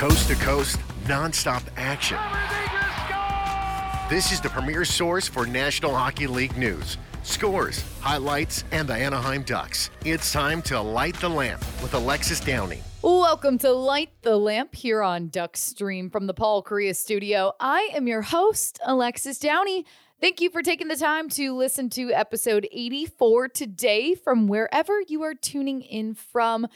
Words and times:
Coast 0.00 0.28
to 0.28 0.34
coast, 0.36 0.78
nonstop 1.04 1.62
action. 1.76 2.16
This 4.08 4.32
is 4.32 4.40
the 4.40 4.48
premier 4.48 4.86
source 4.86 5.28
for 5.28 5.44
National 5.44 5.94
Hockey 5.94 6.26
League 6.26 6.56
news, 6.56 6.96
scores, 7.22 7.84
highlights, 8.00 8.64
and 8.72 8.88
the 8.88 8.94
Anaheim 8.94 9.42
Ducks. 9.42 9.90
It's 10.06 10.32
time 10.32 10.62
to 10.62 10.80
light 10.80 11.16
the 11.16 11.28
lamp 11.28 11.60
with 11.82 11.92
Alexis 11.92 12.40
Downie. 12.40 12.82
Welcome 13.02 13.58
to 13.58 13.72
Light 13.72 14.08
the 14.22 14.38
Lamp 14.38 14.74
here 14.74 15.02
on 15.02 15.28
Duck 15.28 15.54
Stream 15.54 16.08
from 16.08 16.26
the 16.26 16.32
Paul 16.32 16.62
Kariya 16.62 16.96
studio. 16.96 17.52
I 17.60 17.90
am 17.92 18.08
your 18.08 18.22
host, 18.22 18.80
Alexis 18.82 19.38
Downie. 19.38 19.84
Thank 20.18 20.40
you 20.40 20.48
for 20.48 20.62
taking 20.62 20.88
the 20.88 20.96
time 20.96 21.28
to 21.28 21.54
listen 21.54 21.90
to 21.90 22.10
episode 22.10 22.66
84 22.72 23.48
today 23.48 24.14
from 24.14 24.48
wherever 24.48 25.02
you 25.08 25.22
are 25.24 25.34
tuning 25.34 25.82
in 25.82 26.14
from. 26.14 26.68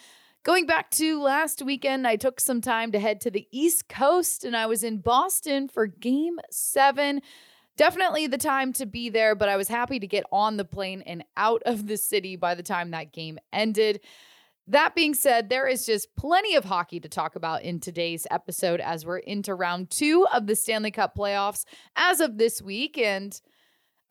Going 0.45 0.67
back 0.67 0.91
to 0.91 1.23
last 1.23 1.63
weekend, 1.63 2.07
I 2.07 2.17
took 2.17 2.39
some 2.39 2.61
time 2.61 2.93
to 2.93 3.01
head 3.01 3.23
to 3.23 3.31
the 3.31 3.49
East 3.51 3.89
Coast 3.89 4.45
and 4.45 4.55
I 4.55 4.67
was 4.67 4.85
in 4.85 4.99
Boston 4.99 5.69
for 5.69 5.87
game 5.87 6.39
seven. 6.51 7.23
Definitely 7.79 8.27
the 8.27 8.37
time 8.37 8.75
to 8.75 8.85
be 8.85 9.09
there, 9.09 9.35
but 9.35 9.49
I 9.49 9.57
was 9.57 9.69
happy 9.69 9.99
to 9.99 10.07
get 10.07 10.25
on 10.31 10.59
the 10.59 10.65
plane 10.67 11.01
and 11.07 11.25
out 11.39 11.63
of 11.65 11.87
the 11.87 11.97
city 11.97 12.37
by 12.37 12.55
the 12.55 12.63
time 12.63 12.91
that 12.91 13.11
game 13.11 13.39
ended. 13.55 14.03
That 14.67 14.95
being 14.95 15.15
said, 15.15 15.49
there 15.49 15.67
is 15.67 15.87
just 15.87 16.15
plenty 16.15 16.57
of 16.57 16.65
hockey 16.67 17.01
to 17.01 17.09
talk 17.09 17.37
about 17.37 17.63
in 17.63 17.81
today's 17.81 18.27
episode 18.31 18.83
as 18.83 19.07
we're 19.07 19.19
into 19.19 19.55
round 19.55 19.91
two 19.91 20.27
of 20.31 20.47
the 20.47 20.57
Stanley 20.57 20.91
Cup 20.91 21.17
playoffs 21.17 21.65
as 21.97 22.21
of 22.21 22.37
this 22.37 22.61
week. 22.61 22.99
And 22.99 23.41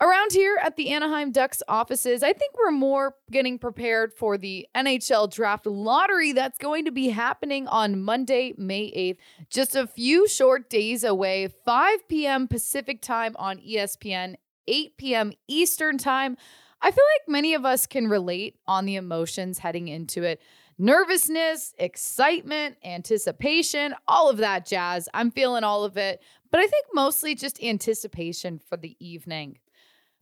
Around 0.04 0.34
here 0.34 0.60
at 0.62 0.76
the 0.76 0.90
Anaheim 0.90 1.32
Ducks 1.32 1.64
offices, 1.70 2.24
I 2.24 2.34
think 2.34 2.54
we're 2.58 2.72
more 2.72 3.16
getting 3.32 3.58
prepared 3.58 4.12
for 4.12 4.38
the 4.38 4.68
NHL 4.76 5.32
draft 5.32 5.66
lottery 5.66 6.34
that's 6.34 6.58
going 6.58 6.84
to 6.84 6.92
be 6.92 7.08
happening 7.08 7.70
on 7.70 8.02
Monday, 8.02 8.54
May 8.58 8.92
8th, 8.92 9.18
just 9.50 9.78
a 9.78 9.88
few 9.88 10.28
short 10.28 10.70
days 10.70 11.06
away, 11.06 11.48
5 11.64 12.10
p.m. 12.10 12.50
Pacific 12.50 13.02
time 13.02 13.34
on 13.40 13.60
ESPN, 13.60 14.36
8 14.68 14.98
p.m. 14.98 15.32
Eastern 15.48 15.98
time. 15.98 16.36
I 16.82 16.92
feel 16.92 17.06
like 17.18 17.32
many 17.32 17.54
of 17.54 17.64
us 17.64 17.88
can 17.88 18.10
relate 18.10 18.58
on 18.68 18.86
the 18.86 18.98
emotions 18.98 19.60
heading 19.60 19.88
into 19.88 20.24
it. 20.24 20.42
Nervousness, 20.78 21.74
excitement, 21.78 22.76
anticipation, 22.84 23.96
all 24.06 24.30
of 24.30 24.36
that 24.40 24.66
jazz. 24.66 25.08
I'm 25.14 25.32
feeling 25.32 25.64
all 25.64 25.86
of 25.86 25.96
it, 25.96 26.22
but 26.52 26.60
I 26.60 26.68
think 26.68 26.88
mostly 26.94 27.36
just 27.36 27.64
anticipation 27.64 28.60
for 28.68 28.76
the 28.76 28.98
evening. 29.00 29.60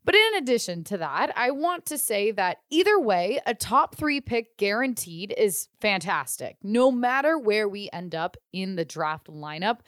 But 0.04 0.16
in 0.16 0.36
addition 0.38 0.84
to 0.86 0.98
that, 0.98 1.32
I 1.38 1.52
want 1.52 1.86
to 1.88 1.98
say 1.98 2.32
that 2.32 2.58
either 2.70 3.00
way, 3.00 3.40
a 3.46 3.54
top 3.54 3.96
three 3.96 4.20
pick 4.20 4.58
guaranteed 4.58 5.34
is 5.38 5.70
fantastic, 5.80 6.58
no 6.64 6.92
matter 6.92 7.38
where 7.38 7.70
we 7.70 7.90
end 7.94 8.16
up 8.16 8.36
in 8.52 8.76
the 8.76 8.86
draft 8.86 9.28
lineup. 9.28 9.80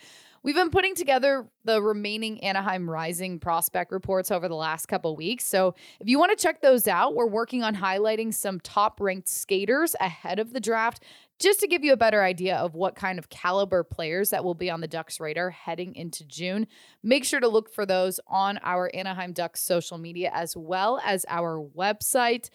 We've 0.44 0.56
been 0.56 0.72
putting 0.72 0.94
together 0.94 1.48
the 1.64 1.82
remaining 1.82 2.44
Anaheim 2.44 2.90
Rising 2.90 3.40
prospect 3.40 3.94
reports 3.94 4.30
over 4.30 4.50
the 4.50 4.56
last 4.56 4.88
couple 4.88 5.16
weeks. 5.16 5.46
So 5.46 5.74
if 6.02 6.10
you 6.10 6.20
want 6.20 6.38
to 6.38 6.42
check 6.42 6.62
those 6.62 6.86
out, 6.86 7.16
we're 7.16 7.26
working 7.26 7.64
on 7.64 7.78
highlighting 7.78 8.34
some 8.34 8.60
top 8.60 9.00
ranked 9.00 9.30
skaters 9.30 9.96
ahead 10.02 10.40
of 10.40 10.52
the 10.52 10.60
draft 10.60 11.02
just 11.44 11.60
to 11.60 11.68
give 11.68 11.84
you 11.84 11.94
a 11.94 11.98
better 11.98 12.24
idea 12.24 12.56
of 12.56 12.74
what 12.74 12.96
kind 12.96 13.20
of 13.20 13.30
caliber 13.30 13.84
players 13.84 14.30
that 14.30 14.44
will 14.44 14.56
be 14.56 14.70
on 14.70 14.82
the 14.82 14.88
Ducks 14.88 15.20
radar 15.20 15.50
heading 15.50 15.94
into 15.96 16.24
June. 16.26 16.68
Make 17.04 17.26
sure 17.26 17.42
to 17.42 17.48
look 17.50 17.72
for 17.72 17.86
those 17.86 18.20
on 18.28 18.60
our 18.64 18.90
Anaheim 18.94 19.34
Ducks 19.34 19.62
social 19.62 19.98
media 19.98 20.32
as 20.34 20.56
well 20.56 21.02
as 21.04 21.26
our 21.28 21.62
website. 21.62 22.50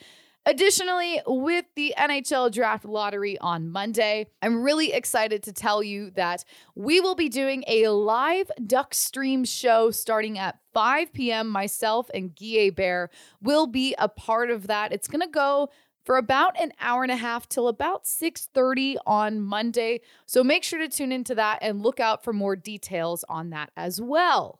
Additionally, 0.46 1.20
with 1.26 1.66
the 1.76 1.92
NHL 1.98 2.50
Draft 2.50 2.86
Lottery 2.86 3.36
on 3.38 3.68
Monday, 3.68 4.28
I'm 4.40 4.62
really 4.62 4.94
excited 4.94 5.42
to 5.42 5.52
tell 5.52 5.82
you 5.82 6.10
that 6.12 6.42
we 6.74 7.00
will 7.00 7.14
be 7.14 7.28
doing 7.28 7.64
a 7.66 7.88
live 7.88 8.50
Duck 8.66 8.94
Stream 8.94 9.44
show 9.44 9.90
starting 9.90 10.38
at 10.38 10.58
5 10.72 11.12
p.m. 11.12 11.50
Myself 11.50 12.08
and 12.14 12.34
Guy 12.34 12.70
Hebert 12.70 13.10
will 13.42 13.66
be 13.66 13.94
a 13.98 14.08
part 14.08 14.50
of 14.50 14.68
that. 14.68 14.90
It's 14.90 15.08
going 15.08 15.20
to 15.20 15.28
go 15.28 15.68
for 16.08 16.16
about 16.16 16.58
an 16.58 16.72
hour 16.80 17.02
and 17.02 17.12
a 17.12 17.16
half 17.16 17.46
till 17.50 17.68
about 17.68 18.06
6:30 18.06 18.96
on 19.06 19.42
Monday. 19.42 20.00
So 20.24 20.42
make 20.42 20.64
sure 20.64 20.78
to 20.78 20.88
tune 20.88 21.12
into 21.12 21.34
that 21.34 21.58
and 21.60 21.82
look 21.82 22.00
out 22.00 22.24
for 22.24 22.32
more 22.32 22.56
details 22.56 23.26
on 23.28 23.50
that 23.50 23.72
as 23.76 24.00
well. 24.00 24.58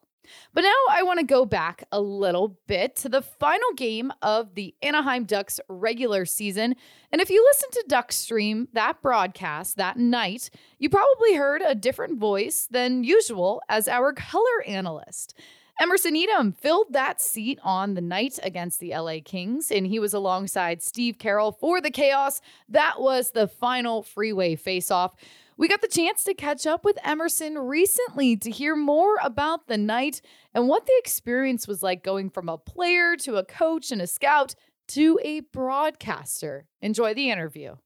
But 0.53 0.60
now 0.60 0.75
I 0.91 1.03
want 1.04 1.20
to 1.20 1.25
go 1.25 1.47
back 1.47 1.84
a 1.91 2.03
little 2.03 2.59
bit 2.66 2.97
to 2.97 3.09
the 3.09 3.22
final 3.22 3.72
game 3.76 4.12
of 4.20 4.56
the 4.56 4.75
Anaheim 4.82 5.25
Ducks 5.25 5.59
regular 5.70 6.26
season. 6.26 6.76
And 7.10 7.22
if 7.22 7.31
you 7.31 7.42
listen 7.42 7.70
to 7.70 7.84
Duck 7.88 8.12
Stream, 8.12 8.69
that 8.75 9.00
broadcast 9.00 9.78
that 9.78 9.97
night, 9.97 10.50
you 10.78 10.91
probably 10.91 11.32
heard 11.32 11.62
a 11.62 11.75
different 11.75 12.19
voice 12.19 12.69
than 12.70 13.04
usual 13.04 13.62
as 13.70 13.88
our 13.88 14.12
color 14.12 14.62
analyst. 14.66 15.32
Emerson 15.81 16.16
Etem 16.16 16.56
filled 16.56 16.93
that 16.93 17.21
seat 17.21 17.61
on 17.62 17.94
the 17.94 18.00
night 18.00 18.37
against 18.43 18.81
the 18.81 18.91
LA 18.91 19.19
Kings, 19.25 19.71
and 19.71 19.87
he 19.87 20.00
was 20.00 20.12
alongside 20.12 20.83
Steve 20.83 21.19
Carroll 21.19 21.53
for 21.53 21.81
the 21.81 21.91
chaos. 21.91 22.41
That 22.69 23.00
was 23.00 23.31
the 23.31 23.47
final 23.47 24.03
freeway 24.03 24.56
face-off. 24.56 25.15
We 25.56 25.69
got 25.69 25.81
the 25.81 25.87
chance 25.87 26.25
to 26.25 26.34
catch 26.34 26.66
up 26.66 26.84
with 26.84 26.99
Emerson 27.05 27.56
recently 27.59 28.37
to 28.39 28.50
hear 28.50 28.75
more 28.75 29.19
about 29.22 29.69
the 29.69 29.78
night 29.78 30.21
and 30.53 30.66
what 30.66 30.84
the 30.84 30.97
experience 30.99 31.69
was 31.69 31.81
like 31.81 32.03
going 32.03 32.31
from 32.31 32.49
a 32.49 32.59
player 32.59 33.15
to 33.19 33.37
a 33.37 33.45
coach 33.45 33.93
and 33.93 34.03
a 34.03 34.09
scout 34.09 34.56
to 34.89 35.21
a 35.22 35.41
broadcaster. 35.41 36.66
Enjoy 36.81 37.15
the 37.15 37.31
interview. 37.31 37.77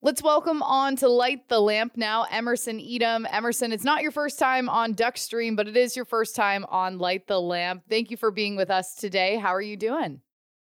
Let's 0.00 0.22
welcome 0.22 0.62
on 0.62 0.94
to 0.96 1.08
Light 1.08 1.48
the 1.48 1.58
Lamp 1.58 1.96
now, 1.96 2.24
Emerson 2.30 2.78
Etem. 2.78 3.26
Emerson, 3.32 3.72
it's 3.72 3.82
not 3.82 4.00
your 4.00 4.12
first 4.12 4.38
time 4.38 4.68
on 4.68 4.94
Duckstream, 4.94 5.56
but 5.56 5.66
it 5.66 5.76
is 5.76 5.96
your 5.96 6.04
first 6.04 6.36
time 6.36 6.64
on 6.68 6.98
Light 6.98 7.26
the 7.26 7.40
Lamp. 7.40 7.82
Thank 7.90 8.12
you 8.12 8.16
for 8.16 8.30
being 8.30 8.54
with 8.54 8.70
us 8.70 8.94
today. 8.94 9.38
How 9.38 9.52
are 9.52 9.60
you 9.60 9.76
doing? 9.76 10.20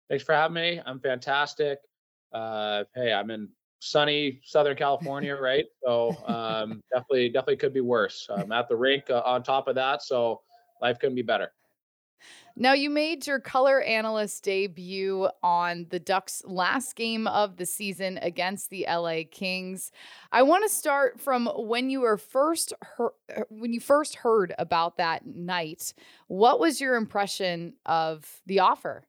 Thanks 0.08 0.22
for 0.22 0.36
having 0.36 0.54
me. 0.54 0.80
I'm 0.86 1.00
fantastic. 1.00 1.80
Uh, 2.32 2.84
hey, 2.94 3.12
I'm 3.12 3.32
in 3.32 3.48
sunny 3.80 4.40
Southern 4.44 4.76
California, 4.76 5.34
right? 5.40 5.64
So 5.84 6.10
um, 6.28 6.80
definitely, 6.92 7.30
definitely 7.30 7.56
could 7.56 7.74
be 7.74 7.80
worse. 7.80 8.28
I'm 8.30 8.52
at 8.52 8.68
the 8.68 8.76
rink 8.76 9.10
uh, 9.10 9.22
on 9.24 9.42
top 9.42 9.66
of 9.66 9.74
that, 9.74 10.00
so 10.02 10.42
life 10.80 11.00
couldn't 11.00 11.16
be 11.16 11.22
better. 11.22 11.50
Now, 12.60 12.72
you 12.72 12.90
made 12.90 13.24
your 13.24 13.38
color 13.38 13.80
analyst 13.80 14.42
debut 14.42 15.28
on 15.44 15.86
the 15.90 16.00
Ducks' 16.00 16.42
last 16.44 16.96
game 16.96 17.28
of 17.28 17.56
the 17.56 17.64
season 17.64 18.18
against 18.20 18.68
the 18.68 18.84
LA 18.90 19.20
Kings. 19.30 19.92
I 20.32 20.42
want 20.42 20.64
to 20.64 20.68
start 20.68 21.20
from 21.20 21.46
when 21.54 21.88
you 21.88 22.00
were 22.00 22.18
first 22.18 22.72
heard, 22.82 23.12
uh, 23.32 23.42
when 23.48 23.72
you 23.72 23.78
first 23.78 24.16
heard 24.16 24.56
about 24.58 24.96
that 24.96 25.24
night. 25.24 25.94
What 26.26 26.58
was 26.58 26.80
your 26.80 26.96
impression 26.96 27.74
of 27.86 28.40
the 28.44 28.58
offer? 28.58 29.04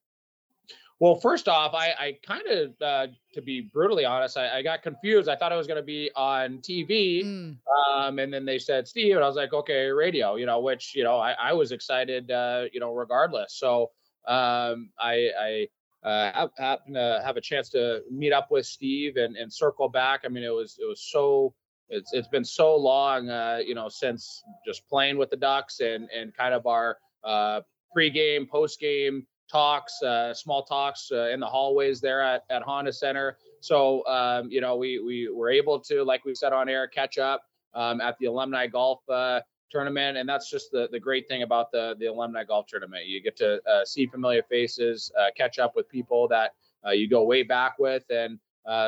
Well, 0.99 1.15
first 1.15 1.47
off, 1.47 1.73
I, 1.73 1.93
I 1.97 2.17
kind 2.27 2.45
of, 2.47 2.81
uh, 2.81 3.07
to 3.33 3.41
be 3.41 3.61
brutally 3.61 4.03
honest, 4.03 4.37
I, 4.37 4.57
I, 4.57 4.61
got 4.61 4.83
confused. 4.83 5.29
I 5.29 5.35
thought 5.37 5.53
I 5.53 5.55
was 5.55 5.65
going 5.65 5.77
to 5.79 5.85
be 5.85 6.11
on 6.13 6.57
TV, 6.57 7.23
mm. 7.23 7.55
um, 7.95 8.19
and 8.19 8.33
then 8.33 8.43
they 8.43 8.59
said 8.59 8.85
Steve, 8.85 9.15
and 9.15 9.23
I 9.23 9.27
was 9.27 9.37
like, 9.37 9.53
okay, 9.53 9.85
radio, 9.87 10.35
you 10.35 10.45
know, 10.45 10.59
which 10.59 10.93
you 10.95 11.05
know 11.05 11.17
I, 11.17 11.31
I 11.31 11.53
was 11.53 11.71
excited, 11.71 12.29
uh, 12.31 12.65
you 12.73 12.81
know, 12.81 12.93
regardless. 12.93 13.55
So 13.57 13.91
um, 14.27 14.89
I, 14.99 15.29
I 15.39 15.67
uh, 16.03 16.47
happened 16.57 16.95
to 16.95 17.21
have 17.23 17.37
a 17.37 17.41
chance 17.41 17.69
to 17.69 18.01
meet 18.11 18.33
up 18.33 18.51
with 18.51 18.65
Steve 18.65 19.15
and, 19.15 19.37
and 19.37 19.51
circle 19.51 19.87
back. 19.87 20.21
I 20.25 20.27
mean, 20.27 20.43
it 20.43 20.53
was 20.53 20.77
it 20.81 20.85
was 20.85 21.01
so 21.09 21.53
it's 21.87 22.11
it's 22.11 22.27
been 22.27 22.45
so 22.45 22.75
long, 22.75 23.29
uh, 23.29 23.59
you 23.65 23.73
know, 23.73 23.87
since 23.87 24.43
just 24.65 24.85
playing 24.89 25.17
with 25.17 25.29
the 25.29 25.37
Ducks 25.37 25.79
and 25.79 26.09
and 26.09 26.35
kind 26.35 26.53
of 26.53 26.67
our 26.67 26.97
uh, 27.23 27.61
pregame, 27.95 28.49
postgame 28.49 29.21
talks, 29.51 30.01
uh, 30.03 30.33
small 30.33 30.63
talks 30.63 31.11
uh, 31.11 31.29
in 31.29 31.39
the 31.39 31.45
hallways 31.45 31.99
there 31.99 32.21
at, 32.21 32.43
at 32.49 32.61
Honda 32.61 32.93
Center. 32.93 33.37
So, 33.61 34.05
um, 34.07 34.49
you 34.49 34.61
know, 34.61 34.75
we, 34.77 34.99
we 34.99 35.29
were 35.29 35.49
able 35.49 35.79
to, 35.81 36.03
like 36.03 36.23
we 36.25 36.35
said 36.35 36.53
on 36.53 36.69
air, 36.69 36.87
catch 36.87 37.17
up 37.17 37.43
um, 37.73 37.99
at 37.99 38.17
the 38.19 38.27
alumni 38.27 38.67
golf 38.67 39.01
uh, 39.09 39.41
tournament. 39.69 40.17
And 40.17 40.29
that's 40.29 40.49
just 40.49 40.71
the, 40.71 40.87
the 40.91 40.99
great 40.99 41.27
thing 41.27 41.43
about 41.43 41.71
the, 41.71 41.95
the 41.99 42.05
alumni 42.05 42.43
golf 42.43 42.67
tournament. 42.67 43.05
You 43.05 43.21
get 43.21 43.35
to 43.37 43.59
uh, 43.69 43.83
see 43.85 44.05
familiar 44.05 44.43
faces, 44.43 45.11
uh, 45.19 45.27
catch 45.35 45.59
up 45.59 45.75
with 45.75 45.89
people 45.89 46.27
that 46.29 46.53
uh, 46.85 46.91
you 46.91 47.09
go 47.09 47.23
way 47.23 47.43
back 47.43 47.79
with. 47.79 48.03
And 48.09 48.39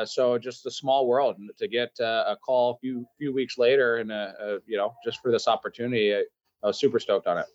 so 0.08 0.38
just 0.38 0.64
a 0.64 0.70
small 0.70 1.06
world 1.06 1.36
to 1.58 1.68
get 1.68 1.90
a 2.00 2.36
call 2.44 2.72
a 2.72 2.78
few, 2.78 3.06
few 3.18 3.32
weeks 3.34 3.58
later 3.58 3.96
and, 3.96 4.10
you 4.66 4.76
know, 4.76 4.94
just 5.04 5.20
for 5.20 5.30
this 5.30 5.48
opportunity, 5.48 6.14
I 6.14 6.22
was 6.62 6.78
super 6.78 7.00
stoked 7.00 7.26
on 7.26 7.38
it. 7.38 7.46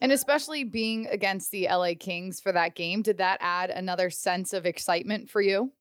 And 0.00 0.12
especially 0.12 0.64
being 0.64 1.06
against 1.06 1.50
the 1.50 1.68
LA 1.68 1.92
Kings 1.98 2.40
for 2.40 2.52
that 2.52 2.74
game, 2.74 3.02
did 3.02 3.18
that 3.18 3.38
add 3.40 3.70
another 3.70 4.10
sense 4.10 4.52
of 4.52 4.66
excitement 4.66 5.30
for 5.30 5.40
you? 5.40 5.72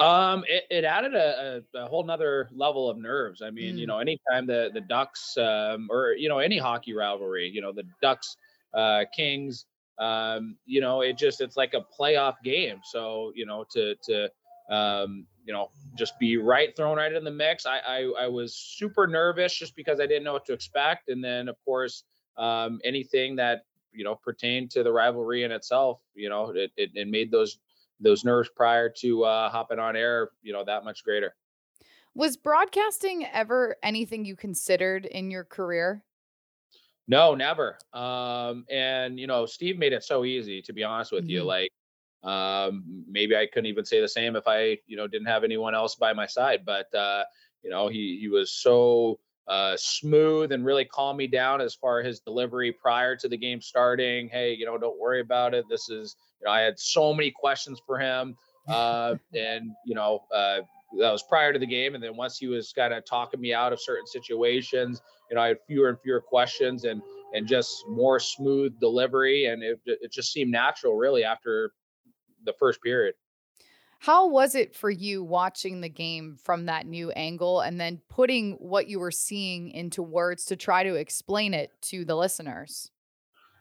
Um, 0.00 0.44
it, 0.48 0.64
it 0.70 0.84
added 0.84 1.14
a, 1.14 1.62
a, 1.74 1.84
a, 1.84 1.86
whole 1.86 2.04
nother 2.04 2.48
level 2.52 2.90
of 2.90 2.98
nerves. 2.98 3.42
I 3.42 3.50
mean, 3.50 3.76
mm. 3.76 3.78
you 3.78 3.86
know, 3.86 3.98
anytime 3.98 4.44
the 4.44 4.70
the 4.74 4.80
Ducks 4.80 5.36
um, 5.38 5.88
or 5.88 6.14
you 6.18 6.28
know 6.28 6.40
any 6.40 6.58
hockey 6.58 6.94
rivalry, 6.94 7.48
you 7.48 7.60
know, 7.60 7.72
the 7.72 7.84
Ducks, 8.02 8.36
uh, 8.74 9.04
Kings, 9.14 9.66
um, 10.00 10.56
you 10.66 10.80
know, 10.80 11.02
it 11.02 11.16
just 11.16 11.40
it's 11.40 11.56
like 11.56 11.74
a 11.74 11.84
playoff 11.96 12.34
game. 12.42 12.80
So 12.82 13.30
you 13.36 13.46
know, 13.46 13.64
to 13.70 13.94
to 14.06 14.28
um, 14.74 15.26
you 15.44 15.52
know, 15.52 15.68
just 15.96 16.18
be 16.18 16.38
right 16.38 16.74
thrown 16.76 16.96
right 16.96 17.12
in 17.12 17.22
the 17.22 17.30
mix. 17.30 17.64
I, 17.64 17.78
I, 17.86 18.24
I 18.24 18.26
was 18.26 18.56
super 18.56 19.06
nervous 19.06 19.54
just 19.54 19.76
because 19.76 20.00
I 20.00 20.06
didn't 20.06 20.24
know 20.24 20.32
what 20.32 20.46
to 20.46 20.54
expect, 20.54 21.08
and 21.08 21.22
then 21.22 21.48
of 21.48 21.56
course 21.64 22.02
um, 22.36 22.80
anything 22.84 23.36
that 23.36 23.64
you 23.92 24.04
know 24.04 24.14
pertained 24.14 24.70
to 24.72 24.82
the 24.82 24.92
rivalry 24.92 25.44
in 25.44 25.52
itself, 25.52 26.00
you 26.14 26.28
know, 26.28 26.50
it, 26.50 26.72
it, 26.76 26.90
it 26.94 27.08
made 27.08 27.30
those 27.30 27.58
those 28.00 28.24
nerves 28.24 28.48
prior 28.54 28.88
to 28.88 29.24
uh, 29.24 29.50
hopping 29.50 29.78
on 29.78 29.96
air, 29.96 30.30
you 30.42 30.52
know, 30.52 30.64
that 30.64 30.84
much 30.84 31.04
greater. 31.04 31.34
Was 32.14 32.36
broadcasting 32.36 33.26
ever 33.32 33.76
anything 33.82 34.24
you 34.24 34.36
considered 34.36 35.04
in 35.06 35.30
your 35.30 35.44
career? 35.44 36.04
No, 37.06 37.34
never. 37.34 37.78
Um, 37.92 38.64
and 38.70 39.18
you 39.18 39.26
know, 39.26 39.46
Steve 39.46 39.78
made 39.78 39.92
it 39.92 40.04
so 40.04 40.24
easy. 40.24 40.62
To 40.62 40.72
be 40.72 40.84
honest 40.84 41.12
with 41.12 41.24
mm-hmm. 41.24 41.30
you, 41.30 41.44
like 41.44 41.70
um, 42.22 43.04
maybe 43.08 43.36
I 43.36 43.46
couldn't 43.46 43.66
even 43.66 43.84
say 43.84 44.00
the 44.00 44.08
same 44.08 44.36
if 44.36 44.44
I, 44.46 44.78
you 44.86 44.96
know, 44.96 45.06
didn't 45.06 45.26
have 45.26 45.44
anyone 45.44 45.74
else 45.74 45.94
by 45.94 46.12
my 46.12 46.26
side. 46.26 46.64
But 46.64 46.92
uh, 46.94 47.24
you 47.62 47.70
know, 47.70 47.88
he 47.88 48.18
he 48.20 48.28
was 48.28 48.52
so 48.52 49.18
uh, 49.48 49.76
smooth 49.76 50.52
and 50.52 50.64
really 50.64 50.84
calm 50.84 51.16
me 51.16 51.26
down 51.26 51.60
as 51.60 51.74
far 51.74 52.00
as 52.00 52.06
his 52.06 52.20
delivery 52.20 52.72
prior 52.72 53.14
to 53.16 53.28
the 53.28 53.36
game 53.36 53.60
starting. 53.60 54.28
Hey, 54.28 54.54
you 54.54 54.64
know, 54.64 54.78
don't 54.78 54.98
worry 54.98 55.20
about 55.20 55.54
it. 55.54 55.64
This 55.68 55.90
is, 55.90 56.16
you 56.40 56.46
know, 56.46 56.52
I 56.52 56.60
had 56.60 56.78
so 56.78 57.12
many 57.12 57.30
questions 57.30 57.80
for 57.86 57.98
him, 57.98 58.36
uh, 58.68 59.16
and 59.34 59.70
you 59.84 59.94
know, 59.94 60.20
uh, 60.34 60.60
that 60.98 61.10
was 61.10 61.22
prior 61.24 61.52
to 61.52 61.58
the 61.58 61.66
game. 61.66 61.94
And 61.94 62.02
then 62.02 62.16
once 62.16 62.38
he 62.38 62.46
was 62.46 62.72
kind 62.72 62.94
of 62.94 63.04
talking 63.04 63.40
me 63.40 63.52
out 63.52 63.72
of 63.72 63.80
certain 63.80 64.06
situations, 64.06 65.02
you 65.30 65.36
know, 65.36 65.42
I 65.42 65.48
had 65.48 65.58
fewer 65.66 65.88
and 65.88 65.98
fewer 66.00 66.20
questions 66.20 66.84
and 66.84 67.02
and 67.34 67.46
just 67.46 67.84
more 67.88 68.20
smooth 68.20 68.78
delivery, 68.80 69.46
and 69.46 69.62
it 69.62 69.80
it 69.86 70.12
just 70.12 70.32
seemed 70.32 70.50
natural, 70.50 70.96
really, 70.96 71.24
after 71.24 71.72
the 72.44 72.54
first 72.58 72.80
period. 72.82 73.14
How 74.04 74.26
was 74.26 74.54
it 74.54 74.76
for 74.76 74.90
you 74.90 75.24
watching 75.24 75.80
the 75.80 75.88
game 75.88 76.36
from 76.36 76.66
that 76.66 76.86
new 76.86 77.10
angle 77.12 77.62
and 77.62 77.80
then 77.80 78.02
putting 78.10 78.52
what 78.56 78.86
you 78.86 79.00
were 79.00 79.10
seeing 79.10 79.70
into 79.70 80.02
words 80.02 80.44
to 80.46 80.56
try 80.56 80.82
to 80.82 80.96
explain 80.96 81.54
it 81.54 81.70
to 81.84 82.04
the 82.04 82.14
listeners? 82.14 82.90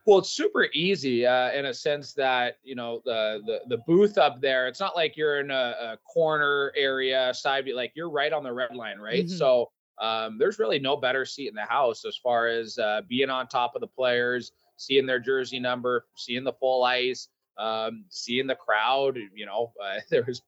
Well, 0.06 0.18
it's 0.18 0.32
super 0.32 0.68
easy 0.74 1.26
uh, 1.26 1.54
in 1.54 1.68
a 1.68 1.74
sense 1.74 2.12
that 2.16 2.58
you 2.62 2.76
know 2.76 3.02
the, 3.06 3.40
the 3.46 3.60
the 3.70 3.82
booth 3.88 4.18
up 4.18 4.42
there. 4.42 4.68
It's 4.68 4.82
not 4.82 4.98
like 4.98 5.16
you're 5.16 5.40
in 5.40 5.50
a, 5.50 5.76
a 5.80 5.98
corner 6.14 6.74
area 6.76 7.34
side, 7.34 7.64
view; 7.64 7.78
like 7.78 7.94
you're 7.96 8.10
right 8.10 8.34
on 8.34 8.44
the 8.44 8.52
red 8.52 8.76
line, 8.76 9.00
right? 9.00 9.26
Mm-hmm. 9.26 9.38
So 9.38 9.72
um, 10.02 10.38
there's 10.38 10.60
really 10.60 10.78
no 10.78 10.98
better 10.98 11.24
seat 11.24 11.48
in 11.48 11.56
the 11.56 11.62
house 11.62 12.04
as 12.04 12.18
far 12.18 12.50
as 12.50 12.78
uh, 12.78 13.00
being 13.08 13.30
on 13.30 13.48
top 13.48 13.76
of 13.76 13.80
the 13.80 13.88
players, 13.88 14.52
seeing 14.76 15.06
their 15.06 15.22
jersey 15.22 15.62
number, 15.62 16.04
seeing 16.16 16.44
the 16.44 16.52
full 16.52 16.84
ice, 16.84 17.30
um, 17.58 18.06
seeing 18.10 18.48
the 18.48 18.56
crowd. 18.56 19.18
You 19.34 19.46
know, 19.46 19.72
uh, 19.84 20.00
there 20.10 20.24
was 20.24 20.42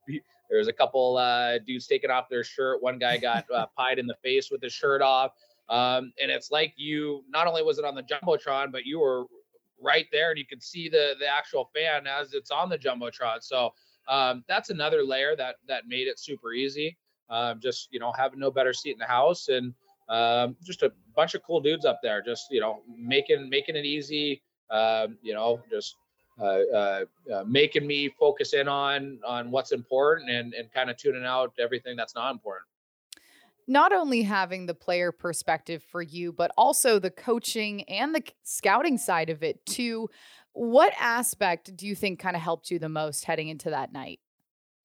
there 0.49 0.59
was 0.59 0.67
a 0.67 0.73
couple 0.73 1.17
uh, 1.17 1.59
dudes 1.59 1.87
taking 1.87 2.11
off 2.11 2.29
their 2.29 2.43
shirt. 2.43 2.81
One 2.81 2.99
guy 2.99 3.17
got 3.17 3.45
uh, 3.53 3.65
pied 3.77 3.99
in 3.99 4.07
the 4.07 4.15
face 4.23 4.49
with 4.51 4.61
his 4.61 4.73
shirt 4.73 5.01
off. 5.01 5.31
Um, 5.67 6.13
and 6.21 6.29
it's 6.29 6.51
like 6.51 6.73
you 6.77 7.23
not 7.29 7.47
only 7.47 7.63
was 7.63 7.79
it 7.79 7.85
on 7.85 7.95
the 7.95 8.03
jumbotron, 8.03 8.71
but 8.71 8.85
you 8.85 8.99
were 8.99 9.25
right 9.81 10.07
there 10.11 10.29
and 10.29 10.39
you 10.39 10.45
could 10.45 10.63
see 10.63 10.89
the 10.89 11.15
the 11.19 11.27
actual 11.27 11.69
fan 11.75 12.07
as 12.07 12.33
it's 12.33 12.51
on 12.51 12.69
the 12.69 12.77
jumbotron. 12.77 13.41
So 13.41 13.73
um, 14.07 14.43
that's 14.47 14.69
another 14.69 15.03
layer 15.03 15.35
that 15.35 15.55
that 15.67 15.87
made 15.87 16.07
it 16.07 16.19
super 16.19 16.53
easy. 16.53 16.97
Um, 17.29 17.59
just 17.59 17.89
you 17.91 17.99
know 17.99 18.11
having 18.11 18.39
no 18.39 18.51
better 18.51 18.73
seat 18.73 18.91
in 18.91 18.99
the 18.99 19.05
house 19.05 19.47
and 19.47 19.73
um, 20.07 20.55
just 20.63 20.83
a 20.83 20.91
bunch 21.15 21.33
of 21.33 21.41
cool 21.43 21.59
dudes 21.61 21.85
up 21.85 21.99
there. 22.03 22.21
Just 22.21 22.45
you 22.51 22.61
know 22.61 22.81
making 22.95 23.49
making 23.49 23.75
it 23.75 23.85
easy. 23.85 24.41
Um, 24.69 25.17
you 25.21 25.33
know 25.33 25.61
just 25.69 25.95
making 27.45 27.85
me 27.87 28.09
focus 28.09 28.53
in 28.53 28.67
on 28.67 29.19
on 29.25 29.51
what's 29.51 29.71
important 29.71 30.29
and 30.29 30.53
and 30.53 30.71
kind 30.71 30.89
of 30.89 30.97
tuning 30.97 31.25
out 31.25 31.53
everything 31.59 31.95
that's 31.95 32.15
not 32.15 32.31
important 32.31 32.67
not 33.67 33.91
only 33.91 34.21
having 34.21 34.65
the 34.65 34.73
player 34.73 35.11
perspective 35.11 35.83
for 35.83 36.01
you, 36.01 36.31
but 36.31 36.51
also 36.57 36.99
the 36.99 37.09
coaching 37.09 37.83
and 37.83 38.13
the 38.13 38.23
scouting 38.43 38.97
side 38.97 39.29
of 39.29 39.43
it 39.43 39.65
too. 39.65 40.09
What 40.53 40.93
aspect 40.99 41.75
do 41.75 41.87
you 41.87 41.95
think 41.95 42.19
kind 42.19 42.35
of 42.35 42.41
helped 42.41 42.71
you 42.71 42.79
the 42.79 42.89
most 42.89 43.25
heading 43.25 43.49
into 43.49 43.69
that 43.71 43.91
night? 43.91 44.19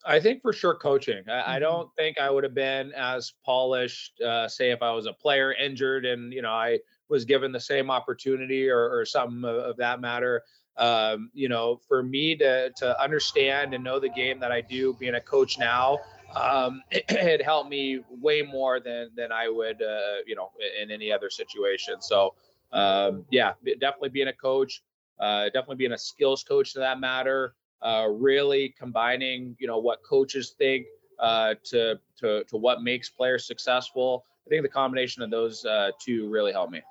I 0.04 0.18
think 0.18 0.40
for 0.40 0.52
sure 0.52 0.74
coaching. 0.74 1.22
I, 1.28 1.30
mm-hmm. 1.30 1.50
I 1.50 1.58
don't 1.58 1.90
think 1.94 2.18
I 2.18 2.30
would 2.30 2.42
have 2.44 2.54
been 2.54 2.92
as 2.92 3.34
polished, 3.44 4.20
uh, 4.22 4.48
say, 4.48 4.70
if 4.70 4.82
I 4.82 4.92
was 4.92 5.06
a 5.06 5.12
player 5.12 5.52
injured 5.52 6.06
and 6.06 6.32
you 6.32 6.42
know 6.42 6.52
I 6.52 6.78
was 7.08 7.24
given 7.24 7.52
the 7.52 7.60
same 7.60 7.90
opportunity 7.90 8.70
or, 8.70 8.88
or 8.90 9.04
something 9.04 9.44
of, 9.44 9.56
of 9.56 9.76
that 9.76 10.00
matter. 10.00 10.42
Um, 10.76 11.30
you 11.34 11.48
know, 11.48 11.80
for 11.88 12.02
me 12.02 12.36
to 12.36 12.70
to 12.70 13.02
understand 13.02 13.74
and 13.74 13.84
know 13.84 13.98
the 13.98 14.08
game 14.08 14.40
that 14.40 14.52
I 14.52 14.60
do, 14.60 14.94
being 14.94 15.14
a 15.14 15.20
coach 15.20 15.58
now, 15.58 15.98
um, 16.34 16.82
it, 16.90 17.04
it, 17.10 17.42
helped 17.42 17.68
me 17.68 18.00
way 18.08 18.42
more 18.42 18.80
than 18.80 19.10
than 19.14 19.32
I 19.32 19.48
would, 19.48 19.82
uh, 19.82 20.22
you 20.26 20.34
know, 20.34 20.50
in 20.80 20.90
any 20.90 21.12
other 21.12 21.30
situation. 21.30 22.00
So, 22.00 22.34
um, 22.72 23.24
yeah, 23.30 23.52
definitely 23.80 24.10
being 24.10 24.28
a 24.28 24.32
coach, 24.32 24.82
uh, 25.18 25.44
definitely 25.46 25.76
being 25.76 25.92
a 25.92 25.98
skills 25.98 26.42
coach 26.42 26.72
to 26.74 26.78
that 26.80 27.00
matter. 27.00 27.54
Uh, 27.82 28.08
really 28.10 28.74
combining, 28.78 29.56
you 29.58 29.66
know, 29.66 29.78
what 29.78 30.02
coaches 30.02 30.54
think 30.58 30.86
uh, 31.18 31.54
to 31.64 31.98
to 32.18 32.44
to 32.44 32.56
what 32.56 32.82
makes 32.82 33.08
players 33.08 33.46
successful. 33.46 34.24
I 34.46 34.50
think 34.50 34.62
the 34.62 34.68
combination 34.68 35.22
of 35.22 35.30
those 35.30 35.64
uh, 35.64 35.90
two 36.00 36.28
really 36.28 36.52
helped 36.52 36.72
me. 36.72 36.82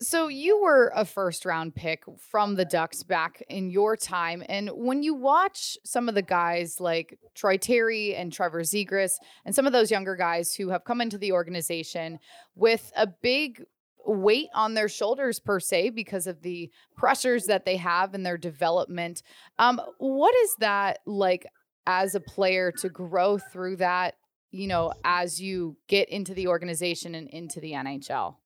So 0.00 0.28
you 0.28 0.62
were 0.62 0.92
a 0.94 1.04
first 1.04 1.44
round 1.44 1.74
pick 1.74 2.04
from 2.30 2.54
the 2.54 2.64
Ducks 2.64 3.02
back 3.02 3.42
in 3.48 3.68
your 3.68 3.96
time. 3.96 4.44
And 4.48 4.70
when 4.72 5.02
you 5.02 5.12
watch 5.12 5.76
some 5.84 6.08
of 6.08 6.14
the 6.14 6.22
guys 6.22 6.78
like 6.78 7.18
Troy 7.34 7.56
Terry 7.56 8.14
and 8.14 8.32
Trevor 8.32 8.62
Zegras 8.62 9.14
and 9.44 9.52
some 9.52 9.66
of 9.66 9.72
those 9.72 9.90
younger 9.90 10.14
guys 10.14 10.54
who 10.54 10.68
have 10.68 10.84
come 10.84 11.00
into 11.00 11.18
the 11.18 11.32
organization 11.32 12.20
with 12.54 12.92
a 12.96 13.08
big 13.08 13.64
weight 14.06 14.50
on 14.54 14.74
their 14.74 14.88
shoulders 14.88 15.40
per 15.40 15.58
se 15.58 15.90
because 15.90 16.28
of 16.28 16.42
the 16.42 16.70
pressures 16.96 17.46
that 17.46 17.64
they 17.64 17.76
have 17.76 18.14
in 18.14 18.22
their 18.22 18.38
development. 18.38 19.24
Um, 19.58 19.80
what 19.98 20.34
is 20.36 20.54
that 20.60 21.00
like 21.06 21.44
as 21.88 22.14
a 22.14 22.20
player 22.20 22.70
to 22.78 22.88
grow 22.88 23.36
through 23.36 23.76
that, 23.76 24.14
you 24.52 24.68
know, 24.68 24.92
as 25.04 25.42
you 25.42 25.76
get 25.88 26.08
into 26.08 26.34
the 26.34 26.46
organization 26.46 27.16
and 27.16 27.28
into 27.28 27.58
the 27.58 27.72
NHL? 27.72 28.36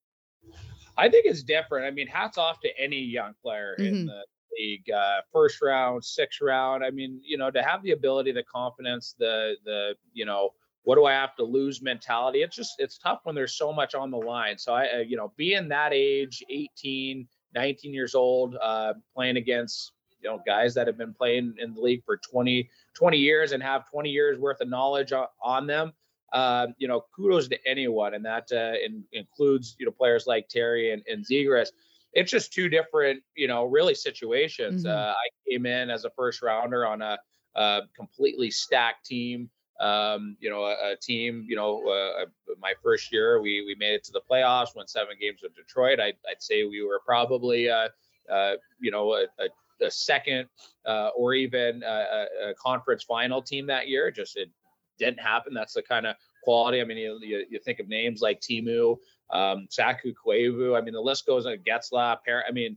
I 0.96 1.08
think 1.08 1.26
it's 1.26 1.42
different. 1.42 1.86
I 1.86 1.90
mean, 1.90 2.06
hats 2.06 2.38
off 2.38 2.60
to 2.60 2.68
any 2.78 2.98
young 2.98 3.34
player 3.42 3.76
mm-hmm. 3.78 3.94
in 3.94 4.06
the 4.06 4.22
league, 4.58 4.90
uh, 4.90 5.20
first 5.32 5.62
round, 5.62 6.04
sixth 6.04 6.40
round. 6.40 6.84
I 6.84 6.90
mean, 6.90 7.20
you 7.24 7.38
know, 7.38 7.50
to 7.50 7.62
have 7.62 7.82
the 7.82 7.92
ability, 7.92 8.32
the 8.32 8.44
confidence, 8.44 9.14
the 9.18 9.54
the 9.64 9.94
you 10.12 10.26
know, 10.26 10.50
what 10.84 10.96
do 10.96 11.04
I 11.04 11.12
have 11.12 11.34
to 11.36 11.44
lose 11.44 11.82
mentality? 11.82 12.42
It's 12.42 12.56
just 12.56 12.74
it's 12.78 12.98
tough 12.98 13.20
when 13.24 13.34
there's 13.34 13.54
so 13.54 13.72
much 13.72 13.94
on 13.94 14.10
the 14.10 14.18
line. 14.18 14.58
So 14.58 14.74
I, 14.74 14.88
uh, 14.96 14.98
you 14.98 15.16
know, 15.16 15.32
being 15.36 15.68
that 15.68 15.92
age, 15.92 16.42
18, 16.50 17.26
19 17.54 17.94
years 17.94 18.14
old, 18.14 18.56
uh, 18.60 18.94
playing 19.14 19.36
against 19.36 19.92
you 20.20 20.30
know 20.30 20.40
guys 20.46 20.74
that 20.74 20.86
have 20.86 20.98
been 20.98 21.14
playing 21.14 21.54
in 21.58 21.74
the 21.74 21.80
league 21.80 22.04
for 22.04 22.16
20 22.16 22.68
20 22.94 23.18
years 23.18 23.52
and 23.52 23.62
have 23.62 23.90
20 23.90 24.08
years 24.08 24.38
worth 24.38 24.60
of 24.60 24.68
knowledge 24.68 25.12
on, 25.12 25.26
on 25.42 25.66
them 25.66 25.92
uh, 26.32 26.68
you 26.78 26.88
know, 26.88 27.04
kudos 27.14 27.48
to 27.48 27.58
anyone, 27.66 28.14
and 28.14 28.24
that 28.24 28.48
uh, 28.52 28.72
in, 28.84 29.04
includes 29.12 29.76
you 29.78 29.86
know 29.86 29.92
players 29.92 30.26
like 30.26 30.48
Terry 30.48 30.92
and, 30.92 31.02
and 31.10 31.24
Zegras. 31.24 31.68
It's 32.14 32.30
just 32.30 32.52
two 32.52 32.68
different, 32.68 33.22
you 33.34 33.48
know, 33.48 33.64
really 33.64 33.94
situations. 33.94 34.84
Mm-hmm. 34.84 34.96
Uh, 34.96 35.12
I 35.12 35.28
came 35.48 35.64
in 35.64 35.88
as 35.88 36.04
a 36.04 36.10
first 36.10 36.42
rounder 36.42 36.86
on 36.86 37.00
a, 37.00 37.18
a 37.54 37.80
completely 37.96 38.50
stacked 38.50 39.06
team. 39.06 39.50
Um, 39.80 40.36
you 40.38 40.50
know, 40.50 40.64
a, 40.64 40.92
a 40.92 40.96
team. 40.96 41.44
You 41.48 41.56
know, 41.56 41.86
uh, 41.88 42.26
my 42.60 42.74
first 42.82 43.12
year, 43.12 43.40
we 43.40 43.64
we 43.64 43.74
made 43.78 43.94
it 43.94 44.04
to 44.04 44.12
the 44.12 44.20
playoffs, 44.30 44.76
won 44.76 44.86
seven 44.86 45.16
games 45.20 45.40
with 45.42 45.54
Detroit. 45.54 46.00
I, 46.00 46.12
would 46.28 46.40
say 46.42 46.64
we 46.64 46.84
were 46.84 47.00
probably, 47.04 47.68
uh, 47.68 47.88
uh, 48.30 48.52
you 48.78 48.90
know, 48.90 49.14
a, 49.14 49.24
a, 49.38 49.84
a 49.84 49.90
second 49.90 50.48
uh, 50.86 51.10
or 51.16 51.34
even 51.34 51.82
a, 51.82 52.26
a, 52.50 52.54
conference 52.54 53.02
final 53.02 53.42
team 53.42 53.66
that 53.66 53.88
year. 53.88 54.10
Just 54.10 54.36
it 54.36 54.50
didn't 54.98 55.20
happen. 55.20 55.54
That's 55.54 55.74
the 55.74 55.82
kind 55.82 56.06
of 56.06 56.16
quality. 56.44 56.80
I 56.80 56.84
mean, 56.84 56.98
you, 56.98 57.18
you, 57.22 57.44
you 57.50 57.58
think 57.58 57.78
of 57.78 57.88
names 57.88 58.20
like 58.20 58.40
Teemu, 58.40 58.96
um, 59.30 59.66
Saku 59.70 60.12
Koivu. 60.14 60.76
I 60.76 60.80
mean, 60.80 60.94
the 60.94 61.00
list 61.00 61.26
goes 61.26 61.46
on. 61.46 61.56
Getzlaf, 61.66 62.18
I 62.28 62.52
mean, 62.52 62.76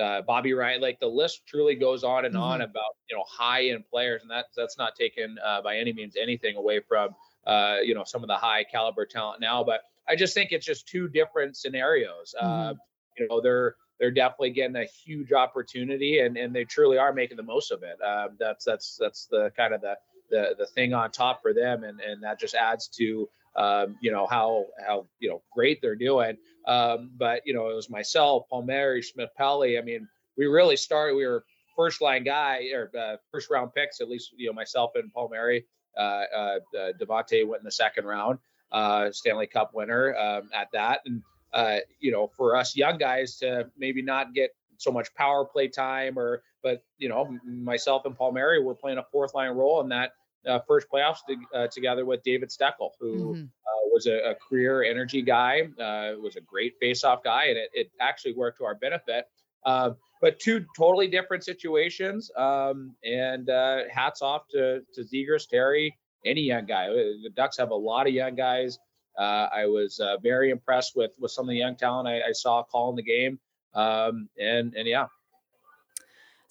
uh, 0.00 0.22
Bobby 0.22 0.52
Ryan. 0.52 0.80
Like 0.80 1.00
the 1.00 1.06
list 1.06 1.46
truly 1.46 1.74
goes 1.74 2.04
on 2.04 2.24
and 2.24 2.34
mm-hmm. 2.34 2.42
on 2.42 2.60
about 2.62 2.96
you 3.10 3.16
know 3.16 3.24
high 3.28 3.68
end 3.68 3.84
players, 3.90 4.22
and 4.22 4.30
that's 4.30 4.54
that's 4.56 4.78
not 4.78 4.94
taken 4.94 5.36
uh, 5.44 5.62
by 5.62 5.76
any 5.76 5.92
means 5.92 6.16
anything 6.20 6.56
away 6.56 6.80
from 6.80 7.10
uh, 7.46 7.76
you 7.82 7.94
know 7.94 8.04
some 8.04 8.22
of 8.22 8.28
the 8.28 8.36
high 8.36 8.64
caliber 8.64 9.06
talent 9.06 9.40
now. 9.40 9.62
But 9.62 9.82
I 10.08 10.16
just 10.16 10.34
think 10.34 10.52
it's 10.52 10.66
just 10.66 10.88
two 10.88 11.08
different 11.08 11.56
scenarios. 11.56 12.34
Uh, 12.40 12.46
mm-hmm. 12.46 12.78
you 13.18 13.28
know, 13.28 13.40
they're 13.40 13.76
they're 14.00 14.10
definitely 14.10 14.50
getting 14.50 14.76
a 14.76 14.84
huge 14.84 15.32
opportunity, 15.32 16.20
and 16.20 16.36
and 16.36 16.54
they 16.54 16.64
truly 16.64 16.98
are 16.98 17.12
making 17.12 17.36
the 17.36 17.42
most 17.42 17.70
of 17.70 17.82
it. 17.82 18.00
Um, 18.02 18.36
that's 18.38 18.64
that's 18.64 18.96
that's 18.98 19.26
the 19.26 19.52
kind 19.56 19.74
of 19.74 19.80
the 19.80 19.96
the 20.32 20.56
the 20.58 20.66
thing 20.66 20.94
on 20.94 21.12
top 21.12 21.42
for 21.42 21.52
them, 21.54 21.84
and 21.84 22.00
and 22.00 22.24
that 22.24 22.40
just 22.40 22.56
adds 22.56 22.88
to 22.98 23.28
um, 23.54 23.96
you 24.02 24.10
know 24.10 24.26
how 24.26 24.66
how 24.84 25.06
you 25.20 25.30
know 25.30 25.42
great 25.54 25.78
they're 25.80 25.94
doing. 25.94 26.36
Um, 26.66 27.12
but 27.16 27.42
you 27.46 27.54
know 27.54 27.70
it 27.70 27.76
was 27.76 27.88
myself, 27.88 28.48
Palmieri, 28.50 29.02
Smith 29.02 29.30
Pelly. 29.36 29.78
I 29.78 29.82
mean, 29.82 30.08
we 30.36 30.46
really 30.46 30.76
started. 30.76 31.14
We 31.14 31.26
were 31.26 31.44
first 31.76 32.00
line 32.00 32.24
guy 32.24 32.70
or 32.74 32.90
uh, 32.98 33.16
first 33.30 33.50
round 33.50 33.70
picks, 33.74 34.00
at 34.00 34.08
least 34.08 34.32
you 34.36 34.48
know 34.48 34.54
myself 34.54 34.90
and 34.96 35.12
Palmieri. 35.12 35.64
uh, 35.96 36.00
uh, 36.34 36.58
Devante 37.00 37.46
went 37.46 37.60
in 37.60 37.64
the 37.64 37.70
second 37.72 38.04
round, 38.04 38.38
uh, 38.70 39.10
Stanley 39.12 39.46
Cup 39.46 39.72
winner 39.74 40.16
um, 40.16 40.50
at 40.54 40.68
that. 40.72 41.00
And, 41.06 41.22
uh, 41.52 41.78
you 42.00 42.12
know, 42.12 42.30
for 42.36 42.56
us 42.56 42.76
young 42.76 42.98
guys 42.98 43.36
to 43.38 43.70
maybe 43.76 44.02
not 44.02 44.34
get 44.34 44.50
so 44.78 44.90
much 44.90 45.14
power 45.14 45.44
play 45.44 45.68
time 45.68 46.18
or, 46.18 46.42
but, 46.62 46.82
you 46.98 47.08
know, 47.08 47.36
myself 47.44 48.06
and 48.06 48.16
Palmieri 48.16 48.62
were 48.62 48.74
playing 48.74 48.98
a 48.98 49.04
fourth 49.12 49.34
line 49.34 49.50
role 49.50 49.80
in 49.80 49.88
that 49.90 50.12
uh, 50.46 50.58
first 50.66 50.86
playoffs 50.92 51.18
to, 51.28 51.36
uh, 51.54 51.66
together 51.68 52.04
with 52.04 52.22
David 52.22 52.50
Steckel, 52.50 52.90
who 53.00 53.34
mm-hmm. 53.34 53.42
uh, 53.42 53.88
was 53.92 54.06
a, 54.06 54.30
a, 54.30 54.34
career 54.34 54.82
energy 54.82 55.22
guy, 55.22 55.62
uh, 55.78 56.18
was 56.20 56.36
a 56.36 56.40
great 56.40 56.74
face-off 56.80 57.22
guy, 57.22 57.46
and 57.46 57.58
it, 57.58 57.70
it, 57.72 57.90
actually 58.00 58.34
worked 58.34 58.58
to 58.58 58.64
our 58.64 58.74
benefit. 58.74 59.26
Um, 59.64 59.96
but 60.20 60.38
two 60.38 60.64
totally 60.76 61.08
different 61.08 61.44
situations. 61.44 62.30
Um, 62.36 62.94
and 63.04 63.50
uh, 63.50 63.82
hats 63.90 64.22
off 64.22 64.48
to 64.52 64.82
to 64.94 65.02
Zegras, 65.02 65.48
Terry, 65.48 65.96
any 66.24 66.42
young 66.42 66.64
guy. 66.66 66.88
Uh, 66.88 67.20
the 67.22 67.30
Ducks 67.34 67.58
have 67.58 67.70
a 67.70 67.74
lot 67.74 68.06
of 68.06 68.14
young 68.14 68.34
guys. 68.34 68.78
Uh, 69.18 69.48
I 69.52 69.66
was 69.66 70.00
uh, 70.00 70.16
very 70.22 70.50
impressed 70.50 70.96
with 70.96 71.12
with 71.18 71.32
some 71.32 71.44
of 71.44 71.50
the 71.50 71.56
young 71.56 71.76
talent 71.76 72.08
I, 72.08 72.28
I 72.28 72.32
saw 72.32 72.62
calling 72.62 72.96
the 72.96 73.02
game. 73.02 73.38
Um, 73.74 74.28
and 74.38 74.74
and 74.74 74.88
yeah. 74.88 75.06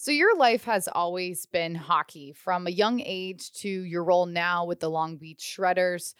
So 0.01 0.09
your 0.09 0.35
life 0.35 0.63
has 0.63 0.87
always 0.87 1.45
been 1.45 1.75
hockey 1.75 2.33
from 2.33 2.65
a 2.65 2.71
young 2.71 3.01
age 3.01 3.51
to 3.57 3.69
your 3.69 4.03
role 4.03 4.25
now 4.25 4.65
with 4.65 4.79
the 4.79 4.89
Long 4.89 5.17
Beach 5.17 5.55
Shredders 5.55 6.15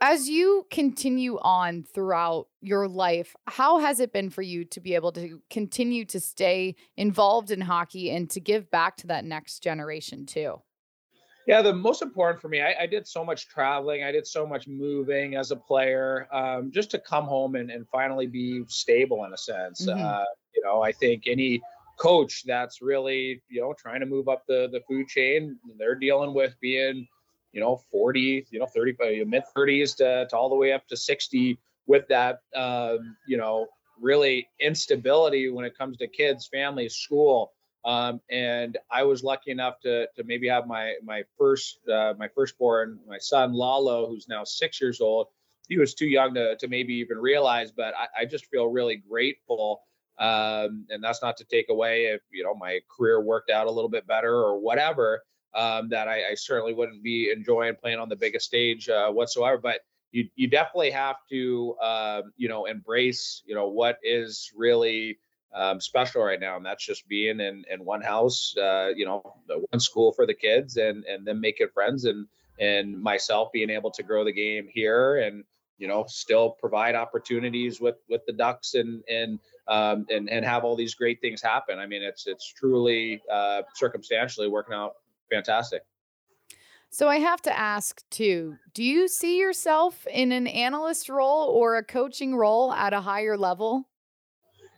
as 0.00 0.28
you 0.28 0.66
continue 0.70 1.38
on 1.40 1.84
throughout 1.84 2.48
your 2.60 2.88
life, 2.88 3.36
how 3.46 3.78
has 3.78 4.00
it 4.00 4.12
been 4.12 4.28
for 4.28 4.42
you 4.42 4.64
to 4.64 4.80
be 4.80 4.96
able 4.96 5.12
to 5.12 5.40
continue 5.50 6.04
to 6.06 6.18
stay 6.18 6.74
involved 6.96 7.52
in 7.52 7.60
hockey 7.60 8.10
and 8.10 8.28
to 8.30 8.40
give 8.40 8.68
back 8.72 8.96
to 8.96 9.06
that 9.06 9.24
next 9.24 9.60
generation 9.60 10.26
too? 10.26 10.60
Yeah, 11.46 11.62
the 11.62 11.74
most 11.74 12.02
important 12.02 12.42
for 12.42 12.48
me, 12.48 12.60
I, 12.60 12.74
I 12.80 12.86
did 12.86 13.06
so 13.06 13.24
much 13.24 13.46
traveling, 13.48 14.02
I 14.02 14.10
did 14.10 14.26
so 14.26 14.44
much 14.46 14.66
moving 14.66 15.36
as 15.36 15.52
a 15.52 15.56
player, 15.56 16.26
um, 16.32 16.72
just 16.72 16.90
to 16.90 16.98
come 16.98 17.26
home 17.26 17.54
and, 17.54 17.70
and 17.70 17.86
finally 17.88 18.26
be 18.26 18.64
stable 18.66 19.24
in 19.26 19.32
a 19.32 19.36
sense. 19.36 19.86
Mm-hmm. 19.86 20.04
Uh, 20.04 20.24
you 20.56 20.62
know, 20.64 20.82
I 20.82 20.90
think 20.90 21.24
any 21.28 21.62
coach 21.98 22.42
that's 22.46 22.82
really, 22.82 23.42
you 23.48 23.60
know, 23.60 23.74
trying 23.78 24.00
to 24.00 24.06
move 24.06 24.28
up 24.28 24.44
the 24.46 24.68
the 24.72 24.80
food 24.88 25.08
chain, 25.08 25.58
they're 25.78 25.94
dealing 25.94 26.34
with 26.34 26.54
being 26.60 27.06
you 27.54 27.60
know 27.60 27.80
40 27.90 28.46
you 28.50 28.58
know 28.58 28.66
30 28.66 28.96
uh, 29.00 29.24
mid 29.26 29.44
30s 29.56 29.96
to, 29.96 30.26
to 30.28 30.36
all 30.36 30.48
the 30.50 30.56
way 30.56 30.72
up 30.72 30.86
to 30.88 30.96
60 30.96 31.58
with 31.86 32.06
that 32.08 32.40
um, 32.54 33.16
you 33.26 33.36
know 33.36 33.66
really 34.00 34.48
instability 34.60 35.48
when 35.48 35.64
it 35.64 35.78
comes 35.78 35.96
to 35.98 36.08
kids 36.08 36.48
families 36.52 36.96
school. 36.96 37.52
Um, 37.84 38.20
and 38.30 38.78
I 38.90 39.02
was 39.04 39.22
lucky 39.22 39.50
enough 39.50 39.78
to 39.82 40.06
to 40.16 40.24
maybe 40.24 40.48
have 40.48 40.66
my 40.66 40.94
my 41.02 41.22
first 41.38 41.78
uh, 41.88 42.14
my 42.18 42.28
firstborn 42.34 42.98
my 43.06 43.18
son 43.18 43.52
Lalo 43.52 44.08
who's 44.08 44.26
now 44.28 44.42
six 44.44 44.80
years 44.80 45.00
old. 45.00 45.28
He 45.68 45.78
was 45.78 45.94
too 45.94 46.06
young 46.06 46.34
to 46.34 46.56
to 46.56 46.68
maybe 46.68 46.94
even 46.94 47.18
realize 47.18 47.70
but 47.72 47.94
I, 47.94 48.22
I 48.22 48.24
just 48.24 48.46
feel 48.46 48.66
really 48.66 48.96
grateful 48.96 49.82
um, 50.18 50.86
and 50.90 51.02
that's 51.02 51.22
not 51.22 51.36
to 51.38 51.44
take 51.44 51.66
away 51.70 52.04
if 52.06 52.22
you 52.30 52.44
know 52.44 52.54
my 52.54 52.80
career 52.94 53.20
worked 53.20 53.50
out 53.50 53.66
a 53.66 53.70
little 53.70 53.90
bit 53.90 54.06
better 54.06 54.34
or 54.34 54.58
whatever 54.58 55.22
um, 55.54 55.88
that 55.88 56.08
I, 56.08 56.30
I, 56.30 56.34
certainly 56.34 56.74
wouldn't 56.74 57.02
be 57.02 57.30
enjoying 57.30 57.76
playing 57.76 58.00
on 58.00 58.08
the 58.08 58.16
biggest 58.16 58.46
stage 58.46 58.88
uh, 58.88 59.10
whatsoever. 59.10 59.58
But 59.58 59.80
you 60.12 60.28
you 60.36 60.48
definitely 60.48 60.90
have 60.90 61.16
to 61.30 61.76
uh, 61.82 62.22
you 62.36 62.48
know 62.48 62.66
embrace 62.66 63.42
you 63.46 63.54
know 63.54 63.68
what 63.68 63.98
is 64.02 64.50
really 64.56 65.18
um, 65.54 65.80
special 65.80 66.22
right 66.22 66.40
now, 66.40 66.56
and 66.56 66.66
that's 66.66 66.84
just 66.84 67.06
being 67.08 67.40
in 67.40 67.64
in 67.70 67.84
one 67.84 68.02
house, 68.02 68.56
uh, 68.56 68.90
you 68.94 69.04
know, 69.04 69.22
one 69.46 69.80
school 69.80 70.12
for 70.12 70.26
the 70.26 70.34
kids, 70.34 70.76
and 70.76 71.04
and 71.04 71.26
then 71.26 71.40
making 71.40 71.68
friends, 71.72 72.04
and 72.04 72.26
and 72.58 73.00
myself 73.00 73.50
being 73.52 73.70
able 73.70 73.90
to 73.92 74.02
grow 74.02 74.24
the 74.24 74.32
game 74.32 74.68
here, 74.72 75.18
and 75.18 75.44
you 75.78 75.88
know, 75.88 76.04
still 76.08 76.50
provide 76.50 76.94
opportunities 76.94 77.80
with 77.80 77.96
with 78.08 78.22
the 78.26 78.32
Ducks, 78.32 78.74
and 78.74 79.02
and 79.08 79.38
um, 79.68 80.06
and 80.10 80.28
and 80.28 80.44
have 80.44 80.64
all 80.64 80.76
these 80.76 80.94
great 80.94 81.20
things 81.20 81.40
happen. 81.40 81.78
I 81.78 81.86
mean, 81.86 82.02
it's 82.02 82.26
it's 82.26 82.46
truly 82.52 83.22
uh, 83.32 83.62
circumstantially 83.74 84.48
working 84.48 84.74
out 84.74 84.94
fantastic. 85.30 85.82
So 86.90 87.08
I 87.08 87.18
have 87.18 87.42
to 87.42 87.58
ask 87.58 88.08
too, 88.10 88.56
do 88.72 88.84
you 88.84 89.08
see 89.08 89.40
yourself 89.40 90.06
in 90.06 90.30
an 90.30 90.46
analyst 90.46 91.08
role 91.08 91.48
or 91.48 91.76
a 91.76 91.82
coaching 91.82 92.36
role 92.36 92.72
at 92.72 92.92
a 92.92 93.00
higher 93.00 93.36
level? 93.36 93.88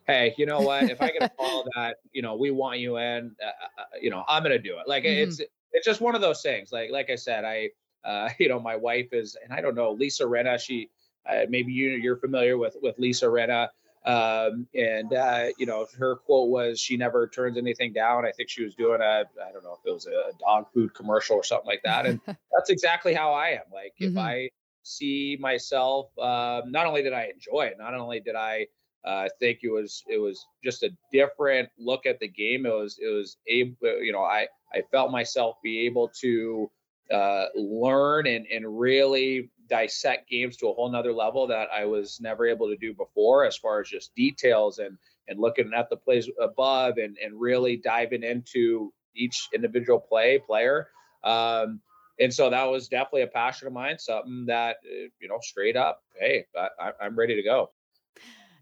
Hey, 0.06 0.34
you 0.38 0.46
know 0.46 0.60
what? 0.60 0.84
If 0.84 1.02
I 1.02 1.12
a 1.20 1.28
call 1.28 1.66
that, 1.76 1.96
you 2.12 2.22
know, 2.22 2.34
we 2.34 2.52
want 2.52 2.78
you 2.78 2.96
in, 2.96 3.36
uh, 3.42 3.46
uh, 3.46 3.82
uh 3.82 3.84
you 4.00 4.08
know, 4.08 4.24
I'm 4.28 4.42
going 4.42 4.56
to 4.56 4.58
do 4.58 4.78
it. 4.78 4.88
Like 4.88 5.04
mm-hmm. 5.04 5.28
it's 5.28 5.42
it's 5.72 5.84
just 5.84 6.00
one 6.00 6.14
of 6.14 6.22
those 6.22 6.40
things. 6.40 6.72
Like 6.72 6.90
like 6.90 7.10
I 7.10 7.16
said, 7.16 7.44
I 7.44 7.68
uh, 8.02 8.30
you 8.38 8.48
know, 8.48 8.60
my 8.60 8.76
wife 8.76 9.12
is 9.12 9.36
and 9.44 9.52
I 9.52 9.60
don't 9.60 9.74
know, 9.74 9.92
Lisa 9.92 10.24
Rinna, 10.24 10.58
she 10.58 10.88
uh, 11.28 11.44
maybe 11.50 11.72
you 11.72 11.90
you're 11.90 12.16
familiar 12.16 12.56
with 12.56 12.76
with 12.80 12.98
Lisa 12.98 13.26
Rinna. 13.26 13.68
Um, 14.06 14.68
and 14.72 15.12
uh, 15.12 15.46
you 15.58 15.66
know, 15.66 15.86
her 15.98 16.16
quote 16.16 16.48
was, 16.48 16.80
"She 16.80 16.96
never 16.96 17.26
turns 17.26 17.58
anything 17.58 17.92
down." 17.92 18.24
I 18.24 18.30
think 18.30 18.48
she 18.48 18.62
was 18.62 18.74
doing 18.76 19.00
a, 19.00 19.24
I 19.44 19.52
don't 19.52 19.64
know 19.64 19.76
if 19.80 19.84
it 19.84 19.92
was 19.92 20.06
a 20.06 20.30
dog 20.38 20.66
food 20.72 20.94
commercial 20.94 21.36
or 21.36 21.42
something 21.42 21.66
like 21.66 21.82
that. 21.84 22.06
And 22.06 22.20
that's 22.26 22.70
exactly 22.70 23.14
how 23.14 23.32
I 23.32 23.48
am. 23.48 23.64
Like, 23.72 23.94
mm-hmm. 24.00 24.16
if 24.16 24.18
I 24.18 24.50
see 24.84 25.36
myself, 25.40 26.06
um, 26.18 26.70
not 26.70 26.86
only 26.86 27.02
did 27.02 27.12
I 27.12 27.32
enjoy 27.34 27.62
it, 27.62 27.78
not 27.78 27.94
only 27.94 28.20
did 28.20 28.36
I 28.36 28.68
uh, 29.04 29.28
think 29.40 29.60
it 29.62 29.70
was 29.70 30.04
it 30.08 30.18
was 30.18 30.46
just 30.62 30.84
a 30.84 30.90
different 31.12 31.68
look 31.76 32.06
at 32.06 32.20
the 32.20 32.28
game. 32.28 32.64
It 32.64 32.72
was 32.72 32.98
it 33.00 33.08
was 33.08 33.36
able, 33.48 33.76
you 34.02 34.12
know, 34.12 34.22
I 34.22 34.46
I 34.72 34.82
felt 34.92 35.10
myself 35.10 35.56
be 35.62 35.86
able 35.86 36.10
to 36.20 36.70
uh, 37.12 37.46
learn 37.54 38.26
and 38.26 38.46
and 38.46 38.78
really 38.78 39.50
dissect 39.68 40.28
games 40.28 40.56
to 40.56 40.68
a 40.68 40.72
whole 40.72 40.90
nother 40.90 41.12
level 41.12 41.46
that 41.46 41.68
I 41.74 41.84
was 41.84 42.20
never 42.20 42.46
able 42.46 42.68
to 42.68 42.76
do 42.76 42.94
before, 42.94 43.44
as 43.44 43.56
far 43.56 43.80
as 43.80 43.88
just 43.88 44.14
details 44.14 44.78
and 44.78 44.96
and 45.28 45.40
looking 45.40 45.72
at 45.74 45.90
the 45.90 45.96
plays 45.96 46.28
above 46.40 46.98
and 46.98 47.16
and 47.22 47.38
really 47.40 47.76
diving 47.76 48.22
into 48.22 48.92
each 49.14 49.48
individual 49.54 49.98
play 49.98 50.38
player. 50.38 50.88
Um, 51.24 51.80
and 52.18 52.32
so 52.32 52.48
that 52.48 52.64
was 52.64 52.88
definitely 52.88 53.22
a 53.22 53.26
passion 53.26 53.66
of 53.66 53.74
mine, 53.74 53.98
something 53.98 54.46
that 54.46 54.76
uh, 54.84 55.08
you 55.20 55.28
know, 55.28 55.38
straight 55.40 55.76
up, 55.76 56.02
hey, 56.18 56.46
I, 56.56 56.92
I'm 57.00 57.18
ready 57.18 57.34
to 57.34 57.42
go. 57.42 57.70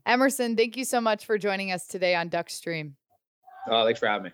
Emerson, 0.07 0.57
thank 0.57 0.77
you 0.77 0.85
so 0.85 1.01
much 1.01 1.25
for 1.25 1.39
joining 1.39 1.73
us 1.73 1.87
today 1.87 2.15
on 2.15 2.29
Duckstream. 2.29 2.93
Oh, 3.69 3.85
thanks 3.85 4.01
for 4.01 4.07
having 4.07 4.25
me. 4.25 4.31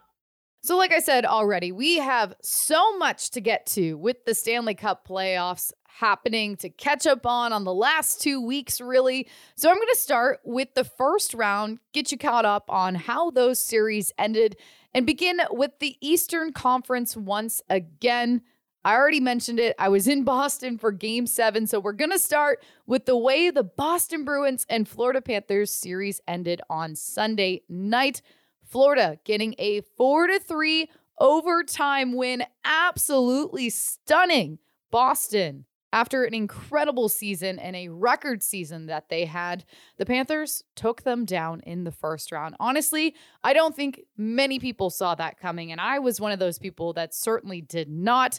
So, 0.62 0.76
like 0.76 0.92
I 0.92 1.00
said 1.00 1.24
already, 1.24 1.72
we 1.72 1.96
have 1.96 2.34
so 2.42 2.98
much 2.98 3.30
to 3.30 3.40
get 3.40 3.64
to 3.68 3.96
with 3.96 4.24
the 4.26 4.34
Stanley 4.34 4.74
Cup 4.74 5.08
playoffs 5.08 5.72
happening 5.86 6.56
to 6.56 6.68
catch 6.68 7.06
up 7.06 7.24
on 7.24 7.52
on 7.52 7.64
the 7.64 7.72
last 7.72 8.20
two 8.20 8.44
weeks, 8.44 8.78
really. 8.78 9.26
So, 9.56 9.70
I'm 9.70 9.76
going 9.76 9.88
to 9.88 9.96
start 9.96 10.40
with 10.44 10.68
the 10.74 10.84
first 10.84 11.32
round, 11.32 11.78
get 11.94 12.12
you 12.12 12.18
caught 12.18 12.44
up 12.44 12.64
on 12.68 12.94
how 12.94 13.30
those 13.30 13.58
series 13.58 14.12
ended, 14.18 14.56
and 14.92 15.06
begin 15.06 15.40
with 15.50 15.78
the 15.80 15.96
Eastern 16.02 16.52
Conference 16.52 17.16
once 17.16 17.62
again. 17.70 18.42
I 18.84 18.94
already 18.94 19.20
mentioned 19.20 19.60
it. 19.60 19.76
I 19.78 19.88
was 19.88 20.08
in 20.08 20.24
Boston 20.24 20.78
for 20.78 20.90
game 20.90 21.26
seven. 21.26 21.66
So 21.66 21.80
we're 21.80 21.92
going 21.92 22.12
to 22.12 22.18
start 22.18 22.62
with 22.86 23.04
the 23.04 23.16
way 23.16 23.50
the 23.50 23.62
Boston 23.62 24.24
Bruins 24.24 24.64
and 24.70 24.88
Florida 24.88 25.20
Panthers 25.20 25.70
series 25.70 26.20
ended 26.26 26.62
on 26.70 26.96
Sunday 26.96 27.62
night. 27.68 28.22
Florida 28.70 29.18
getting 29.24 29.54
a 29.58 29.80
four 29.96 30.26
to 30.26 30.38
three 30.38 30.88
overtime 31.18 32.14
win. 32.14 32.44
Absolutely 32.64 33.68
stunning. 33.70 34.58
Boston, 34.90 35.66
after 35.92 36.24
an 36.24 36.34
incredible 36.34 37.08
season 37.08 37.58
and 37.58 37.74
a 37.74 37.88
record 37.88 38.42
season 38.42 38.86
that 38.86 39.08
they 39.08 39.24
had, 39.24 39.64
the 39.98 40.06
Panthers 40.06 40.62
took 40.76 41.02
them 41.02 41.24
down 41.24 41.60
in 41.60 41.84
the 41.84 41.92
first 41.92 42.30
round. 42.32 42.54
Honestly, 42.60 43.14
I 43.42 43.52
don't 43.52 43.74
think 43.74 44.02
many 44.16 44.58
people 44.58 44.90
saw 44.90 45.14
that 45.16 45.38
coming, 45.38 45.72
and 45.72 45.80
I 45.80 45.98
was 45.98 46.20
one 46.20 46.32
of 46.32 46.38
those 46.38 46.58
people 46.58 46.92
that 46.94 47.14
certainly 47.14 47.60
did 47.60 47.88
not. 47.88 48.38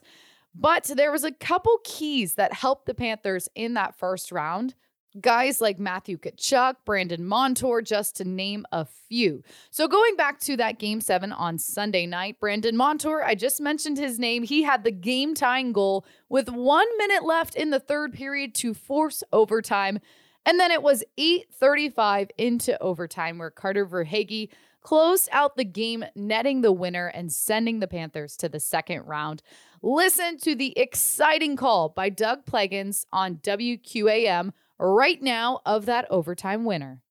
But 0.54 0.92
there 0.96 1.12
was 1.12 1.24
a 1.24 1.32
couple 1.32 1.80
keys 1.84 2.36
that 2.36 2.54
helped 2.54 2.86
the 2.86 2.94
Panthers 2.94 3.48
in 3.56 3.74
that 3.76 3.98
first 3.98 4.32
round 4.32 4.76
guys 5.20 5.60
like 5.60 5.80
Matthew 5.80 6.18
Tkachuk, 6.18 6.76
Brandon 6.86 7.26
Montour, 7.26 7.82
just 7.82 8.16
to 8.18 8.24
name 8.24 8.66
a 8.72 8.86
few. 8.86 9.44
So 9.70 9.88
going 9.88 10.16
back 10.16 10.40
to 10.42 10.56
that 10.58 10.80
game 10.80 11.02
seven 11.02 11.32
on 11.32 11.58
Sunday 11.58 12.06
night, 12.06 12.40
Brandon 12.40 12.78
Montour, 12.78 13.24
I 13.26 13.36
just 13.36 13.60
mentioned 13.60 13.98
his 13.98 14.20
name. 14.20 14.44
He 14.44 14.64
had 14.64 14.84
the 14.84 14.92
game 14.92 15.34
tying 15.34 15.74
goal 15.74 16.06
with 16.30 16.50
one 16.50 16.88
minute 16.98 17.24
left 17.24 17.56
in 17.56 17.72
the 17.72 17.80
third 17.80 18.14
period 18.14 18.56
to 18.56 18.74
force 18.74 19.24
overtime. 19.34 20.00
And 20.46 20.60
then 20.60 20.72
it 20.72 20.82
was 20.82 21.04
8:35 21.18 22.32
into 22.38 22.82
overtime 22.82 23.38
where 23.38 23.52
Carter 23.52 23.86
Verhaeghe 23.86 24.50
closed 24.82 25.30
out 25.32 25.56
the 25.58 25.66
game, 25.66 26.04
netting 26.16 26.62
the 26.62 26.72
winner 26.72 27.08
and 27.08 27.32
sending 27.32 27.80
the 27.80 27.88
Panthers 27.88 28.36
to 28.38 28.50
the 28.50 28.60
second 28.60 29.04
round. 29.04 29.44
Listen 29.84 30.38
to 30.40 30.56
the 30.56 30.78
exciting 30.78 31.56
call 31.56 31.90
by 31.90 32.10
Doug 32.10 32.46
Plagens 32.46 33.06
on 33.12 33.36
WQAM 33.36 34.54
right 34.82 35.22
now 35.22 35.62
of 35.66 35.86
that 35.86 36.08
overtime 36.10 36.66
winner. 36.66 37.04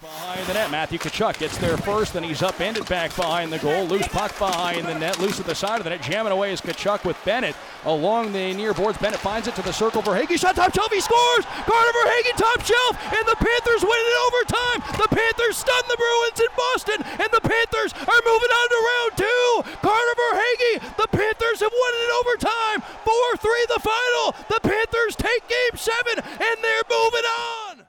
Behind 0.00 0.44
the 0.44 0.52
net, 0.52 0.70
Matthew 0.70 0.98
Tkachuk 0.98 1.38
gets 1.38 1.56
there 1.56 1.78
first, 1.78 2.12
then 2.12 2.22
he's 2.22 2.42
upended 2.42 2.84
back 2.84 3.16
behind 3.16 3.50
the 3.50 3.58
goal. 3.58 3.86
Loose 3.86 4.06
puck 4.08 4.36
behind 4.38 4.84
the 4.84 4.92
net, 4.92 5.18
loose 5.18 5.40
at 5.40 5.46
the 5.46 5.54
side 5.54 5.80
of 5.80 5.84
the 5.84 5.90
net. 5.90 6.02
Jamming 6.02 6.32
away 6.32 6.52
is 6.52 6.60
Tkachuk 6.60 7.04
with 7.06 7.16
Bennett 7.24 7.56
along 7.86 8.32
the 8.32 8.52
near 8.52 8.74
boards. 8.74 8.98
Bennett 8.98 9.20
finds 9.20 9.48
it 9.48 9.54
to 9.56 9.62
the 9.62 9.72
circle. 9.72 10.02
Verhaeghe 10.02 10.36
shot 10.36 10.54
top 10.54 10.74
shelf, 10.74 10.92
he 10.92 11.00
scores! 11.00 11.48
Carter 11.64 11.94
Verhaeghe 11.96 12.36
top 12.36 12.60
shelf, 12.60 12.92
and 13.08 13.24
the 13.24 13.40
Panthers 13.40 13.80
win 13.80 13.96
it 13.96 14.08
in 14.12 14.18
overtime. 14.28 14.80
The 15.00 15.08
Panthers 15.16 15.56
stun 15.56 15.82
the 15.88 15.96
Bruins 15.96 16.40
in 16.44 16.52
Boston, 16.52 17.00
and 17.16 17.30
the 17.32 17.40
Panthers 17.40 17.96
are 17.96 18.22
moving 18.28 18.52
on 18.52 18.66
to 18.68 18.78
round 18.84 19.12
two. 19.16 19.48
Carter 19.80 20.14
Verhaeghe, 20.20 20.72
the 21.00 21.08
Panthers 21.08 21.60
have 21.64 21.72
won 21.72 21.92
it 21.96 22.02
in 22.04 22.12
overtime. 22.20 22.78
4 23.00 23.36
3 23.40 23.66
the 23.72 23.80
final. 23.80 24.26
The 24.52 24.60
Panthers 24.60 25.16
take 25.16 25.48
game 25.48 25.76
seven, 25.80 26.20
and 26.20 26.56
they're 26.60 26.84
moving 26.84 27.24
on. 27.24 27.85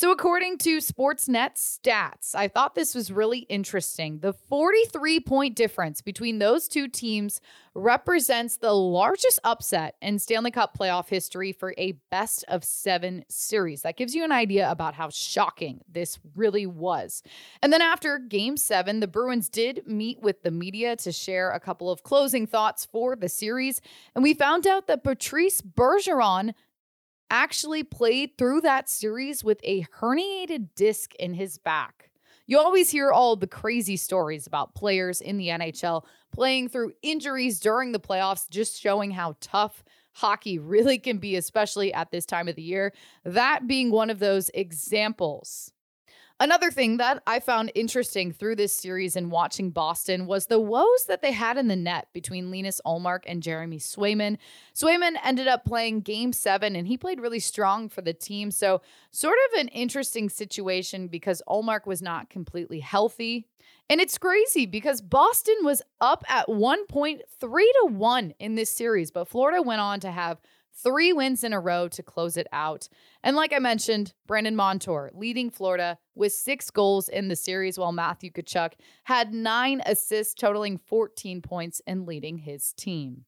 So, 0.00 0.12
according 0.12 0.56
to 0.60 0.78
Sportsnet 0.78 1.56
stats, 1.56 2.34
I 2.34 2.48
thought 2.48 2.74
this 2.74 2.94
was 2.94 3.12
really 3.12 3.40
interesting. 3.40 4.20
The 4.20 4.32
43 4.32 5.20
point 5.20 5.54
difference 5.54 6.00
between 6.00 6.38
those 6.38 6.68
two 6.68 6.88
teams 6.88 7.42
represents 7.74 8.56
the 8.56 8.72
largest 8.72 9.40
upset 9.44 9.96
in 10.00 10.18
Stanley 10.18 10.52
Cup 10.52 10.74
playoff 10.74 11.10
history 11.10 11.52
for 11.52 11.74
a 11.76 11.92
best 12.10 12.46
of 12.48 12.64
seven 12.64 13.26
series. 13.28 13.82
That 13.82 13.98
gives 13.98 14.14
you 14.14 14.24
an 14.24 14.32
idea 14.32 14.70
about 14.70 14.94
how 14.94 15.10
shocking 15.10 15.82
this 15.86 16.18
really 16.34 16.64
was. 16.64 17.22
And 17.62 17.70
then 17.70 17.82
after 17.82 18.18
game 18.18 18.56
seven, 18.56 19.00
the 19.00 19.06
Bruins 19.06 19.50
did 19.50 19.86
meet 19.86 20.22
with 20.22 20.42
the 20.42 20.50
media 20.50 20.96
to 20.96 21.12
share 21.12 21.50
a 21.50 21.60
couple 21.60 21.90
of 21.90 22.04
closing 22.04 22.46
thoughts 22.46 22.86
for 22.86 23.16
the 23.16 23.28
series. 23.28 23.82
And 24.14 24.24
we 24.24 24.32
found 24.32 24.66
out 24.66 24.86
that 24.86 25.04
Patrice 25.04 25.60
Bergeron 25.60 26.54
actually 27.30 27.82
played 27.82 28.36
through 28.36 28.60
that 28.62 28.88
series 28.88 29.42
with 29.42 29.60
a 29.62 29.84
herniated 30.00 30.68
disc 30.74 31.14
in 31.14 31.34
his 31.34 31.58
back. 31.58 32.10
You 32.46 32.58
always 32.58 32.90
hear 32.90 33.12
all 33.12 33.36
the 33.36 33.46
crazy 33.46 33.96
stories 33.96 34.46
about 34.46 34.74
players 34.74 35.20
in 35.20 35.36
the 35.38 35.48
NHL 35.48 36.04
playing 36.32 36.68
through 36.68 36.92
injuries 37.02 37.60
during 37.60 37.92
the 37.92 38.00
playoffs, 38.00 38.50
just 38.50 38.80
showing 38.80 39.12
how 39.12 39.36
tough 39.40 39.84
hockey 40.12 40.58
really 40.58 40.98
can 40.98 41.18
be, 41.18 41.36
especially 41.36 41.94
at 41.94 42.10
this 42.10 42.26
time 42.26 42.48
of 42.48 42.56
the 42.56 42.62
year. 42.62 42.92
That 43.24 43.66
being 43.66 43.90
one 43.90 44.10
of 44.10 44.18
those 44.18 44.50
examples. 44.54 45.72
Another 46.42 46.70
thing 46.70 46.96
that 46.96 47.22
I 47.26 47.38
found 47.38 47.70
interesting 47.74 48.32
through 48.32 48.56
this 48.56 48.74
series 48.74 49.14
and 49.14 49.30
watching 49.30 49.68
Boston 49.68 50.24
was 50.24 50.46
the 50.46 50.58
woes 50.58 51.04
that 51.06 51.20
they 51.20 51.32
had 51.32 51.58
in 51.58 51.68
the 51.68 51.76
net 51.76 52.08
between 52.14 52.50
Linus 52.50 52.80
Ullmark 52.86 53.24
and 53.26 53.42
Jeremy 53.42 53.78
Swayman. 53.78 54.38
Swayman 54.74 55.16
ended 55.22 55.48
up 55.48 55.66
playing 55.66 56.00
game 56.00 56.32
seven 56.32 56.76
and 56.76 56.86
he 56.86 56.96
played 56.96 57.20
really 57.20 57.40
strong 57.40 57.90
for 57.90 58.00
the 58.00 58.14
team. 58.14 58.50
So, 58.50 58.80
sort 59.10 59.36
of 59.52 59.60
an 59.60 59.68
interesting 59.68 60.30
situation 60.30 61.08
because 61.08 61.42
Ullmark 61.46 61.84
was 61.84 62.00
not 62.00 62.30
completely 62.30 62.80
healthy. 62.80 63.46
And 63.90 64.00
it's 64.00 64.16
crazy 64.16 64.64
because 64.64 65.02
Boston 65.02 65.56
was 65.62 65.82
up 66.00 66.24
at 66.26 66.46
1.3 66.46 67.20
to 67.38 67.86
1 67.86 68.34
in 68.38 68.54
this 68.54 68.70
series, 68.70 69.10
but 69.10 69.28
Florida 69.28 69.60
went 69.60 69.82
on 69.82 70.00
to 70.00 70.10
have 70.10 70.40
three 70.82 71.12
wins 71.12 71.44
in 71.44 71.52
a 71.52 71.60
row 71.60 71.88
to 71.88 72.02
close 72.02 72.36
it 72.36 72.46
out. 72.52 72.88
And 73.22 73.36
like 73.36 73.52
I 73.52 73.58
mentioned, 73.58 74.14
Brandon 74.26 74.56
Montour 74.56 75.10
leading 75.14 75.50
Florida 75.50 75.98
with 76.14 76.32
six 76.32 76.70
goals 76.70 77.08
in 77.08 77.28
the 77.28 77.36
series, 77.36 77.78
while 77.78 77.92
Matthew 77.92 78.30
Tkachuk 78.30 78.72
had 79.04 79.34
nine 79.34 79.82
assists, 79.86 80.34
totaling 80.34 80.78
14 80.78 81.42
points 81.42 81.80
and 81.86 82.06
leading 82.06 82.38
his 82.38 82.72
team. 82.72 83.24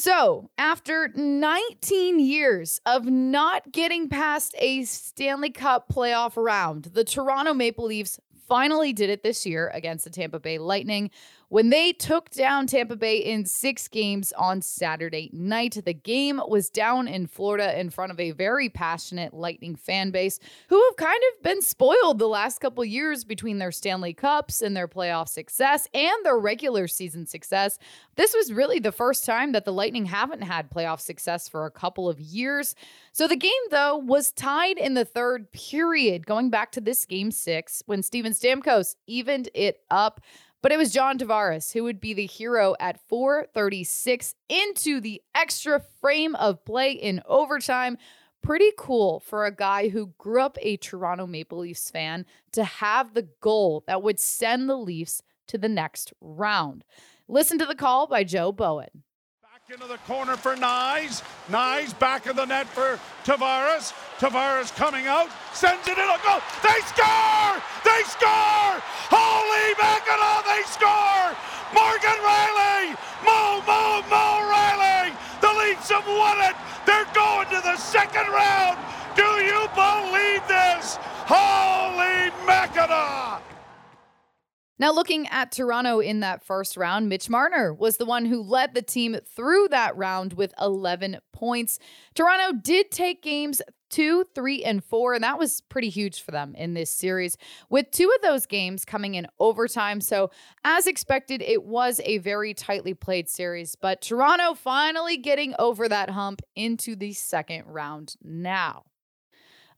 So, 0.00 0.48
after 0.56 1.10
19 1.16 2.20
years 2.20 2.80
of 2.86 3.06
not 3.06 3.72
getting 3.72 4.08
past 4.08 4.54
a 4.60 4.84
Stanley 4.84 5.50
Cup 5.50 5.92
playoff 5.92 6.36
round, 6.36 6.84
the 6.92 7.02
Toronto 7.02 7.52
Maple 7.52 7.86
Leafs 7.86 8.20
finally 8.48 8.92
did 8.92 9.10
it 9.10 9.22
this 9.22 9.44
year 9.44 9.70
against 9.74 10.04
the 10.04 10.10
Tampa 10.10 10.40
Bay 10.40 10.58
Lightning 10.58 11.10
when 11.48 11.70
they 11.70 11.92
took 11.92 12.30
down 12.30 12.66
Tampa 12.66 12.96
Bay 12.96 13.16
in 13.16 13.46
six 13.46 13.88
games 13.88 14.32
on 14.36 14.60
Saturday 14.60 15.30
night. 15.32 15.80
The 15.82 15.94
game 15.94 16.40
was 16.46 16.68
down 16.68 17.08
in 17.08 17.26
Florida 17.26 17.78
in 17.78 17.90
front 17.90 18.12
of 18.12 18.20
a 18.20 18.32
very 18.32 18.68
passionate 18.68 19.32
Lightning 19.32 19.74
fan 19.74 20.10
base 20.10 20.38
who 20.68 20.82
have 20.84 20.96
kind 20.96 21.20
of 21.32 21.42
been 21.42 21.62
spoiled 21.62 22.18
the 22.18 22.28
last 22.28 22.60
couple 22.60 22.84
years 22.84 23.24
between 23.24 23.58
their 23.58 23.72
Stanley 23.72 24.12
Cups 24.12 24.60
and 24.60 24.76
their 24.76 24.88
playoff 24.88 25.28
success 25.28 25.88
and 25.94 26.24
their 26.24 26.38
regular 26.38 26.86
season 26.86 27.26
success. 27.26 27.78
This 28.16 28.34
was 28.34 28.52
really 28.52 28.78
the 28.78 28.92
first 28.92 29.24
time 29.24 29.52
that 29.52 29.64
the 29.64 29.72
Lightning 29.72 30.06
haven't 30.06 30.42
had 30.42 30.70
playoff 30.70 31.00
success 31.00 31.48
for 31.48 31.64
a 31.64 31.70
couple 31.70 32.08
of 32.08 32.20
years. 32.20 32.74
So 33.12 33.26
the 33.26 33.36
game, 33.36 33.50
though, 33.70 33.96
was 33.96 34.32
tied 34.32 34.78
in 34.78 34.94
the 34.94 35.04
third 35.04 35.50
period, 35.50 36.26
going 36.26 36.50
back 36.50 36.72
to 36.72 36.80
this 36.80 37.04
game 37.04 37.30
six 37.30 37.82
when 37.86 38.02
Steven 38.02 38.34
Stamkos 38.38 38.96
evened 39.06 39.48
it 39.54 39.80
up. 39.90 40.20
But 40.60 40.72
it 40.72 40.78
was 40.78 40.92
John 40.92 41.18
Tavares 41.18 41.72
who 41.72 41.84
would 41.84 42.00
be 42.00 42.14
the 42.14 42.26
hero 42.26 42.74
at 42.80 43.00
436 43.08 44.34
into 44.48 45.00
the 45.00 45.22
extra 45.34 45.80
frame 46.00 46.34
of 46.34 46.64
play 46.64 46.92
in 46.92 47.22
overtime. 47.26 47.96
Pretty 48.42 48.72
cool 48.76 49.20
for 49.20 49.46
a 49.46 49.54
guy 49.54 49.88
who 49.88 50.14
grew 50.18 50.42
up 50.42 50.58
a 50.60 50.76
Toronto 50.76 51.26
Maple 51.26 51.58
Leafs 51.58 51.90
fan 51.90 52.26
to 52.52 52.64
have 52.64 53.14
the 53.14 53.28
goal 53.40 53.84
that 53.86 54.02
would 54.02 54.18
send 54.18 54.68
the 54.68 54.76
Leafs 54.76 55.22
to 55.48 55.58
the 55.58 55.68
next 55.68 56.12
round. 56.20 56.84
Listen 57.28 57.58
to 57.58 57.66
the 57.66 57.74
call 57.74 58.06
by 58.06 58.24
Joe 58.24 58.52
Bowen 58.52 59.02
into 59.70 59.86
the 59.86 59.98
corner 60.06 60.34
for 60.34 60.56
Knies. 60.56 61.22
Knies 61.50 61.92
back 61.98 62.24
of 62.24 62.36
the 62.36 62.44
net 62.46 62.66
for 62.66 62.98
Tavares. 63.24 63.92
Tavares 64.16 64.74
coming 64.76 65.06
out, 65.06 65.28
sends 65.52 65.86
it 65.86 65.98
in 65.98 66.08
a 66.08 66.18
goal. 66.24 66.40
They 66.64 66.80
score! 66.88 67.52
They 67.84 68.00
score! 68.08 68.80
Holy 69.12 69.68
mackerel, 69.76 70.40
they 70.48 70.64
score! 70.72 71.36
Morgan 71.76 72.16
Rielly! 72.24 72.96
Mo, 73.28 73.60
Mo, 73.68 74.00
Mo 74.08 74.40
Rielly! 74.48 75.12
The 75.42 75.52
Leafs 75.60 75.90
have 75.90 76.06
won 76.06 76.40
it! 76.48 76.56
They're 76.86 77.04
going 77.12 77.48
to 77.48 77.60
the 77.60 77.76
second 77.76 78.26
round! 78.32 78.78
Do 79.16 79.28
you 79.44 79.68
believe 79.76 80.48
this? 80.48 80.96
Holy 81.28 82.32
mackerel! 82.46 83.47
Now, 84.78 84.92
looking 84.92 85.26
at 85.28 85.52
Toronto 85.52 86.00
in 86.00 86.20
that 86.20 86.44
first 86.44 86.76
round, 86.76 87.08
Mitch 87.08 87.28
Marner 87.28 87.74
was 87.74 87.96
the 87.96 88.04
one 88.04 88.24
who 88.24 88.42
led 88.42 88.74
the 88.74 88.82
team 88.82 89.16
through 89.34 89.68
that 89.68 89.96
round 89.96 90.34
with 90.34 90.54
11 90.60 91.18
points. 91.32 91.78
Toronto 92.14 92.56
did 92.62 92.90
take 92.90 93.22
games 93.22 93.60
two, 93.90 94.24
three, 94.34 94.62
and 94.62 94.84
four, 94.84 95.14
and 95.14 95.24
that 95.24 95.38
was 95.38 95.62
pretty 95.62 95.88
huge 95.88 96.22
for 96.22 96.30
them 96.30 96.54
in 96.54 96.74
this 96.74 96.90
series, 96.90 97.36
with 97.70 97.90
two 97.90 98.10
of 98.14 98.22
those 98.22 98.46
games 98.46 98.84
coming 98.84 99.14
in 99.14 99.26
overtime. 99.38 100.00
So, 100.00 100.30
as 100.64 100.86
expected, 100.86 101.42
it 101.42 101.64
was 101.64 102.00
a 102.04 102.18
very 102.18 102.54
tightly 102.54 102.94
played 102.94 103.28
series, 103.28 103.74
but 103.76 104.02
Toronto 104.02 104.54
finally 104.54 105.16
getting 105.16 105.54
over 105.58 105.88
that 105.88 106.10
hump 106.10 106.42
into 106.54 106.96
the 106.96 107.12
second 107.12 107.64
round 107.66 108.16
now. 108.22 108.84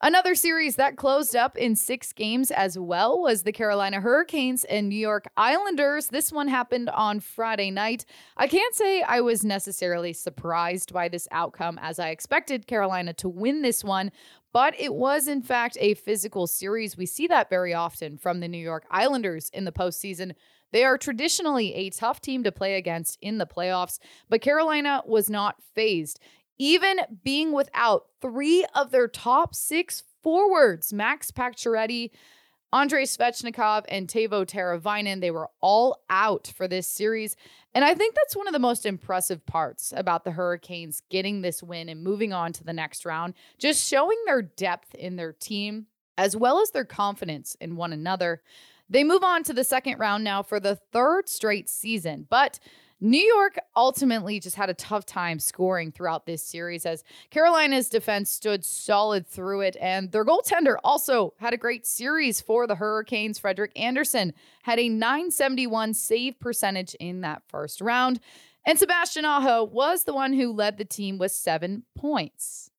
Another 0.02 0.34
series 0.34 0.76
that 0.76 0.96
closed 0.96 1.36
up 1.36 1.58
in 1.58 1.76
six 1.76 2.14
games 2.14 2.50
as 2.50 2.78
well 2.78 3.20
was 3.20 3.42
the 3.42 3.52
Carolina 3.52 4.00
Hurricanes 4.00 4.64
and 4.64 4.88
New 4.88 4.98
York 4.98 5.26
Islanders. 5.36 6.06
This 6.06 6.32
one 6.32 6.48
happened 6.48 6.88
on 6.88 7.20
Friday 7.20 7.70
night. 7.70 8.06
I 8.34 8.46
can't 8.46 8.74
say 8.74 9.02
I 9.02 9.20
was 9.20 9.44
necessarily 9.44 10.14
surprised 10.14 10.94
by 10.94 11.08
this 11.10 11.28
outcome 11.30 11.78
as 11.82 11.98
I 11.98 12.08
expected 12.08 12.66
Carolina 12.66 13.12
to 13.14 13.28
win 13.28 13.60
this 13.60 13.84
one, 13.84 14.10
but 14.54 14.74
it 14.80 14.94
was 14.94 15.28
in 15.28 15.42
fact 15.42 15.76
a 15.78 15.92
physical 15.92 16.46
series. 16.46 16.96
We 16.96 17.04
see 17.04 17.26
that 17.26 17.50
very 17.50 17.74
often 17.74 18.16
from 18.16 18.40
the 18.40 18.48
New 18.48 18.56
York 18.56 18.86
Islanders 18.90 19.50
in 19.52 19.66
the 19.66 19.72
postseason. 19.72 20.32
They 20.72 20.82
are 20.82 20.96
traditionally 20.96 21.74
a 21.74 21.90
tough 21.90 22.22
team 22.22 22.42
to 22.44 22.52
play 22.52 22.76
against 22.76 23.18
in 23.20 23.36
the 23.36 23.46
playoffs, 23.46 23.98
but 24.30 24.40
Carolina 24.40 25.02
was 25.04 25.28
not 25.28 25.56
phased 25.74 26.20
even 26.60 26.98
being 27.24 27.52
without 27.52 28.04
three 28.20 28.66
of 28.74 28.90
their 28.90 29.08
top 29.08 29.54
six 29.54 30.04
forwards, 30.22 30.92
Max 30.92 31.30
Pacioretty, 31.30 32.10
Andrei 32.70 33.04
Svechnikov, 33.04 33.86
and 33.88 34.06
Teuvo 34.06 34.44
Teravainen, 34.44 35.22
they 35.22 35.30
were 35.30 35.48
all 35.62 36.02
out 36.10 36.52
for 36.54 36.68
this 36.68 36.86
series. 36.86 37.34
And 37.74 37.82
I 37.82 37.94
think 37.94 38.14
that's 38.14 38.36
one 38.36 38.46
of 38.46 38.52
the 38.52 38.58
most 38.58 38.84
impressive 38.84 39.46
parts 39.46 39.94
about 39.96 40.24
the 40.24 40.32
Hurricanes 40.32 41.02
getting 41.08 41.40
this 41.40 41.62
win 41.62 41.88
and 41.88 42.04
moving 42.04 42.34
on 42.34 42.52
to 42.52 42.62
the 42.62 42.74
next 42.74 43.06
round, 43.06 43.32
just 43.58 43.88
showing 43.88 44.18
their 44.26 44.42
depth 44.42 44.94
in 44.94 45.16
their 45.16 45.32
team 45.32 45.86
as 46.18 46.36
well 46.36 46.60
as 46.60 46.72
their 46.72 46.84
confidence 46.84 47.56
in 47.58 47.76
one 47.76 47.94
another. 47.94 48.42
They 48.90 49.02
move 49.02 49.24
on 49.24 49.44
to 49.44 49.54
the 49.54 49.64
second 49.64 49.98
round 49.98 50.24
now 50.24 50.42
for 50.42 50.60
the 50.60 50.76
third 50.92 51.30
straight 51.30 51.70
season, 51.70 52.26
but 52.28 52.60
New 53.00 53.22
York 53.22 53.58
ultimately 53.76 54.38
just 54.38 54.56
had 54.56 54.68
a 54.68 54.74
tough 54.74 55.06
time 55.06 55.38
scoring 55.38 55.90
throughout 55.90 56.26
this 56.26 56.42
series 56.42 56.84
as 56.84 57.02
Carolina's 57.30 57.88
defense 57.88 58.30
stood 58.30 58.62
solid 58.64 59.26
through 59.26 59.62
it. 59.62 59.76
And 59.80 60.12
their 60.12 60.24
goaltender 60.24 60.76
also 60.84 61.32
had 61.38 61.54
a 61.54 61.58
great 61.58 61.86
series 61.86 62.42
for 62.42 62.66
the 62.66 62.74
Hurricanes. 62.74 63.38
Frederik 63.38 63.72
Andersen 63.74 64.34
had 64.64 64.78
a 64.78 64.90
971 64.90 65.94
save 65.94 66.38
percentage 66.40 66.94
in 66.94 67.22
that 67.22 67.42
first 67.48 67.80
round. 67.80 68.20
And 68.66 68.78
Sebastian 68.78 69.24
Aho 69.24 69.64
was 69.64 70.04
the 70.04 70.12
one 70.12 70.34
who 70.34 70.52
led 70.52 70.76
the 70.76 70.84
team 70.84 71.16
with 71.16 71.32
seven 71.32 71.84
points. 71.96 72.70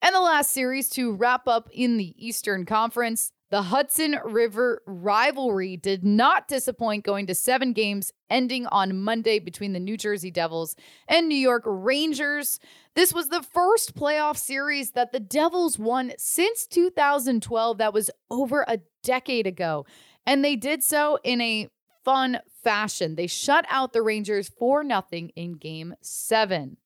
And 0.00 0.16
the 0.16 0.20
last 0.20 0.50
series 0.50 0.88
to 0.90 1.12
wrap 1.12 1.46
up 1.46 1.68
in 1.72 1.96
the 1.96 2.12
Eastern 2.18 2.66
Conference 2.66 3.30
The 3.52 3.60
Hudson 3.64 4.16
River 4.24 4.80
rivalry 4.86 5.76
did 5.76 6.06
not 6.06 6.48
disappoint, 6.48 7.04
going 7.04 7.26
to 7.26 7.34
seven 7.34 7.74
games, 7.74 8.10
ending 8.30 8.66
on 8.68 9.02
Monday 9.02 9.38
between 9.40 9.74
the 9.74 9.78
New 9.78 9.98
Jersey 9.98 10.30
Devils 10.30 10.74
and 11.06 11.28
New 11.28 11.34
York 11.34 11.64
Rangers. 11.66 12.58
This 12.94 13.12
was 13.12 13.28
the 13.28 13.42
first 13.42 13.94
playoff 13.94 14.38
series 14.38 14.92
that 14.92 15.12
the 15.12 15.20
Devils 15.20 15.78
won 15.78 16.14
since 16.16 16.66
2012. 16.66 17.76
That 17.76 17.92
was 17.92 18.10
over 18.30 18.64
a 18.66 18.80
decade 19.02 19.46
ago. 19.46 19.84
And 20.24 20.42
they 20.42 20.56
did 20.56 20.82
so 20.82 21.18
in 21.22 21.42
a 21.42 21.68
fun 22.06 22.40
fashion. 22.64 23.16
They 23.16 23.26
shut 23.26 23.66
out 23.68 23.92
the 23.92 24.00
Rangers 24.00 24.48
4 24.48 24.82
0 24.82 25.04
in 25.36 25.52
game 25.58 25.94
seven. 26.00 26.78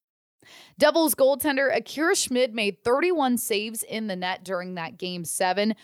Devils 0.78 1.14
goaltender 1.14 1.74
Akira 1.74 2.14
Schmid 2.14 2.54
made 2.54 2.82
31 2.84 3.38
saves 3.38 3.82
in 3.82 4.06
the 4.06 4.16
net 4.16 4.44
during 4.44 4.74
that 4.74 4.98
game 4.98 5.24
seven. 5.24 5.74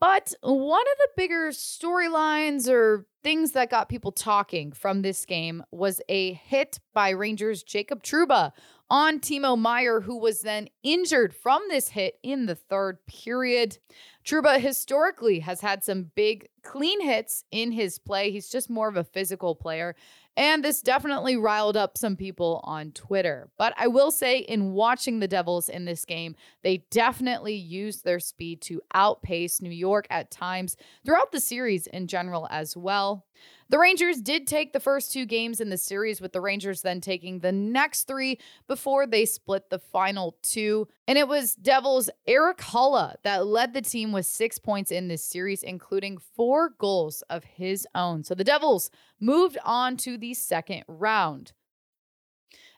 But 0.00 0.34
one 0.42 0.82
of 0.82 0.98
the 0.98 1.08
bigger 1.16 1.50
storylines 1.50 2.68
or 2.68 3.06
things 3.22 3.52
that 3.52 3.70
got 3.70 3.88
people 3.88 4.12
talking 4.12 4.72
from 4.72 5.00
this 5.00 5.24
game 5.24 5.62
was 5.70 6.00
a 6.08 6.34
hit 6.34 6.78
by 6.92 7.10
Rangers 7.10 7.62
Jacob 7.62 8.02
Trouba 8.02 8.52
on 8.90 9.18
Timo 9.18 9.58
Meier, 9.58 10.02
who 10.02 10.18
was 10.18 10.42
then 10.42 10.68
injured 10.82 11.34
from 11.34 11.62
this 11.70 11.88
hit 11.88 12.16
in 12.22 12.44
the 12.44 12.54
third 12.54 12.98
period. 13.06 13.78
Trouba 14.24 14.60
historically 14.60 15.40
has 15.40 15.62
had 15.62 15.82
some 15.82 16.10
big 16.14 16.48
clean 16.62 17.00
hits 17.00 17.44
in 17.50 17.72
his 17.72 17.98
play. 17.98 18.30
He's 18.30 18.50
just 18.50 18.68
more 18.68 18.88
of 18.88 18.96
a 18.96 19.04
physical 19.04 19.54
player. 19.54 19.96
And 20.36 20.64
this 20.64 20.82
definitely 20.82 21.36
riled 21.36 21.76
up 21.76 21.96
some 21.96 22.16
people 22.16 22.60
on 22.64 22.90
Twitter. 22.90 23.50
But 23.56 23.72
I 23.76 23.86
will 23.86 24.10
say, 24.10 24.38
in 24.38 24.72
watching 24.72 25.20
the 25.20 25.28
Devils 25.28 25.68
in 25.68 25.84
this 25.84 26.04
game, 26.04 26.34
they 26.62 26.84
definitely 26.90 27.54
used 27.54 28.04
their 28.04 28.18
speed 28.18 28.60
to 28.62 28.82
outpace 28.92 29.62
New 29.62 29.70
York 29.70 30.06
at 30.10 30.30
times 30.32 30.76
throughout 31.04 31.30
the 31.30 31.40
series 31.40 31.86
in 31.86 32.08
general 32.08 32.48
as 32.50 32.76
well. 32.76 33.26
The 33.70 33.78
Rangers 33.78 34.20
did 34.20 34.46
take 34.46 34.72
the 34.72 34.80
first 34.80 35.12
two 35.12 35.24
games 35.24 35.60
in 35.60 35.70
the 35.70 35.78
series, 35.78 36.20
with 36.20 36.32
the 36.32 36.40
Rangers 36.40 36.82
then 36.82 37.00
taking 37.00 37.38
the 37.38 37.52
next 37.52 38.04
three 38.04 38.38
before 38.66 39.06
they 39.06 39.24
split 39.24 39.70
the 39.70 39.78
final 39.78 40.36
two. 40.42 40.86
And 41.08 41.16
it 41.16 41.26
was 41.26 41.54
Devils' 41.54 42.10
Erik 42.26 42.58
Haula 42.58 43.14
that 43.22 43.46
led 43.46 43.72
the 43.72 43.82
team 43.82 44.12
with 44.12 44.26
six 44.26 44.58
points 44.58 44.90
in 44.90 45.08
this 45.08 45.24
series, 45.24 45.62
including 45.62 46.18
four 46.18 46.70
goals 46.78 47.22
of 47.30 47.44
his 47.44 47.86
own. 47.94 48.22
So 48.22 48.34
the 48.34 48.44
Devils 48.44 48.90
moved 49.18 49.58
on 49.64 49.96
to 49.98 50.18
the 50.18 50.34
second 50.34 50.84
round. 50.86 51.52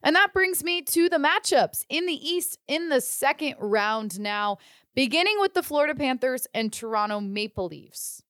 And 0.03 0.15
that 0.15 0.33
brings 0.33 0.63
me 0.63 0.83
to 0.83 1.09
the 1.09 1.17
matchups 1.17 1.85
in 1.89 2.07
the 2.07 2.15
East 2.15 2.59
in 2.69 2.91
the 2.91 3.01
second 3.01 3.57
round 3.59 4.21
now, 4.21 4.59
beginning 4.95 5.37
with 5.41 5.55
the 5.55 5.65
Florida 5.65 5.95
Panthers 5.97 6.47
and 6.55 6.73
Toronto 6.73 7.19
Maple 7.19 7.67
Leafs. 7.67 8.23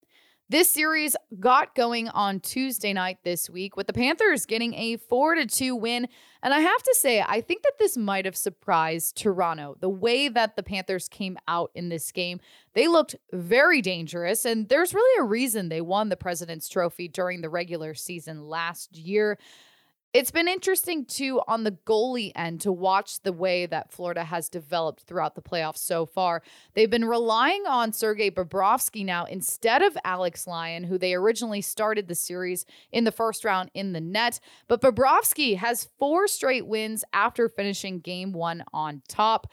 This 0.49 0.71
series 0.71 1.17
got 1.41 1.75
going 1.75 2.09
on 2.09 2.39
Tuesday 2.39 2.93
night 2.93 3.19
this 3.25 3.51
week 3.51 3.77
with 3.77 3.89
the 3.89 3.93
Panthers 3.93 4.47
getting 4.47 4.75
a 4.75 4.97
4 4.97 5.35
to 5.35 5.47
2 5.47 5.75
win. 5.75 6.07
And 6.41 6.55
I 6.55 6.61
have 6.61 6.83
to 6.85 6.95
say, 6.95 7.21
I 7.21 7.41
think 7.41 7.65
that 7.65 7.81
this 7.81 7.97
might 7.97 8.27
have 8.27 8.37
surprised 8.37 9.17
Toronto. 9.17 9.77
The 9.81 9.89
way 9.89 10.29
that 10.29 10.55
the 10.55 10.63
Panthers 10.63 11.09
came 11.09 11.37
out 11.49 11.73
in 11.75 11.89
this 11.89 12.13
game, 12.13 12.39
they 12.75 12.87
looked 12.87 13.17
very 13.33 13.83
dangerous. 13.83 14.45
And 14.45 14.69
there's 14.69 14.95
really 14.95 15.21
a 15.21 15.25
reason 15.25 15.69
they 15.69 15.81
won 15.81 16.11
the 16.11 16.17
President's 16.17 16.69
Trophy 16.69 17.09
during 17.09 17.41
the 17.41 17.51
regular 17.51 17.95
season 17.95 18.47
last 18.47 18.97
year. 18.97 19.39
It's 20.17 20.31
been 20.31 20.49
interesting 20.49 21.05
too 21.05 21.43
on 21.47 21.65
the 21.65 21.73
goalie 21.73 22.33
end 22.35 22.63
to 22.63 22.73
watch 22.73 23.21
the 23.21 23.35
way 23.35 23.67
that 23.67 23.93
Florida 23.93 24.25
has 24.25 24.49
developed 24.49 25.03
throughout 25.03 25.35
the 25.35 25.43
playoffs 25.43 25.77
so 25.77 26.07
far. 26.07 26.43
They've 26.73 26.89
been 26.89 27.05
relying 27.05 27.65
on 27.67 27.93
Sergei 27.93 28.31
Bobrovsky 28.31 29.05
now 29.05 29.27
instead 29.27 29.83
of 29.83 29.95
Alex 30.07 30.47
Lyon, 30.47 30.85
who 30.85 30.97
they 30.97 31.13
originally 31.13 31.61
started 31.61 32.09
the 32.09 32.15
series 32.15 32.65
in 32.91 33.05
the 33.05 33.13
first 33.13 33.45
round 33.45 33.71
in 33.75 33.93
the 33.93 34.01
net. 34.01 34.41
But 34.69 34.81
Bobrovsky 34.81 35.59
has 35.59 35.91
four 35.99 36.29
straight 36.29 36.67
wins 36.67 37.05
after 37.13 37.51
finishing 37.51 38.01
game 38.01 38.33
one 38.33 38.65
on 38.73 39.03
top. 39.09 39.49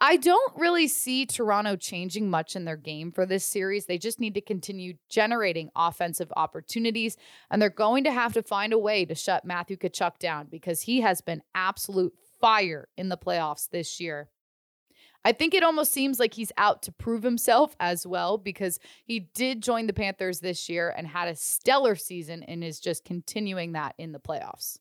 I 0.00 0.18
don't 0.18 0.52
really 0.58 0.88
see 0.88 1.24
Toronto 1.24 1.74
changing 1.74 2.28
much 2.28 2.54
in 2.54 2.66
their 2.66 2.76
game 2.76 3.12
for 3.12 3.24
this 3.24 3.46
series. 3.46 3.86
They 3.86 3.96
just 3.96 4.20
need 4.20 4.34
to 4.34 4.42
continue 4.42 4.94
generating 5.08 5.70
offensive 5.74 6.30
opportunities, 6.36 7.16
and 7.50 7.62
they're 7.62 7.70
going 7.70 8.04
to 8.04 8.12
have 8.12 8.34
to 8.34 8.42
find 8.42 8.74
a 8.74 8.78
way 8.78 9.06
to 9.06 9.14
shut 9.14 9.46
Matthew 9.46 9.78
Tkachuk 9.78 10.18
down 10.18 10.48
because 10.50 10.82
he 10.82 11.00
has 11.00 11.22
been 11.22 11.42
absolute 11.54 12.12
fire 12.40 12.88
in 12.98 13.08
the 13.08 13.16
playoffs 13.16 13.70
this 13.70 13.98
year. 13.98 14.28
I 15.24 15.32
think 15.32 15.54
it 15.54 15.64
almost 15.64 15.92
seems 15.92 16.20
like 16.20 16.34
he's 16.34 16.52
out 16.58 16.82
to 16.82 16.92
prove 16.92 17.22
himself 17.22 17.74
as 17.80 18.06
well 18.06 18.36
because 18.38 18.78
he 19.02 19.28
did 19.34 19.62
join 19.62 19.86
the 19.86 19.92
Panthers 19.92 20.40
this 20.40 20.68
year 20.68 20.94
and 20.96 21.06
had 21.06 21.26
a 21.26 21.34
stellar 21.34 21.96
season 21.96 22.42
and 22.42 22.62
is 22.62 22.78
just 22.78 23.04
continuing 23.04 23.72
that 23.72 23.94
in 23.98 24.12
the 24.12 24.20
playoffs. 24.20 24.78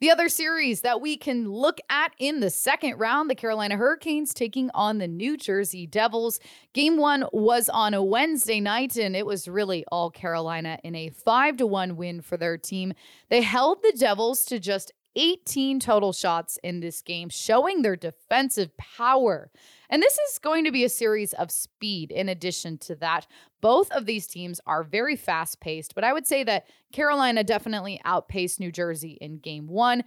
The 0.00 0.10
other 0.10 0.28
series 0.28 0.80
that 0.82 1.00
we 1.00 1.16
can 1.16 1.50
look 1.50 1.78
at 1.88 2.12
in 2.18 2.40
the 2.40 2.50
second 2.50 2.98
round, 2.98 3.30
the 3.30 3.34
Carolina 3.34 3.76
Hurricanes 3.76 4.34
taking 4.34 4.70
on 4.74 4.98
the 4.98 5.08
New 5.08 5.36
Jersey 5.36 5.86
Devils. 5.86 6.40
Game 6.72 6.96
one 6.96 7.24
was 7.32 7.68
on 7.68 7.94
a 7.94 8.02
Wednesday 8.02 8.60
night, 8.60 8.96
and 8.96 9.14
it 9.16 9.26
was 9.26 9.48
really 9.48 9.84
all 9.90 10.10
Carolina 10.10 10.78
in 10.84 10.94
a 10.94 11.10
5 11.10 11.56
to 11.58 11.66
1 11.66 11.96
win 11.96 12.20
for 12.20 12.36
their 12.36 12.58
team. 12.58 12.92
They 13.30 13.42
held 13.42 13.82
the 13.82 13.94
Devils 13.96 14.44
to 14.46 14.58
just 14.58 14.92
18 15.16 15.80
total 15.80 16.12
shots 16.12 16.58
in 16.62 16.80
this 16.80 17.02
game, 17.02 17.28
showing 17.28 17.82
their 17.82 17.96
defensive 17.96 18.76
power. 18.76 19.50
And 19.88 20.02
this 20.02 20.18
is 20.18 20.38
going 20.38 20.64
to 20.64 20.72
be 20.72 20.84
a 20.84 20.88
series 20.88 21.32
of 21.34 21.50
speed 21.50 22.10
in 22.10 22.28
addition 22.28 22.78
to 22.78 22.94
that. 22.96 23.26
Both 23.60 23.90
of 23.92 24.06
these 24.06 24.26
teams 24.26 24.60
are 24.66 24.82
very 24.82 25.16
fast 25.16 25.60
paced, 25.60 25.94
but 25.94 26.04
I 26.04 26.12
would 26.12 26.26
say 26.26 26.44
that 26.44 26.66
Carolina 26.92 27.44
definitely 27.44 28.00
outpaced 28.04 28.60
New 28.60 28.72
Jersey 28.72 29.18
in 29.20 29.38
game 29.38 29.68
one. 29.68 30.04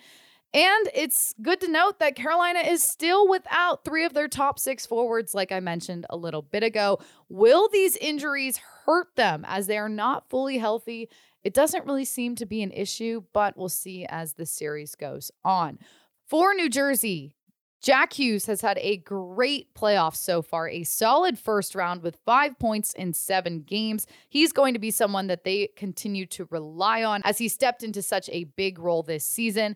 And 0.54 0.90
it's 0.94 1.34
good 1.42 1.60
to 1.62 1.68
note 1.68 2.00
that 2.00 2.16
Carolina 2.16 2.60
is 2.60 2.82
still 2.82 3.28
without 3.28 3.84
three 3.84 4.06
of 4.06 4.14
their 4.14 4.30
top 4.30 4.60
six 4.60 4.86
forwards, 4.86 5.36
like 5.36 5.52
I 5.52 5.60
mentioned 5.60 6.06
a 6.10 6.16
little 6.18 6.42
bit 6.42 6.64
ago. 6.64 7.00
Will 7.28 7.68
these 7.70 7.98
injuries 7.98 8.58
hurt 8.86 9.16
them 9.16 9.46
as 9.48 9.68
they 9.68 9.78
are 9.78 9.90
not 9.90 10.30
fully 10.30 10.58
healthy? 10.58 11.10
It 11.44 11.54
doesn't 11.54 11.86
really 11.86 12.06
seem 12.06 12.36
to 12.36 12.46
be 12.46 12.62
an 12.62 12.72
issue, 12.72 13.24
but 13.34 13.58
we'll 13.58 13.70
see 13.70 14.06
as 14.06 14.34
the 14.34 14.46
series 14.46 14.96
goes 14.96 15.32
on. 15.46 15.80
For 16.26 16.54
New 16.54 16.70
Jersey, 16.70 17.36
Jack 17.82 18.14
Hughes 18.14 18.48
has 18.48 18.62
had 18.62 18.80
a 18.80 18.98
great 18.98 19.74
playoff 19.76 20.16
so 20.16 20.42
far, 20.42 20.68
a 20.68 20.84
solid 20.84 21.38
first 21.38 21.76
round 21.76 22.02
with 22.02 22.18
five 22.26 22.58
points 22.60 22.92
in 22.94 23.14
seven 23.14 23.62
games. 23.62 24.08
He's 24.30 24.52
going 24.52 24.74
to 24.74 24.80
be 24.80 24.92
someone 24.92 25.28
that 25.28 25.44
they 25.44 25.70
continue 25.76 26.26
to 26.28 26.48
rely 26.50 27.04
on 27.04 27.22
as 27.24 27.38
he 27.38 27.48
stepped 27.48 27.84
into 27.84 28.02
such 28.02 28.30
a 28.32 28.46
big 28.46 28.80
role 28.80 29.04
this 29.04 29.26
season. 29.26 29.76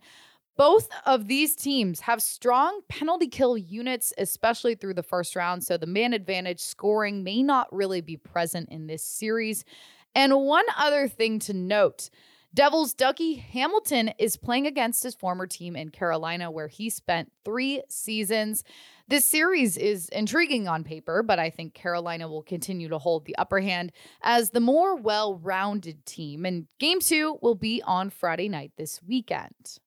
Both 0.58 0.89
of 1.06 1.28
these 1.28 1.56
teams 1.56 2.02
have 2.02 2.21
strong 2.21 2.82
penalty 2.89 3.28
kill 3.28 3.58
units, 3.58 4.13
especially 4.17 4.76
through 4.76 4.95
the 4.95 5.04
first 5.04 5.36
round, 5.36 5.63
so 5.63 5.78
the 5.78 5.88
man 5.88 6.13
advantage 6.13 6.60
scoring 6.60 7.24
may 7.24 7.41
not 7.41 7.74
really 7.74 8.02
be 8.02 8.17
present 8.17 8.69
in 8.69 8.88
this 8.88 9.04
series. 9.04 9.63
And 10.13 10.41
one 10.41 10.65
other 10.78 11.08
thing 11.08 11.39
to 11.39 11.54
note 11.54 12.10
Devils 12.54 12.93
Dougie 12.93 13.39
Hamilton 13.39 14.12
is 14.19 14.36
playing 14.36 14.67
against 14.67 15.04
his 15.04 15.15
former 15.15 15.47
team 15.47 15.78
in 15.78 15.89
Carolina, 15.89 16.52
where 16.52 16.67
he 16.67 16.89
spent 16.89 17.32
three 17.45 17.82
seasons. 17.88 18.65
This 19.08 19.24
series 19.24 19.78
is 19.78 20.10
intriguing 20.10 20.67
on 20.67 20.84
paper, 20.84 21.24
but 21.24 21.39
I 21.39 21.50
think 21.50 21.74
Carolina 21.74 22.28
will 22.28 22.43
continue 22.43 22.89
to 22.89 22.97
hold 22.97 23.26
the 23.26 23.38
upper 23.38 23.62
hand 23.62 23.93
as 24.21 24.50
the 24.50 24.60
more 24.60 24.97
well 24.97 25.36
rounded 25.36 26.06
team. 26.06 26.45
And 26.45 26.67
game 26.78 27.00
two 27.00 27.38
will 27.41 27.56
be 27.56 27.82
on 27.84 28.10
Friday 28.10 28.50
night 28.50 28.74
this 28.78 29.02
weekend. 29.02 29.80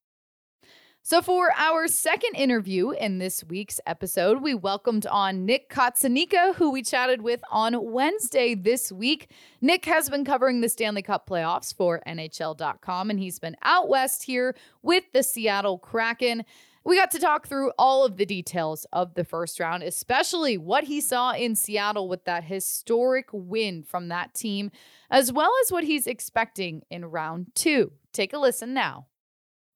So, 1.07 1.21
for 1.21 1.53
our 1.55 1.87
second 1.87 2.35
interview 2.35 2.93
in 2.93 3.19
this 3.19 3.45
week's 3.45 3.79
episode, 3.85 4.41
we 4.41 4.55
welcomed 4.55 5.05
on 5.05 5.45
Nick 5.45 5.69
Cotsonika, 5.69 6.55
who 6.55 6.71
we 6.71 6.83
chatted 6.83 7.21
with 7.21 7.43
on 7.51 7.93
Wednesday 7.93 8.55
this 8.55 8.91
week. 8.91 9.31
Nick 9.61 9.85
has 9.85 10.09
been 10.09 10.25
covering 10.25 10.63
the 10.63 10.69
Stanley 10.71 11.03
Cup 11.03 11.29
playoffs 11.29 11.75
for 11.75 12.01
NHL.com, 12.07 13.11
and 13.11 13.21
he's 13.21 13.39
been 13.39 13.55
out 13.63 13.91
west 13.91 14.23
here 14.23 14.57
with 14.81 15.05
the 15.13 15.23
Seattle 15.23 15.77
Kraken. 15.77 16.43
We 16.85 16.97
got 16.97 17.11
to 17.11 17.19
talk 17.19 17.49
through 17.49 17.73
all 17.79 18.07
of 18.07 18.17
the 18.17 18.25
details 18.25 18.87
of 18.91 19.13
the 19.13 19.25
first 19.25 19.61
round, 19.61 19.83
especially 19.83 20.57
what 20.57 20.85
he 20.85 21.03
saw 21.03 21.33
in 21.33 21.55
Seattle 21.55 22.09
with 22.09 22.25
that 22.25 22.45
historic 22.45 23.29
win 23.31 23.83
from 23.83 24.09
that 24.09 24.33
team, 24.33 24.71
as 25.11 25.31
well 25.31 25.53
as 25.63 25.71
what 25.71 25.85
he's 25.85 26.07
expecting 26.07 26.81
in 26.89 27.05
round 27.05 27.49
two. 27.55 27.93
Take 28.15 28.33
a 28.33 28.39
listen 28.39 28.73
now. 28.73 29.05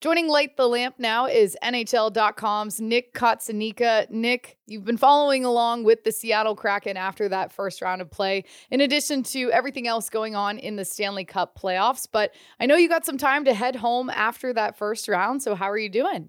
Joining 0.01 0.29
Light 0.29 0.57
the 0.57 0.69
Lamp 0.69 0.95
now 0.99 1.27
is 1.27 1.57
NHL.com's 1.61 2.81
Nick 2.81 3.15
Cotsonika. 3.15 4.09
Nick, 4.09 4.57
you've 4.69 4.85
been 4.85 4.97
following 4.97 5.45
along 5.45 5.83
with 5.83 6.05
the 6.05 6.13
Seattle 6.13 6.55
Kraken 6.55 6.97
after 6.97 7.29
that 7.29 7.51
first 7.51 7.83
round 7.83 8.01
of 8.01 8.09
play, 8.09 8.45
in 8.71 8.81
addition 8.81 9.25
to 9.25 9.51
everything 9.51 9.89
else 9.89 10.09
going 10.09 10.37
on 10.37 10.57
in 10.59 10.77
the 10.77 10.85
Stanley 10.85 11.25
Cup 11.25 11.59
playoffs. 11.59 12.07
But 12.11 12.33
I 12.61 12.67
know 12.67 12.77
you 12.77 12.89
got 12.89 13.05
some 13.05 13.19
time 13.19 13.45
to 13.47 13.55
head 13.55 13.75
home 13.75 14.09
after 14.09 14.53
that 14.53 14.79
first 14.79 15.09
round. 15.09 15.43
So, 15.43 15.57
how 15.57 15.69
are 15.69 15.79
you 15.79 15.89
doing? 15.89 16.29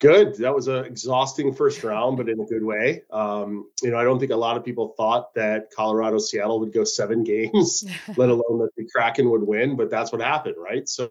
Good. 0.00 0.36
That 0.36 0.54
was 0.54 0.68
an 0.68 0.86
exhausting 0.86 1.52
first 1.52 1.84
round, 1.84 2.16
but 2.16 2.30
in 2.30 2.40
a 2.40 2.46
good 2.46 2.64
way. 2.64 3.02
Um, 3.10 3.68
you 3.82 3.90
know, 3.90 3.98
I 3.98 4.04
don't 4.04 4.18
think 4.18 4.32
a 4.32 4.36
lot 4.36 4.56
of 4.56 4.64
people 4.64 4.94
thought 4.96 5.34
that 5.34 5.70
Colorado 5.76 6.16
Seattle 6.16 6.60
would 6.60 6.72
go 6.72 6.84
seven 6.84 7.24
games, 7.24 7.84
let 8.16 8.30
alone 8.30 8.60
that 8.60 8.70
the 8.74 8.88
Kraken 8.90 9.28
would 9.28 9.42
win, 9.42 9.76
but 9.76 9.90
that's 9.90 10.12
what 10.12 10.22
happened, 10.22 10.54
right? 10.56 10.88
So, 10.88 11.10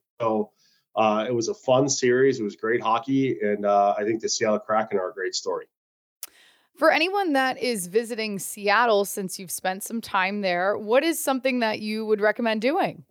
uh, 0.98 1.26
it 1.28 1.34
was 1.34 1.48
a 1.48 1.54
fun 1.54 1.88
series. 1.88 2.40
It 2.40 2.44
was 2.44 2.56
great 2.56 2.82
hockey, 2.82 3.40
and 3.40 3.66
uh, 3.66 3.94
I 3.98 4.04
think 4.04 4.22
the 4.22 4.28
Seattle 4.28 4.60
Kraken 4.60 4.98
are 4.98 5.12
a 5.12 5.14
great 5.14 5.36
story. 5.36 5.68
For 6.76 6.92
anyone 6.92 7.34
that 7.34 7.60
is 7.60 7.88
visiting 7.88 8.40
Seattle, 8.40 9.06
since 9.06 9.40
you've 9.40 9.52
spent 9.52 9.84
some 9.84 10.02
time 10.02 10.42
there, 10.42 10.78
what 10.78 11.04
is 11.04 11.24
something 11.24 11.60
that 11.60 11.80
you 11.80 12.06
would 12.06 12.20
recommend 12.20 12.62
doing? 12.62 13.04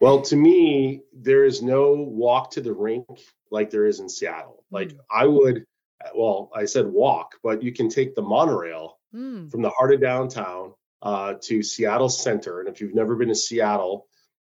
Well, 0.00 0.22
to 0.22 0.36
me, 0.36 1.02
there 1.12 1.44
is 1.44 1.62
no 1.62 1.92
walk 1.92 2.50
to 2.52 2.60
the 2.60 2.72
rink 2.72 3.06
like 3.50 3.70
there 3.70 3.86
is 3.86 4.00
in 4.00 4.08
Seattle. 4.08 4.64
Like 4.70 4.88
mm. 4.88 4.98
I 5.10 5.26
would, 5.26 5.64
well, 6.14 6.50
I 6.54 6.64
said 6.64 6.86
walk, 6.86 7.36
but 7.42 7.62
you 7.62 7.72
can 7.72 7.88
take 7.88 8.14
the 8.14 8.22
monorail 8.22 8.98
mm. 9.14 9.50
from 9.50 9.62
the 9.62 9.70
heart 9.70 9.94
of 9.94 10.00
downtown 10.00 10.74
uh, 11.02 11.34
to 11.42 11.62
Seattle 11.62 12.08
Center. 12.08 12.60
And 12.60 12.68
if 12.68 12.80
you've 12.80 12.94
never 12.94 13.14
been 13.16 13.28
to 13.28 13.34
Seattle, 13.34 14.06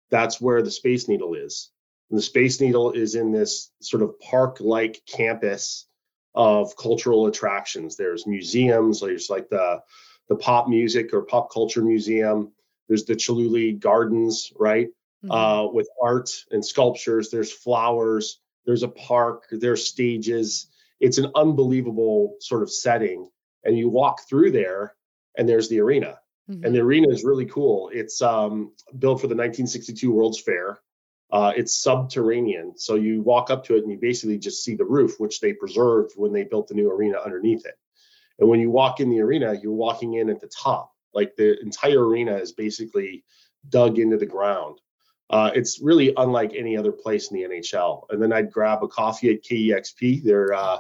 that's 0.10 0.42
where 0.42 0.62
the 0.62 0.72
Space 0.72 1.08
Needle 1.08 1.36
is. 1.36 1.72
And 2.10 2.18
the 2.18 2.24
Space 2.24 2.62
Needle 2.62 2.92
is 2.92 3.16
in 3.16 3.32
this 3.32 3.72
sort 3.82 4.04
of 4.04 4.20
park 4.20 4.58
like 4.60 5.02
campus 5.06 5.88
of 6.34 6.76
cultural 6.78 7.28
attractions. 7.28 7.98
There's 7.98 8.28
museums, 8.28 9.02
there's 9.02 9.30
like 9.30 9.50
the 9.50 9.82
the 10.30 10.36
pop 10.36 10.68
music 10.68 11.14
or 11.14 11.22
pop 11.24 11.52
culture 11.52 11.82
museum. 11.82 12.52
There's 12.88 13.06
the 13.06 13.16
Chihuly 13.16 13.80
Gardens, 13.80 14.52
right? 14.58 14.88
Mm-hmm. 15.24 15.32
Uh, 15.32 15.68
with 15.72 15.90
art 16.02 16.30
and 16.52 16.66
sculptures. 16.66 17.30
There's 17.30 17.52
flowers. 17.52 18.40
There's 18.66 18.84
a 18.84 18.90
park. 18.90 19.46
There's 19.52 19.88
stages. 19.88 20.68
It's 21.00 21.18
an 21.18 21.32
unbelievable 21.36 22.36
sort 22.40 22.62
of 22.62 22.72
setting. 22.72 23.30
And 23.64 23.78
you 23.78 23.90
walk 23.90 24.28
through 24.30 24.52
there, 24.52 24.96
and 25.38 25.48
there's 25.48 25.70
the 25.70 25.80
arena. 25.80 26.20
Mm-hmm. 26.50 26.66
And 26.66 26.76
the 26.76 26.80
arena 26.80 27.10
is 27.10 27.24
really 27.24 27.46
cool. 27.46 27.90
It's 27.94 28.22
um, 28.22 28.74
built 28.98 29.20
for 29.20 29.28
the 29.28 29.36
1962 29.36 30.12
World's 30.12 30.40
Fair. 30.40 30.80
Uh, 31.38 31.54
it's 31.56 31.84
subterranean. 31.84 32.74
So 32.78 32.96
you 32.96 33.22
walk 33.22 33.52
up 33.52 33.64
to 33.66 33.76
it 33.76 33.84
and 33.84 33.92
you 33.92 34.00
basically 34.00 34.40
just 34.40 34.64
see 34.64 34.74
the 34.74 34.86
roof, 34.86 35.20
which 35.20 35.40
they 35.40 35.54
preserved 35.54 36.14
when 36.16 36.34
they 36.34 36.44
built 36.44 36.68
the 36.68 36.74
new 36.74 36.92
arena 36.92 37.20
underneath 37.24 37.64
it. 37.68 37.76
And 38.40 38.50
when 38.50 38.60
you 38.60 38.72
walk 38.72 39.02
in 39.02 39.12
the 39.12 39.22
arena, 39.22 39.54
you're 39.54 39.72
walking 39.72 40.16
in 40.16 40.32
at 40.32 40.42
the 40.42 40.48
top. 40.48 40.92
Like 41.14 41.36
the 41.36 41.62
entire 41.62 42.04
arena 42.04 42.38
is 42.38 42.54
basically 42.54 43.24
dug 43.70 44.00
into 44.00 44.18
the 44.18 44.26
ground. 44.26 44.80
Uh, 45.30 45.52
it's 45.54 45.80
really 45.80 46.12
unlike 46.18 46.54
any 46.56 46.76
other 46.76 46.92
place 46.92 47.30
in 47.30 47.38
the 47.38 47.48
NHL. 47.48 48.06
And 48.10 48.20
then 48.20 48.34
I'd 48.34 48.52
grab 48.52 48.82
a 48.82 48.88
coffee 48.88 49.30
at 49.30 49.44
KEXP, 49.44 50.24
their 50.24 50.56
uh, 50.56 50.80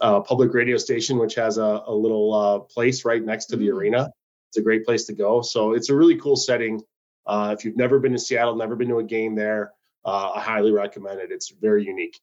uh, 0.00 0.20
public 0.20 0.54
radio 0.54 0.78
station, 0.78 1.18
which 1.18 1.34
has 1.34 1.58
a, 1.58 1.82
a 1.86 1.94
little 1.94 2.32
uh, 2.32 2.58
place 2.60 3.04
right 3.04 3.22
next 3.22 3.46
to 3.46 3.56
the 3.56 3.68
mm. 3.68 3.74
arena. 3.74 4.10
It's 4.48 4.56
a 4.56 4.62
great 4.62 4.86
place 4.86 5.04
to 5.08 5.12
go. 5.12 5.42
So 5.42 5.74
it's 5.74 5.90
a 5.90 5.94
really 5.94 6.16
cool 6.16 6.36
setting. 6.36 6.80
Uh, 7.26 7.54
if 7.56 7.64
you've 7.64 7.76
never 7.76 7.98
been 7.98 8.12
to 8.12 8.18
Seattle, 8.18 8.56
never 8.56 8.76
been 8.76 8.88
to 8.88 8.98
a 8.98 9.04
game 9.04 9.34
there, 9.34 9.72
uh, 10.04 10.32
I 10.34 10.40
highly 10.40 10.72
recommend 10.72 11.20
it. 11.20 11.30
It's 11.30 11.50
very 11.50 11.84
unique. 11.84 12.20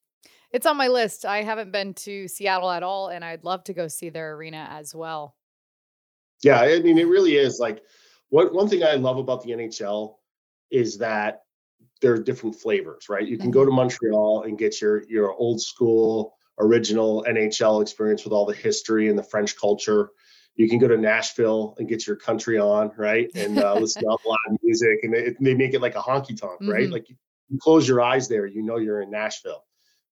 It's 0.51 0.65
on 0.65 0.77
my 0.77 0.87
list. 0.87 1.25
I 1.25 1.43
haven't 1.43 1.71
been 1.71 1.93
to 1.95 2.27
Seattle 2.27 2.69
at 2.69 2.83
all, 2.83 3.07
and 3.07 3.23
I'd 3.23 3.43
love 3.43 3.63
to 3.65 3.73
go 3.73 3.87
see 3.87 4.09
their 4.09 4.35
arena 4.35 4.67
as 4.69 4.93
well. 4.93 5.35
Yeah, 6.43 6.59
I 6.59 6.79
mean, 6.79 6.97
it 6.97 7.07
really 7.07 7.35
is 7.35 7.59
like 7.59 7.81
what 8.29 8.53
one 8.53 8.67
thing 8.67 8.83
I 8.83 8.95
love 8.95 9.17
about 9.17 9.43
the 9.43 9.51
NHL 9.51 10.15
is 10.71 10.97
that 10.97 11.43
there 12.01 12.13
are 12.13 12.19
different 12.19 12.55
flavors, 12.55 13.09
right? 13.09 13.27
You 13.27 13.37
can 13.37 13.47
mm-hmm. 13.47 13.59
go 13.59 13.65
to 13.65 13.71
Montreal 13.71 14.43
and 14.43 14.57
get 14.57 14.81
your 14.81 15.03
your 15.07 15.33
old 15.33 15.61
school 15.61 16.35
original 16.59 17.25
NHL 17.27 17.81
experience 17.81 18.23
with 18.23 18.33
all 18.33 18.45
the 18.45 18.53
history 18.53 19.09
and 19.09 19.17
the 19.17 19.23
French 19.23 19.57
culture 19.57 20.09
you 20.55 20.69
can 20.69 20.79
go 20.79 20.87
to 20.87 20.97
Nashville 20.97 21.75
and 21.79 21.87
get 21.87 22.05
your 22.05 22.15
country 22.15 22.59
on, 22.59 22.91
right? 22.97 23.29
And 23.35 23.59
uh, 23.59 23.73
listen 23.79 24.03
to 24.03 24.09
a 24.09 24.27
lot 24.27 24.39
of 24.49 24.57
music, 24.61 24.99
and 25.03 25.13
they, 25.13 25.35
they 25.39 25.53
make 25.53 25.73
it 25.73 25.81
like 25.81 25.95
a 25.95 26.01
honky 26.01 26.39
tonk, 26.39 26.61
mm-hmm. 26.61 26.69
right? 26.69 26.89
Like 26.89 27.09
you, 27.09 27.15
you, 27.49 27.57
close 27.59 27.87
your 27.87 28.01
eyes 28.01 28.27
there, 28.27 28.45
you 28.45 28.61
know 28.61 28.77
you're 28.77 29.01
in 29.01 29.11
Nashville. 29.11 29.63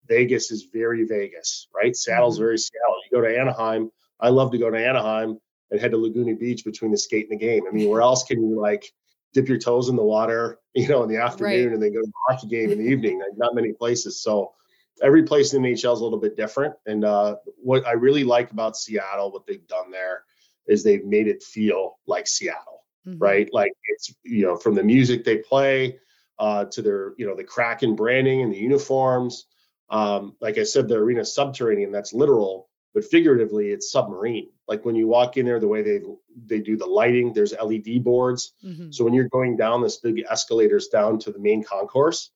Vegas 0.07 0.51
is 0.51 0.68
very 0.72 1.05
Vegas, 1.05 1.68
right? 1.74 1.94
Seattle's 1.94 2.37
mm-hmm. 2.37 2.44
very 2.44 2.59
Seattle. 2.59 2.96
You 3.11 3.18
go 3.18 3.29
to 3.29 3.38
Anaheim. 3.38 3.90
I 4.20 4.31
love 4.31 4.51
to 4.53 4.59
go 4.59 4.70
to 4.70 4.79
Anaheim 4.79 5.38
and 5.70 5.81
head 5.81 5.90
to 5.90 5.98
Laguna 5.98 6.35
Beach 6.35 6.64
between 6.64 6.90
the 6.90 6.98
skate 6.98 7.29
and 7.31 7.38
the 7.38 7.44
game. 7.44 7.64
I 7.68 7.72
mean, 7.72 7.88
where 7.88 8.01
else 8.01 8.24
can 8.24 8.42
you 8.42 8.59
like 8.61 8.90
dip 9.35 9.48
your 9.48 9.59
toes 9.59 9.88
in 9.88 9.96
the 9.96 10.03
water, 10.03 10.59
you 10.74 10.88
know, 10.88 11.03
in 11.03 11.09
the 11.09 11.20
afternoon 11.20 11.66
right. 11.66 11.72
and 11.74 11.83
then 11.83 11.92
go 11.92 12.01
to 12.01 12.07
the 12.07 12.12
hockey 12.29 12.48
game 12.48 12.70
in 12.70 12.79
the 12.79 12.90
evening? 12.90 13.18
Like, 13.18 13.37
not 13.37 13.55
many 13.55 13.72
places. 13.72 14.22
So 14.22 14.55
every 15.02 15.22
place 15.22 15.52
in 15.52 15.62
the 15.62 15.68
NHL 15.68 15.94
is 15.94 16.00
a 16.00 16.04
little 16.04 16.18
bit 16.18 16.37
different. 16.37 16.74
And 16.87 17.04
uh, 17.04 17.37
what 17.62 17.87
I 17.87 17.92
really 17.92 18.24
like 18.24 18.50
about 18.50 18.76
Seattle, 18.76 19.30
what 19.32 19.46
they've 19.46 19.66
done 19.66 19.90
there, 19.90 20.24
is 20.66 20.84
they've 20.84 21.04
made 21.04 21.28
it 21.28 21.42
feel 21.42 21.98
like 22.06 22.26
Seattle, 22.26 22.84
mm-hmm. 23.06 23.18
right? 23.18 23.48
Like 23.52 23.72
it's 23.88 24.14
you 24.22 24.42
know 24.42 24.56
from 24.56 24.74
the 24.74 24.84
music 24.84 25.24
they 25.24 25.38
play 25.38 25.98
uh, 26.38 26.66
to 26.66 26.82
their 26.82 27.14
you 27.16 27.26
know 27.26 27.34
the 27.34 27.44
Kraken 27.44 27.96
branding 27.96 28.42
and 28.42 28.52
the 28.52 28.58
uniforms. 28.58 29.46
Um, 29.90 30.37
like 30.40 30.58
I 30.58 30.64
said, 30.64 30.88
the 30.88 30.96
arena 30.96 31.24
subterranean. 31.24 31.90
That's 31.90 32.12
literal, 32.12 32.68
but 32.94 33.04
figuratively, 33.04 33.70
it's 33.70 33.90
submarine. 33.90 34.50
Like 34.66 34.84
when 34.84 34.94
you 34.94 35.08
walk 35.08 35.38
in 35.38 35.46
there, 35.46 35.61
the 35.61 35.68
way 35.68 35.82
they 35.82 36.00
they 36.46 36.61
do 36.61 36.76
the 36.76 36.87
lighting, 36.87 37.32
there's 37.32 37.54
LED 37.54 38.04
boards. 38.04 38.52
Mm-hmm. 38.64 38.90
So 38.90 39.04
when 39.04 39.14
you're 39.14 39.28
going 39.28 39.56
down 39.56 39.82
this 39.82 39.96
big 39.96 40.24
escalators 40.30 40.88
down 40.88 41.18
to 41.20 41.32
the 41.32 41.38
main 41.38 41.64
concourse, 41.64 42.30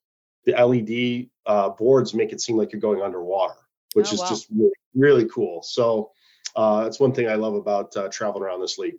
the 0.45 0.53
LED 0.53 1.29
uh, 1.47 1.71
boards 1.71 2.15
make 2.15 2.33
it 2.33 2.41
seem 2.41 2.57
like 2.57 2.73
you're 2.73 2.81
going 2.81 3.03
underwater, 3.03 3.55
which 3.95 4.11
oh, 4.11 4.15
is 4.15 4.21
wow. 4.21 4.29
just 4.29 4.49
really, 4.51 4.73
really 4.95 5.29
cool. 5.29 5.63
So 5.63 6.11
uh, 6.57 6.85
that's 6.85 7.01
one 7.01 7.13
thing 7.13 7.29
I 7.29 7.35
love 7.35 7.55
about 7.55 7.97
uh, 7.97 8.09
traveling 8.09 8.45
around 8.45 8.61
this 8.61 8.79
league. 8.79 8.97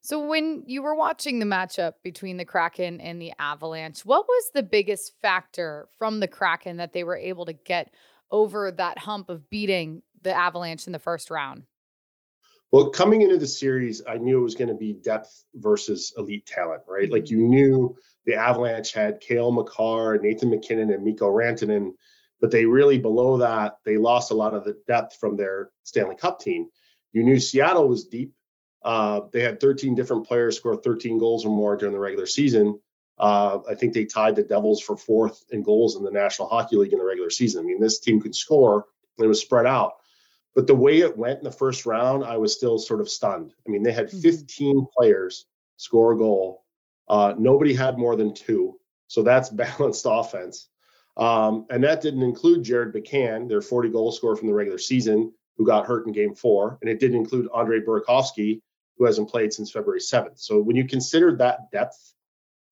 So, 0.00 0.26
when 0.26 0.62
you 0.66 0.82
were 0.82 0.94
watching 0.94 1.38
the 1.38 1.44
matchup 1.44 1.94
between 2.02 2.36
the 2.36 2.44
Kraken 2.44 3.00
and 3.00 3.20
the 3.20 3.32
Avalanche, 3.38 4.06
what 4.06 4.26
was 4.26 4.50
the 4.54 4.62
biggest 4.62 5.12
factor 5.20 5.88
from 5.98 6.20
the 6.20 6.28
Kraken 6.28 6.76
that 6.76 6.92
they 6.92 7.04
were 7.04 7.16
able 7.16 7.44
to 7.46 7.52
get 7.52 7.92
over 8.30 8.70
that 8.70 8.98
hump 8.98 9.28
of 9.28 9.50
beating 9.50 10.02
the 10.22 10.32
Avalanche 10.32 10.86
in 10.86 10.92
the 10.92 10.98
first 10.98 11.30
round? 11.30 11.64
Well, 12.70 12.90
coming 12.90 13.22
into 13.22 13.38
the 13.38 13.46
series, 13.46 14.02
I 14.06 14.18
knew 14.18 14.38
it 14.38 14.42
was 14.42 14.54
going 14.54 14.68
to 14.68 14.74
be 14.74 14.92
depth 14.92 15.44
versus 15.54 16.12
elite 16.18 16.46
talent, 16.46 16.82
right? 16.86 17.04
Mm-hmm. 17.04 17.12
Like 17.12 17.30
you 17.30 17.38
knew 17.38 17.96
the 18.26 18.34
Avalanche 18.34 18.92
had 18.92 19.20
Cale 19.20 19.50
Makar, 19.52 20.18
Nathan 20.18 20.50
MacKinnon, 20.50 20.90
and 20.90 21.04
Mikko 21.04 21.30
Rantanen 21.30 21.92
but 22.40 22.50
they 22.50 22.64
really 22.64 22.98
below 22.98 23.38
that 23.38 23.78
they 23.84 23.96
lost 23.96 24.30
a 24.30 24.34
lot 24.34 24.54
of 24.54 24.64
the 24.64 24.76
depth 24.86 25.16
from 25.16 25.36
their 25.36 25.70
Stanley 25.84 26.16
Cup 26.16 26.40
team. 26.40 26.68
You 27.12 27.24
knew 27.24 27.40
Seattle 27.40 27.88
was 27.88 28.04
deep. 28.04 28.32
Uh, 28.84 29.22
they 29.32 29.42
had 29.42 29.60
13 29.60 29.94
different 29.94 30.26
players 30.26 30.56
score 30.56 30.76
13 30.76 31.18
goals 31.18 31.44
or 31.44 31.48
more 31.48 31.76
during 31.76 31.92
the 31.92 32.00
regular 32.00 32.26
season. 32.26 32.78
Uh, 33.18 33.58
I 33.68 33.74
think 33.74 33.92
they 33.92 34.04
tied 34.04 34.36
the 34.36 34.44
Devils 34.44 34.80
for 34.80 34.96
fourth 34.96 35.44
in 35.50 35.62
goals 35.62 35.96
in 35.96 36.04
the 36.04 36.12
National 36.12 36.48
Hockey 36.48 36.76
League 36.76 36.92
in 36.92 37.00
the 37.00 37.04
regular 37.04 37.30
season. 37.30 37.64
I 37.64 37.66
mean, 37.66 37.80
this 37.80 37.98
team 37.98 38.20
could 38.20 38.34
score 38.34 38.86
and 39.16 39.24
it 39.24 39.28
was 39.28 39.40
spread 39.40 39.66
out. 39.66 39.94
But 40.58 40.66
the 40.66 40.74
way 40.74 40.98
it 41.02 41.16
went 41.16 41.38
in 41.38 41.44
the 41.44 41.52
first 41.52 41.86
round, 41.86 42.24
I 42.24 42.36
was 42.36 42.52
still 42.52 42.80
sort 42.80 43.00
of 43.00 43.08
stunned. 43.08 43.54
I 43.64 43.70
mean, 43.70 43.84
they 43.84 43.92
had 43.92 44.08
mm-hmm. 44.08 44.18
15 44.18 44.88
players 44.92 45.46
score 45.76 46.14
a 46.14 46.18
goal. 46.18 46.64
Uh, 47.08 47.34
nobody 47.38 47.72
had 47.72 47.96
more 47.96 48.16
than 48.16 48.34
two. 48.34 48.76
So 49.06 49.22
that's 49.22 49.50
balanced 49.64 50.04
offense. 50.04 50.68
Um, 51.16 51.66
and 51.70 51.84
that 51.84 52.00
didn't 52.00 52.24
include 52.24 52.64
Jared 52.64 52.92
McCann, 52.92 53.48
their 53.48 53.60
40 53.60 53.90
goal 53.90 54.10
scorer 54.10 54.34
from 54.34 54.48
the 54.48 54.52
regular 54.52 54.78
season, 54.78 55.32
who 55.56 55.64
got 55.64 55.86
hurt 55.86 56.08
in 56.08 56.12
game 56.12 56.34
four. 56.34 56.76
And 56.80 56.90
it 56.90 56.98
didn't 56.98 57.18
include 57.18 57.48
Andre 57.54 57.78
Burakovsky, 57.78 58.60
who 58.96 59.04
hasn't 59.04 59.30
played 59.30 59.52
since 59.52 59.70
February 59.70 60.00
7th. 60.00 60.40
So 60.40 60.60
when 60.60 60.74
you 60.74 60.88
consider 60.88 61.36
that 61.36 61.70
depth, 61.70 62.14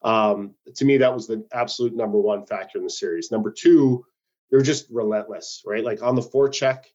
um, 0.03 0.57
to 0.75 0.85
me, 0.85 0.97
that 0.97 1.15
was 1.15 1.29
the 1.29 1.47
absolute 1.53 1.95
number 1.95 2.19
one 2.19 2.47
factor 2.47 2.79
in 2.79 2.85
the 2.85 2.91
series. 2.91 3.31
Number 3.31 3.53
two, 3.53 4.05
they're 4.51 4.61
just 4.61 4.91
relentless, 4.91 5.63
right? 5.65 5.85
Like 5.85 6.03
on 6.03 6.17
the 6.17 6.23
forecheck, 6.23 6.87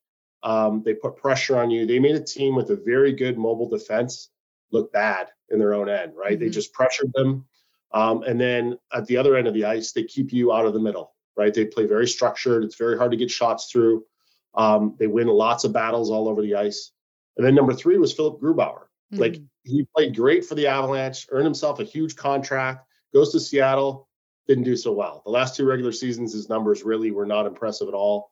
um, 0.44 0.82
they 0.84 0.94
put 0.94 1.18
pressure 1.18 1.58
on 1.58 1.70
you. 1.70 1.86
They 1.86 2.00
made 2.00 2.16
a 2.16 2.24
team 2.24 2.56
with 2.56 2.70
a 2.70 2.76
very 2.76 3.14
good 3.14 3.38
mobile 3.38 3.70
defense 3.70 4.30
look 4.72 4.92
bad 4.92 5.28
in 5.50 5.60
their 5.60 5.74
own 5.74 5.90
end, 5.90 6.14
right? 6.16 6.34
Mm-hmm. 6.34 6.44
They 6.44 6.50
just 6.50 6.74
pressured 6.74 7.12
them. 7.14 7.46
Um, 7.94 8.24
and 8.24 8.40
then 8.40 8.78
at 8.94 9.06
the 9.06 9.18
other 9.18 9.36
end 9.36 9.48
of 9.48 9.54
the 9.54 9.66
ice, 9.66 9.92
they 9.92 10.04
keep 10.04 10.32
you 10.32 10.54
out 10.54 10.66
of 10.66 10.74
the 10.74 10.80
middle 10.80 11.14
right? 11.36 11.54
They 11.54 11.66
play 11.66 11.86
very 11.86 12.08
structured. 12.08 12.64
It's 12.64 12.78
very 12.78 12.98
hard 12.98 13.12
to 13.12 13.18
get 13.18 13.32
shots 13.32 13.72
through. 13.72 14.06
Um, 14.54 14.96
they 15.00 15.08
win 15.08 15.28
lots 15.28 15.64
of 15.64 15.74
battles 15.74 16.10
all 16.10 16.28
over 16.28 16.42
the 16.42 16.56
ice. 16.56 16.92
And 17.38 17.46
then 17.46 17.56
number 17.56 17.74
three 17.74 17.98
was 17.98 18.14
Philipp 18.14 18.42
Grubauer. 18.42 18.84
Mm-hmm. 19.12 19.18
Like 19.18 19.42
he 19.64 19.88
played 19.96 20.16
great 20.16 20.46
for 20.46 20.56
the 20.56 20.68
Avalanche, 20.68 21.28
earned 21.32 21.46
himself 21.46 21.80
a 21.80 21.84
huge 21.84 22.16
contract, 22.16 22.86
goes 23.14 23.32
to 23.32 23.40
Seattle, 23.40 24.08
didn't 24.48 24.66
do 24.66 24.76
so 24.76 24.92
well. 24.92 25.22
The 25.26 25.32
last 25.32 25.56
two 25.56 25.66
regular 25.66 25.92
seasons, 25.92 26.34
his 26.34 26.50
numbers 26.50 26.84
really 26.84 27.12
were 27.12 27.26
not 27.26 27.46
impressive 27.46 27.88
at 27.88 27.94
all. 27.94 28.32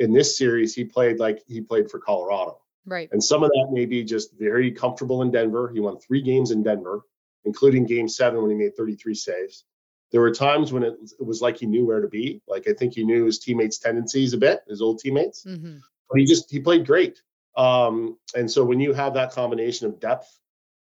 In 0.00 0.12
this 0.12 0.36
series, 0.36 0.74
he 0.74 0.84
played 0.84 1.20
like 1.20 1.42
he 1.46 1.60
played 1.60 1.90
for 1.90 1.98
Colorado. 1.98 2.58
Right. 2.86 3.08
And 3.12 3.22
some 3.22 3.42
of 3.42 3.50
that 3.50 3.68
may 3.70 3.84
be 3.86 4.02
just 4.02 4.36
very 4.36 4.72
comfortable 4.72 5.22
in 5.22 5.30
Denver. 5.30 5.70
He 5.72 5.78
won 5.78 5.98
three 5.98 6.22
games 6.22 6.50
in 6.50 6.62
Denver, 6.62 7.02
including 7.44 7.86
game 7.86 8.08
seven 8.08 8.40
when 8.40 8.50
he 8.50 8.56
made 8.56 8.76
33 8.76 9.14
saves. 9.14 9.64
There 10.10 10.20
were 10.20 10.32
times 10.32 10.72
when 10.72 10.82
it, 10.82 10.94
it 11.20 11.24
was 11.24 11.40
like 11.40 11.58
he 11.58 11.66
knew 11.66 11.86
where 11.86 12.00
to 12.00 12.08
be. 12.08 12.42
Like 12.48 12.66
I 12.66 12.72
think 12.72 12.94
he 12.94 13.04
knew 13.04 13.26
his 13.26 13.38
teammates' 13.38 13.78
tendencies 13.78 14.32
a 14.32 14.38
bit, 14.38 14.62
his 14.68 14.82
old 14.82 14.98
teammates. 14.98 15.44
Mm-hmm. 15.44 15.78
But 16.10 16.18
he 16.18 16.24
just 16.24 16.50
he 16.50 16.58
played 16.58 16.86
great. 16.86 17.22
Um, 17.56 18.18
and 18.34 18.50
so 18.50 18.64
when 18.64 18.80
you 18.80 18.92
have 18.92 19.14
that 19.14 19.32
combination 19.32 19.86
of 19.86 20.00
depth 20.00 20.26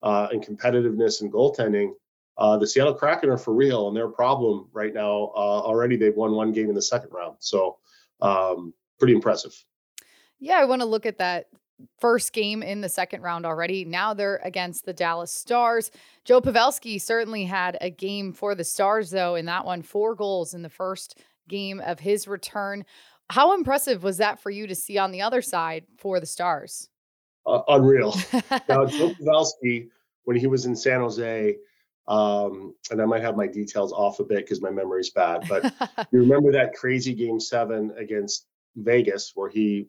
uh, 0.02 0.28
and 0.32 0.44
competitiveness 0.46 1.22
and 1.22 1.32
goaltending, 1.32 1.92
uh, 2.38 2.58
the 2.58 2.68
Seattle 2.68 2.96
Kraken 2.96 3.30
are 3.30 3.38
for 3.38 3.54
real, 3.54 3.88
and 3.88 3.96
their 3.96 4.08
problem 4.08 4.68
right 4.74 4.94
now. 4.94 5.32
Uh, 5.36 5.62
already, 5.62 5.98
they've 5.98 6.16
won 6.16 6.32
one 6.32 6.52
game 6.52 6.70
in 6.70 6.76
the 6.76 6.82
second 6.82 7.12
round, 7.12 7.38
so 7.40 7.78
um, 8.22 8.74
pretty 9.04 9.14
impressive. 9.14 9.54
Yeah, 10.40 10.60
I 10.60 10.66
want 10.66 10.82
to 10.82 10.86
look 10.86 11.06
at 11.06 11.18
that 11.18 11.48
first 12.00 12.32
game 12.32 12.64
in 12.64 12.80
the 12.80 12.88
second 12.88 13.22
round 13.22 13.46
already. 13.46 13.84
Now 13.84 14.14
they're 14.14 14.40
against 14.46 14.86
the 14.86 14.94
Dallas 14.94 15.32
Stars. 15.32 15.92
Joe 16.24 16.40
Pavelski 16.40 17.02
certainly 17.02 17.44
had 17.44 17.78
a 17.82 17.90
game 17.90 18.32
for 18.32 18.56
the 18.56 18.64
Stars, 18.64 19.10
though, 19.10 19.36
in 19.36 19.46
that 19.48 19.66
one, 19.66 19.82
four 19.82 20.16
goals 20.16 20.54
in 20.54 20.62
the 20.62 20.70
first 20.70 21.20
game 21.50 21.82
of 21.82 22.00
his 22.00 22.30
return. 22.30 22.86
How 23.30 23.54
impressive 23.56 24.04
was 24.04 24.18
that 24.18 24.40
for 24.40 24.50
you 24.50 24.68
to 24.68 24.76
see 24.76 24.98
on 24.98 25.12
the 25.12 25.22
other 25.22 25.42
side 25.42 25.86
for 25.98 26.22
the 26.22 26.26
Stars? 26.26 26.90
Uh, 27.46 27.62
unreal. 27.68 28.16
now, 28.70 28.86
Joe 28.86 29.12
Pavelski, 29.20 29.90
when 30.24 30.38
he 30.38 30.48
was 30.48 30.66
in 30.66 30.78
San 30.78 31.02
Jose, 31.02 31.58
um, 32.08 32.76
and 32.92 33.02
I 33.02 33.06
might 33.06 33.22
have 33.22 33.38
my 33.38 33.48
details 33.48 33.94
off 33.94 34.20
a 34.20 34.24
bit 34.24 34.40
because 34.40 34.62
my 34.62 34.70
memory's 34.70 35.10
bad, 35.10 35.46
but 35.48 35.74
you 36.12 36.20
remember 36.20 36.52
that 36.52 36.74
crazy 36.74 37.14
game 37.14 37.40
seven 37.40 37.94
against 37.98 38.48
Vegas 38.76 39.32
where 39.36 39.50
he 39.50 39.88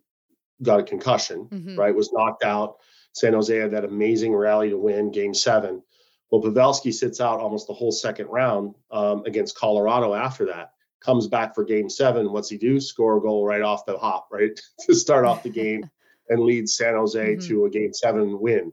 got 0.62 0.81
a 0.81 0.85
concussion, 0.85 1.49
mm-hmm. 1.51 1.79
right? 1.79 1.94
Was 1.94 2.12
knocked 2.12 2.44
out. 2.44 2.77
San 3.12 3.33
Jose 3.33 3.57
had 3.57 3.73
that 3.73 3.85
amazing 3.85 4.35
rally 4.35 4.70
to 4.70 4.79
win 4.79 5.11
game 5.12 5.35
seven. 5.35 5.83
Well, 6.31 6.42
Pavelski 6.42 6.92
sits 6.92 7.20
out 7.20 7.38
almost 7.38 7.68
the 7.68 7.75
whole 7.75 7.92
second 7.92 8.27
round 8.27 8.75
um, 8.90 9.23
against 9.25 9.57
Colorado 9.57 10.14
after 10.14 10.47
that. 10.47 10.70
Comes 11.01 11.29
back 11.29 11.55
for 11.55 11.64
game 11.64 11.88
seven. 11.88 12.33
What's 12.33 12.49
he 12.49 12.59
do? 12.59 12.81
Score 12.81 13.18
a 13.18 13.20
goal 13.20 13.47
right 13.47 13.62
off 13.62 13.87
the 13.87 13.97
hop, 13.97 14.29
right? 14.33 14.59
to 14.81 14.94
start 14.94 15.25
off 15.25 15.42
the 15.42 15.51
game 15.62 15.88
and 16.29 16.40
lead 16.40 16.68
San 16.68 16.94
Jose 16.94 17.37
mm-hmm. 17.37 17.49
to 17.49 17.66
a 17.66 17.70
game 17.70 17.92
seven 17.92 18.40
win, 18.40 18.73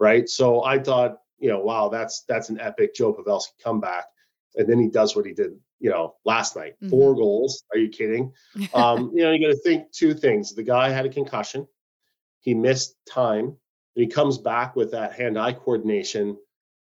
right? 0.00 0.28
So 0.28 0.64
I 0.64 0.78
thought, 0.78 1.18
you 1.38 1.50
know, 1.50 1.60
wow, 1.60 1.88
that's 1.88 2.24
that's 2.28 2.48
an 2.48 2.58
epic 2.60 2.94
Joe 2.94 3.12
Pavelski 3.12 3.62
comeback. 3.62 4.06
And 4.56 4.68
then 4.68 4.78
he 4.78 4.88
does 4.88 5.14
what 5.14 5.26
he 5.26 5.32
did 5.32 5.52
you 5.78 5.90
know, 5.90 6.14
last 6.24 6.56
night. 6.56 6.74
Mm-hmm. 6.76 6.90
Four 6.90 7.14
goals. 7.14 7.64
Are 7.72 7.78
you 7.78 7.88
kidding? 7.88 8.32
Um, 8.74 9.12
you 9.14 9.22
know, 9.22 9.32
you 9.32 9.46
got 9.46 9.52
to 9.52 9.60
think 9.60 9.92
two 9.92 10.14
things. 10.14 10.54
The 10.54 10.62
guy 10.62 10.90
had 10.90 11.06
a 11.06 11.10
concussion. 11.10 11.66
He 12.40 12.54
missed 12.54 12.94
time. 13.08 13.44
And 13.44 14.04
he 14.04 14.06
comes 14.06 14.38
back 14.38 14.76
with 14.76 14.92
that 14.92 15.14
hand-eye 15.14 15.54
coordination. 15.54 16.36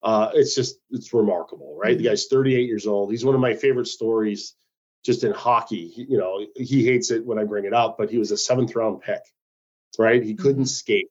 Uh, 0.04 0.30
it's 0.34 0.56
just 0.56 0.80
it's 0.92 1.14
remarkable, 1.14 1.78
right? 1.82 1.92
Mm-hmm. 1.92 2.04
The 2.04 2.10
guy's 2.10 2.28
38 2.28 2.68
years 2.68 2.88
old. 2.88 3.12
He's 3.12 3.26
one 3.26 3.36
of 3.36 3.42
my 3.42 3.56
favorite 3.56 3.88
stories 3.88 4.56
just 5.06 5.24
in 5.24 5.32
hockey. 5.32 5.88
He, 5.88 6.04
you 6.04 6.18
know, 6.18 6.46
he 6.56 6.86
hates 6.86 7.12
it 7.12 7.26
when 7.26 7.40
I 7.40 7.44
bring 7.44 7.66
it 7.66 7.74
up, 7.74 7.98
but 7.98 8.10
he 8.10 8.18
was 8.18 8.32
a 8.32 8.38
seventh 8.38 8.76
round 8.76 9.02
pick, 9.02 9.22
right? 9.98 10.24
He 10.24 10.36
couldn't 10.36 10.64
mm-hmm. 10.64 10.66
skate, 10.66 11.10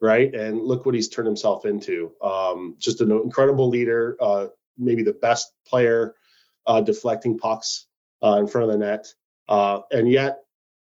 right? 0.00 0.32
And 0.34 0.62
look 0.62 0.86
what 0.86 0.94
he's 0.94 1.08
turned 1.08 1.26
himself 1.26 1.64
into. 1.64 2.12
Um, 2.22 2.76
just 2.78 3.00
an 3.00 3.10
incredible 3.10 3.68
leader, 3.68 4.16
uh, 4.20 4.46
maybe 4.78 5.02
the 5.02 5.12
best 5.12 5.52
player 5.66 6.14
uh, 6.66 6.80
deflecting 6.80 7.38
pucks 7.38 7.86
uh, 8.22 8.36
in 8.38 8.46
front 8.46 8.70
of 8.70 8.72
the 8.72 8.84
net. 8.84 9.06
Uh, 9.48 9.80
and 9.90 10.10
yet 10.10 10.40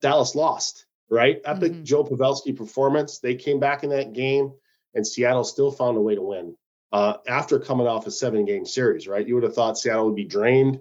Dallas 0.01 0.35
lost, 0.35 0.87
right? 1.11 1.40
Epic 1.45 1.73
mm-hmm. 1.73 1.85
Joe 1.85 2.05
Pavelski 2.05 2.57
performance. 2.57 3.18
They 3.18 3.35
came 3.35 3.61
back 3.61 3.85
in 3.85 3.90
that 3.90 4.12
game, 4.12 4.53
and 4.95 5.07
Seattle 5.07 5.45
still 5.45 5.71
found 5.71 5.97
a 5.97 6.01
way 6.01 6.14
to 6.14 6.23
win 6.23 6.57
uh, 6.92 7.14
after 7.27 7.59
coming 7.59 7.87
off 7.87 8.07
a 8.07 8.11
seven 8.11 8.45
game 8.45 8.66
series, 8.66 9.09
right? 9.09 9.27
You 9.27 9.35
would 9.35 9.45
have 9.45 9.55
thought 9.55 9.79
Seattle 9.79 10.07
would 10.07 10.16
be 10.16 10.25
drained, 10.25 10.81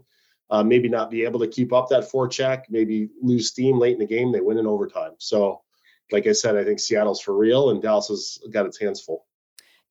uh, 0.50 0.64
maybe 0.64 0.90
not 0.90 1.10
be 1.10 1.24
able 1.24 1.40
to 1.40 1.48
keep 1.48 1.72
up 1.72 1.90
that 1.90 2.12
forecheck, 2.12 2.64
maybe 2.70 3.10
lose 3.22 3.48
steam 3.48 3.80
late 3.80 3.94
in 3.94 4.00
the 4.00 4.06
game. 4.06 4.32
They 4.32 4.42
win 4.42 4.58
in 4.58 4.68
overtime. 4.68 5.14
So, 5.20 5.62
like 6.12 6.28
I 6.28 6.34
said, 6.34 6.58
I 6.58 6.66
think 6.66 6.80
Seattle's 6.80 7.22
for 7.22 7.36
real, 7.36 7.70
and 7.70 7.82
Dallas 7.82 8.10
has 8.10 8.40
got 8.52 8.66
its 8.66 8.78
hands 8.78 9.00
full. 9.00 9.26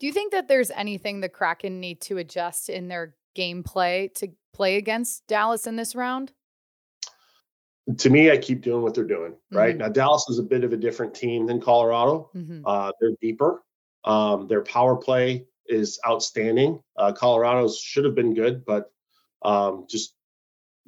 Do 0.01 0.07
you 0.07 0.13
think 0.15 0.33
that 0.33 0.49
there's 0.49 0.71
anything 0.71 1.21
the 1.21 1.29
Kraken 1.29 1.79
need 1.79 2.01
to 2.03 2.17
adjust 2.17 2.71
in 2.71 2.89
their 2.89 3.15
gameplay 3.37 4.13
to 4.15 4.29
play 4.55 4.77
against 4.77 5.27
Dallas 5.27 5.67
in 5.67 5.77
this 5.77 5.95
round? 5.95 6.33
To 7.99 8.09
me, 8.09 8.31
I 8.31 8.39
keep 8.39 8.63
doing 8.63 8.83
what 8.83 8.95
they're 8.95 9.05
doing. 9.05 9.35
Right 9.53 9.71
mm-hmm. 9.71 9.83
now, 9.83 9.89
Dallas 9.89 10.27
is 10.31 10.39
a 10.39 10.43
bit 10.43 10.65
of 10.65 10.73
a 10.73 10.77
different 10.77 11.15
team 11.15 11.47
than 11.47 11.61
Colorado. 11.61 12.31
Mm-hmm. 12.35 12.63
Uh, 12.65 12.93
they're 12.99 13.17
deeper. 13.21 13.63
Um, 14.05 14.49
their 14.49 14.63
power 14.63 14.97
play 14.97 15.45
is 15.67 16.01
outstanding. 16.09 16.81
Uh, 16.97 17.13
Colorado's 17.13 17.79
should 17.79 18.05
have 18.05 18.15
been 18.15 18.35
good, 18.35 18.65
but 18.65 18.91
um, 19.43 19.87
just 19.89 20.15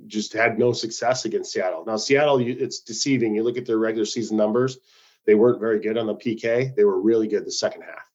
just 0.07 0.33
had 0.33 0.59
no 0.59 0.73
success 0.73 1.27
against 1.27 1.53
Seattle. 1.53 1.85
Now, 1.85 1.97
Seattle, 1.97 2.39
it's 2.41 2.81
deceiving. 2.81 3.35
You 3.35 3.43
look 3.43 3.59
at 3.59 3.67
their 3.67 3.79
regular 3.79 4.07
season 4.07 4.37
numbers; 4.39 4.79
they 5.27 5.35
weren't 5.35 5.61
very 5.61 5.81
good 5.81 5.99
on 5.99 6.07
the 6.07 6.15
PK. 6.15 6.75
They 6.75 6.85
were 6.85 7.01
really 7.01 7.29
good 7.29 7.45
the 7.45 7.53
second 7.53 7.83
half. 7.83 8.12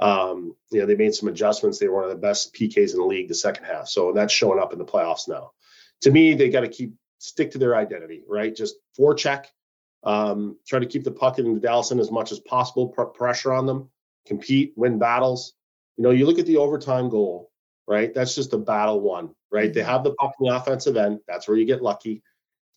Um, 0.00 0.56
you 0.70 0.80
know, 0.80 0.86
they 0.86 0.96
made 0.96 1.14
some 1.14 1.28
adjustments. 1.28 1.78
They 1.78 1.88
were 1.88 1.96
one 1.96 2.04
of 2.04 2.10
the 2.10 2.16
best 2.16 2.54
PKs 2.54 2.92
in 2.92 2.98
the 2.98 3.04
league 3.04 3.28
the 3.28 3.34
second 3.34 3.64
half. 3.64 3.88
So 3.88 4.12
that's 4.12 4.32
showing 4.32 4.58
up 4.58 4.72
in 4.72 4.78
the 4.78 4.84
playoffs 4.84 5.28
now. 5.28 5.52
To 6.02 6.10
me, 6.10 6.34
they 6.34 6.50
got 6.50 6.60
to 6.60 6.68
keep 6.68 6.94
stick 7.18 7.52
to 7.52 7.58
their 7.58 7.76
identity, 7.76 8.22
right? 8.28 8.54
Just 8.54 8.76
forecheck, 8.98 9.46
um, 10.02 10.58
try 10.66 10.80
to 10.80 10.86
keep 10.86 11.04
the 11.04 11.10
puck 11.10 11.38
in 11.38 11.54
the 11.54 11.60
Dallas 11.60 11.90
in 11.90 12.00
as 12.00 12.10
much 12.10 12.32
as 12.32 12.40
possible, 12.40 12.88
pr- 12.88 13.04
pressure 13.04 13.52
on 13.52 13.66
them, 13.66 13.90
compete, 14.26 14.74
win 14.76 14.98
battles. 14.98 15.54
You 15.96 16.04
know, 16.04 16.10
you 16.10 16.26
look 16.26 16.38
at 16.38 16.46
the 16.46 16.58
overtime 16.58 17.08
goal, 17.08 17.50
right? 17.86 18.12
That's 18.12 18.34
just 18.34 18.52
a 18.52 18.58
battle 18.58 19.00
won, 19.00 19.34
right? 19.50 19.72
They 19.72 19.80
mm-hmm. 19.80 19.90
have 19.90 20.04
the 20.04 20.14
puck 20.14 20.34
in 20.40 20.48
the 20.48 20.56
offensive 20.56 20.96
end. 20.96 21.20
That's 21.26 21.48
where 21.48 21.56
you 21.56 21.64
get 21.64 21.82
lucky, 21.82 22.22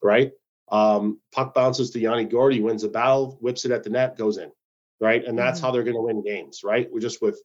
right? 0.02 0.32
Um, 0.70 1.20
puck 1.34 1.54
bounces 1.56 1.90
to 1.92 2.00
Yanni 2.00 2.26
Gourde, 2.26 2.62
wins 2.62 2.84
the 2.84 2.90
battle, 2.90 3.38
whips 3.42 3.66
it 3.66 3.72
at 3.72 3.84
the 3.84 3.90
net, 3.90 4.18
goes 4.18 4.38
in 4.38 4.52
right? 5.00 5.24
And 5.24 5.38
that's 5.38 5.60
mm-hmm. 5.60 5.66
how 5.66 5.72
they're 5.72 5.84
going 5.84 5.96
to 5.96 6.02
win 6.02 6.24
games, 6.24 6.62
right? 6.64 6.88
We're 6.92 7.00
just 7.00 7.22
with 7.22 7.42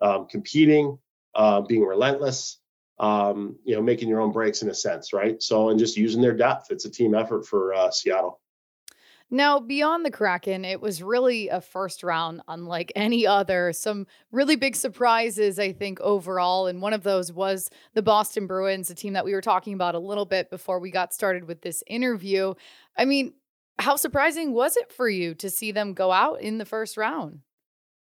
um, 0.00 0.26
competing, 0.26 0.98
uh, 1.34 1.60
being 1.62 1.84
relentless, 1.84 2.58
um, 2.98 3.56
you 3.64 3.74
know, 3.74 3.82
making 3.82 4.08
your 4.08 4.20
own 4.20 4.32
breaks 4.32 4.62
in 4.62 4.70
a 4.70 4.74
sense, 4.74 5.12
right? 5.12 5.42
So, 5.42 5.68
and 5.70 5.78
just 5.78 5.96
using 5.96 6.20
their 6.20 6.36
depth. 6.36 6.70
It's 6.70 6.84
a 6.84 6.90
team 6.90 7.14
effort 7.14 7.46
for 7.46 7.74
uh, 7.74 7.90
Seattle. 7.90 8.40
Now, 9.30 9.60
beyond 9.60 10.06
the 10.06 10.10
Kraken, 10.10 10.64
it 10.64 10.80
was 10.80 11.02
really 11.02 11.48
a 11.48 11.60
first 11.60 12.02
round 12.02 12.40
unlike 12.48 12.90
any 12.96 13.26
other. 13.26 13.74
Some 13.74 14.06
really 14.32 14.56
big 14.56 14.74
surprises, 14.74 15.58
I 15.58 15.72
think, 15.72 16.00
overall. 16.00 16.66
And 16.66 16.80
one 16.80 16.94
of 16.94 17.02
those 17.02 17.30
was 17.30 17.68
the 17.92 18.00
Boston 18.00 18.46
Bruins, 18.46 18.88
a 18.88 18.94
team 18.94 19.12
that 19.12 19.26
we 19.26 19.34
were 19.34 19.42
talking 19.42 19.74
about 19.74 19.94
a 19.94 19.98
little 19.98 20.24
bit 20.24 20.48
before 20.48 20.78
we 20.78 20.90
got 20.90 21.12
started 21.12 21.44
with 21.44 21.60
this 21.60 21.84
interview. 21.86 22.54
I 22.96 23.04
mean, 23.04 23.34
how 23.78 23.96
surprising 23.96 24.52
was 24.52 24.76
it 24.76 24.92
for 24.92 25.08
you 25.08 25.34
to 25.36 25.50
see 25.50 25.72
them 25.72 25.94
go 25.94 26.10
out 26.10 26.40
in 26.40 26.58
the 26.58 26.64
first 26.64 26.96
round? 26.96 27.40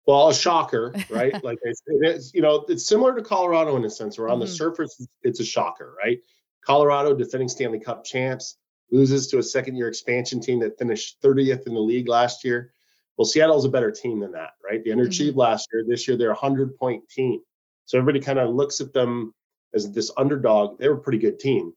Well, 0.07 0.29
a 0.29 0.35
shocker, 0.35 0.95
right? 1.09 1.33
like 1.45 1.59
it's, 1.63 1.83
it 1.87 2.07
is, 2.07 2.33
you 2.35 2.43
know, 2.43 2.65
it's 2.69 2.87
similar 2.87 3.15
to 3.15 3.23
Colorado 3.23 3.77
in 3.77 3.85
a 3.85 3.91
sense, 3.91 4.19
where 4.19 4.29
on 4.29 4.35
mm-hmm. 4.35 4.43
the 4.43 4.49
surface 4.49 5.07
it's 5.23 5.41
a 5.41 5.45
shocker, 5.45 5.95
right? 6.03 6.19
Colorado, 6.65 7.15
defending 7.15 7.49
Stanley 7.49 7.81
Cup 7.81 8.05
champs, 8.05 8.57
loses 8.91 9.27
to 9.29 9.39
a 9.39 9.43
second-year 9.43 9.89
expansion 9.89 10.41
team 10.41 10.61
that 10.61 10.79
finished 10.79 11.21
30th 11.23 11.67
in 11.67 11.75
the 11.75 11.81
league 11.81 12.09
last 12.09 12.45
year. 12.45 12.73
Well, 13.17 13.25
Seattle's 13.25 13.65
a 13.65 13.71
better 13.71 13.91
team 13.91 14.21
than 14.21 14.33
that, 14.33 14.51
right? 14.63 14.83
They 14.85 14.91
underachieved 14.91 15.31
mm-hmm. 15.31 15.39
last 15.39 15.69
year. 15.73 15.85
This 15.87 16.07
year, 16.07 16.17
they're 16.17 16.31
a 16.31 16.37
hundred-point 16.37 17.09
team. 17.09 17.41
So 17.87 17.99
everybody 17.99 18.21
kind 18.23 18.39
of 18.39 18.55
looks 18.55 18.81
at 18.81 18.93
them 18.93 19.33
as 19.75 19.91
this 19.93 20.11
underdog. 20.17 20.79
They're 20.79 20.95
a 20.95 21.01
pretty 21.01 21.19
good 21.19 21.39
team. 21.39 21.73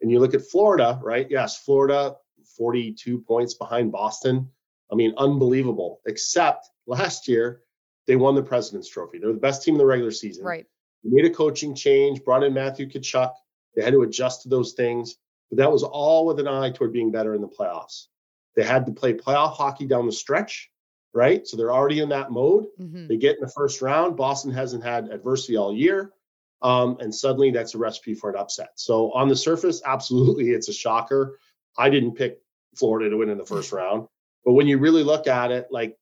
And 0.00 0.10
you 0.10 0.18
look 0.18 0.34
at 0.34 0.42
Florida, 0.42 0.98
right? 1.02 1.26
Yes, 1.30 1.58
Florida 1.58 2.16
42 2.56 3.18
points 3.20 3.54
behind 3.54 3.92
Boston. 3.92 4.48
I 4.90 4.94
mean, 4.94 5.14
unbelievable. 5.16 6.00
Except 6.06 6.68
last 6.86 7.28
year, 7.28 7.62
they 8.06 8.16
won 8.16 8.34
the 8.34 8.42
President's 8.42 8.88
Trophy. 8.88 9.18
They're 9.18 9.32
the 9.32 9.38
best 9.38 9.62
team 9.62 9.74
in 9.74 9.78
the 9.78 9.86
regular 9.86 10.10
season. 10.10 10.44
Right. 10.44 10.66
They 11.04 11.10
made 11.10 11.24
a 11.24 11.34
coaching 11.34 11.74
change, 11.74 12.24
brought 12.24 12.42
in 12.42 12.54
Matthew 12.54 12.88
Tkachuk. 12.88 13.32
They 13.74 13.82
had 13.82 13.92
to 13.92 14.02
adjust 14.02 14.42
to 14.42 14.48
those 14.48 14.72
things, 14.72 15.16
but 15.50 15.58
that 15.58 15.72
was 15.72 15.82
all 15.82 16.26
with 16.26 16.38
an 16.38 16.48
eye 16.48 16.70
toward 16.70 16.92
being 16.92 17.10
better 17.10 17.34
in 17.34 17.40
the 17.40 17.48
playoffs. 17.48 18.06
They 18.54 18.62
had 18.62 18.86
to 18.86 18.92
play 18.92 19.14
playoff 19.14 19.54
hockey 19.54 19.86
down 19.86 20.06
the 20.06 20.12
stretch, 20.12 20.70
right? 21.14 21.46
So 21.46 21.56
they're 21.56 21.72
already 21.72 22.00
in 22.00 22.10
that 22.10 22.30
mode. 22.30 22.66
Mm-hmm. 22.78 23.06
They 23.06 23.16
get 23.16 23.36
in 23.36 23.42
the 23.42 23.52
first 23.54 23.80
round. 23.80 24.16
Boston 24.16 24.52
hasn't 24.52 24.84
had 24.84 25.08
adversity 25.08 25.56
all 25.56 25.74
year. 25.74 26.12
Um, 26.60 26.98
and 27.00 27.14
suddenly 27.14 27.50
that's 27.50 27.74
a 27.74 27.78
recipe 27.78 28.14
for 28.14 28.30
an 28.30 28.36
upset. 28.36 28.70
So 28.76 29.10
on 29.12 29.28
the 29.28 29.36
surface, 29.36 29.82
absolutely, 29.84 30.50
it's 30.50 30.68
a 30.68 30.72
shocker. 30.72 31.38
I 31.76 31.90
didn't 31.90 32.14
pick 32.14 32.38
Florida 32.76 33.10
to 33.10 33.16
win 33.16 33.30
in 33.30 33.38
the 33.38 33.46
first 33.46 33.72
round. 33.72 34.06
But 34.44 34.52
when 34.52 34.66
you 34.66 34.78
really 34.78 35.04
look 35.04 35.26
at 35.26 35.50
it, 35.50 35.68
like 35.70 35.96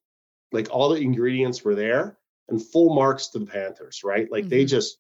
like 0.53 0.69
all 0.71 0.89
the 0.89 1.01
ingredients 1.01 1.65
were 1.65 1.75
there 1.75 2.19
and 2.49 2.65
full 2.65 2.95
marks 2.95 3.29
to 3.29 3.39
the 3.39 3.47
Panthers, 3.47 4.03
right? 4.05 4.31
Like 4.31 4.45
mm-hmm. 4.45 4.51
they 4.51 4.65
just 4.65 4.99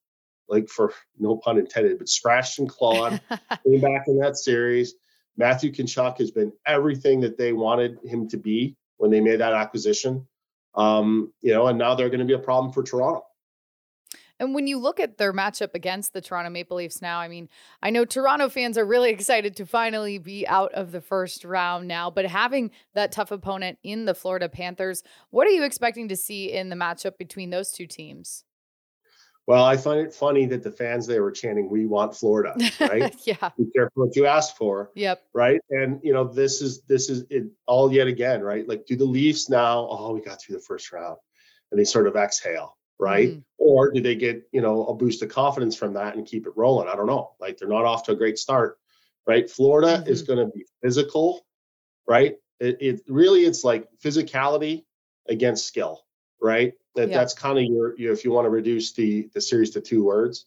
like 0.48 0.68
for 0.68 0.92
no 1.18 1.36
pun 1.36 1.58
intended, 1.58 1.98
but 1.98 2.08
scratched 2.08 2.58
and 2.58 2.68
clawed, 2.68 3.20
came 3.64 3.80
back 3.80 4.04
in 4.06 4.18
that 4.18 4.36
series. 4.36 4.94
Matthew 5.36 5.72
Tkachuk 5.72 6.18
has 6.18 6.30
been 6.30 6.52
everything 6.66 7.20
that 7.20 7.38
they 7.38 7.52
wanted 7.52 7.98
him 8.04 8.28
to 8.28 8.36
be 8.36 8.76
when 8.98 9.10
they 9.10 9.20
made 9.20 9.40
that 9.40 9.54
acquisition. 9.54 10.26
Um, 10.74 11.32
you 11.40 11.52
know, 11.52 11.66
and 11.68 11.78
now 11.78 11.94
they're 11.94 12.10
going 12.10 12.20
to 12.20 12.26
be 12.26 12.34
a 12.34 12.38
problem 12.38 12.72
for 12.72 12.82
Toronto. 12.82 13.24
And 14.40 14.54
when 14.54 14.66
you 14.66 14.78
look 14.78 14.98
at 14.98 15.18
their 15.18 15.34
matchup 15.34 15.74
against 15.74 16.14
the 16.14 16.22
Toronto 16.22 16.50
Maple 16.50 16.78
Leafs 16.78 17.02
now, 17.02 17.20
I 17.20 17.28
mean, 17.28 17.48
I 17.82 17.90
know 17.90 18.06
Toronto 18.06 18.48
fans 18.48 18.78
are 18.78 18.86
really 18.86 19.10
excited 19.20 19.54
to 19.56 19.66
finally 19.66 20.18
be 20.18 20.48
out 20.48 20.72
of 20.72 20.90
the 20.90 21.02
first 21.02 21.44
round 21.44 21.86
now, 21.86 22.10
but 22.10 22.24
having 22.24 22.70
that 22.94 23.12
tough 23.12 23.30
opponent 23.30 23.78
in 23.82 24.06
the 24.06 24.14
Florida 24.14 24.48
Panthers, 24.48 25.02
what 25.28 25.46
are 25.46 25.50
you 25.50 25.62
expecting 25.62 26.08
to 26.08 26.16
see 26.16 26.52
in 26.52 26.70
the 26.70 26.76
matchup 26.76 27.18
between 27.18 27.50
those 27.50 27.70
two 27.70 27.86
teams? 27.86 28.44
Well, 29.46 29.64
I 29.64 29.76
find 29.76 30.00
it 30.00 30.14
funny 30.14 30.46
that 30.46 30.62
the 30.62 30.70
fans 30.70 31.06
there 31.06 31.24
were 31.24 31.32
chanting, 31.32 31.68
"We 31.68 31.84
want 31.84 32.14
Florida," 32.14 32.54
right? 32.78 33.12
yeah. 33.26 33.50
Be 33.58 33.66
careful 33.74 34.06
what 34.06 34.14
you 34.14 34.26
ask 34.26 34.54
for. 34.54 34.92
Yep. 34.94 35.22
Right. 35.32 35.60
And 35.70 35.98
you 36.04 36.12
know, 36.12 36.22
this 36.22 36.62
is 36.62 36.82
this 36.82 37.10
is 37.10 37.24
it 37.30 37.46
all 37.66 37.92
yet 37.92 38.06
again, 38.06 38.42
right? 38.42 38.68
Like, 38.68 38.86
do 38.86 38.94
the 38.94 39.04
Leafs 39.04 39.50
now? 39.50 39.88
Oh, 39.90 40.12
we 40.12 40.20
got 40.20 40.40
through 40.40 40.54
the 40.54 40.62
first 40.62 40.92
round, 40.92 41.16
and 41.72 41.80
they 41.80 41.84
sort 41.84 42.06
of 42.06 42.14
exhale, 42.14 42.76
right? 43.00 43.30
Mm. 43.30 43.44
Or 43.58 43.90
do 43.90 44.00
they 44.00 44.14
get 44.14 44.48
you 44.52 44.60
know 44.60 44.86
a 44.86 44.94
boost 44.94 45.22
of 45.22 45.30
confidence 45.30 45.74
from 45.74 45.94
that 45.94 46.16
and 46.16 46.26
keep 46.26 46.46
it 46.46 46.52
rolling? 46.54 46.88
I 46.88 46.94
don't 46.94 47.06
know. 47.06 47.32
Like, 47.40 47.56
they're 47.56 47.68
not 47.68 47.84
off 47.84 48.04
to 48.04 48.12
a 48.12 48.16
great 48.16 48.38
start, 48.38 48.78
right? 49.26 49.50
Florida 49.50 49.98
mm-hmm. 49.98 50.08
is 50.08 50.22
going 50.22 50.38
to 50.38 50.52
be 50.52 50.66
physical, 50.82 51.44
right? 52.06 52.36
It, 52.60 52.76
it 52.80 53.00
really 53.08 53.40
it's 53.40 53.64
like 53.64 53.88
physicality 54.04 54.84
against 55.28 55.66
skill, 55.66 56.02
right? 56.40 56.74
That 56.94 57.08
yeah. 57.08 57.18
that's 57.18 57.34
kind 57.34 57.58
of 57.58 57.64
your, 57.64 57.98
your 57.98 58.12
if 58.12 58.24
you 58.24 58.32
want 58.32 58.44
to 58.44 58.50
reduce 58.50 58.92
the 58.92 59.28
the 59.34 59.40
series 59.40 59.70
to 59.70 59.80
two 59.80 60.04
words. 60.04 60.44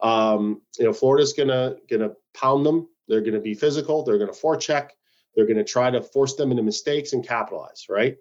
Um, 0.00 0.60
you 0.78 0.84
know, 0.84 0.92
Florida's 0.92 1.32
gonna 1.32 1.76
gonna 1.88 2.12
pound 2.34 2.66
them. 2.66 2.88
They're 3.08 3.22
gonna 3.22 3.40
be 3.40 3.54
physical. 3.54 4.02
They're 4.02 4.18
gonna 4.18 4.32
forecheck. 4.32 4.90
They're 5.34 5.46
gonna 5.46 5.64
try 5.64 5.90
to 5.90 6.02
force 6.02 6.34
them 6.34 6.50
into 6.50 6.62
mistakes 6.62 7.12
and 7.12 7.26
capitalize. 7.26 7.86
Right. 7.88 8.16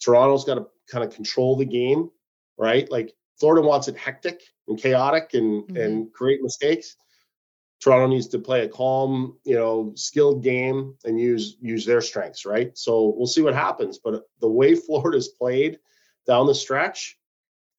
Toronto's 0.00 0.44
got 0.44 0.56
to 0.56 0.66
kind 0.90 1.04
of 1.04 1.14
control 1.14 1.56
the 1.56 1.64
game. 1.64 2.10
Right. 2.58 2.90
Like 2.90 3.14
Florida 3.38 3.66
wants 3.66 3.88
it 3.88 3.96
hectic 3.96 4.42
and 4.68 4.78
chaotic 4.78 5.34
and 5.34 5.64
mm-hmm. 5.64 5.76
and 5.76 6.12
create 6.12 6.42
mistakes. 6.42 6.96
Toronto 7.82 8.06
needs 8.06 8.28
to 8.28 8.38
play 8.38 8.64
a 8.64 8.68
calm, 8.68 9.36
you 9.44 9.56
know, 9.56 9.92
skilled 9.96 10.42
game 10.42 10.94
and 11.04 11.18
use 11.18 11.56
use 11.60 11.84
their 11.84 12.00
strengths, 12.00 12.46
right? 12.46 12.76
So 12.78 13.14
we'll 13.16 13.26
see 13.26 13.42
what 13.42 13.54
happens. 13.54 13.98
But 13.98 14.22
the 14.40 14.48
way 14.48 14.74
Florida's 14.76 15.28
played, 15.28 15.78
down 16.26 16.46
the 16.46 16.54
stretch, 16.54 17.18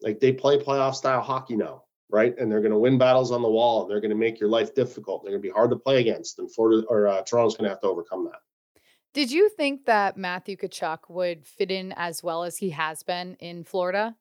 like 0.01 0.19
they 0.19 0.33
play 0.33 0.57
playoff 0.57 0.95
style 0.95 1.21
hockey 1.21 1.55
now, 1.55 1.83
right? 2.09 2.37
And 2.37 2.51
they're 2.51 2.59
going 2.59 2.71
to 2.71 2.77
win 2.77 2.97
battles 2.97 3.31
on 3.31 3.41
the 3.41 3.49
wall. 3.49 3.83
And 3.83 3.91
they're 3.91 4.01
going 4.01 4.11
to 4.11 4.17
make 4.17 4.39
your 4.39 4.49
life 4.49 4.75
difficult. 4.75 5.23
They're 5.23 5.31
going 5.31 5.41
to 5.41 5.47
be 5.47 5.53
hard 5.53 5.69
to 5.69 5.77
play 5.77 6.01
against, 6.01 6.39
and 6.39 6.53
Florida 6.53 6.85
or 6.89 7.07
uh, 7.07 7.21
Toronto's 7.23 7.55
going 7.55 7.65
to 7.65 7.69
have 7.69 7.81
to 7.81 7.87
overcome 7.87 8.25
that. 8.25 8.39
Did 9.13 9.31
you 9.31 9.47
think 9.49 9.85
that 9.85 10.17
Matthew 10.17 10.57
Tkachuk 10.57 11.09
would 11.09 11.45
fit 11.45 11.69
in 11.69 11.93
as 11.93 12.23
well 12.23 12.43
as 12.43 12.57
he 12.57 12.71
has 12.71 13.03
been 13.03 13.35
in 13.35 13.63
Florida? 13.63 14.15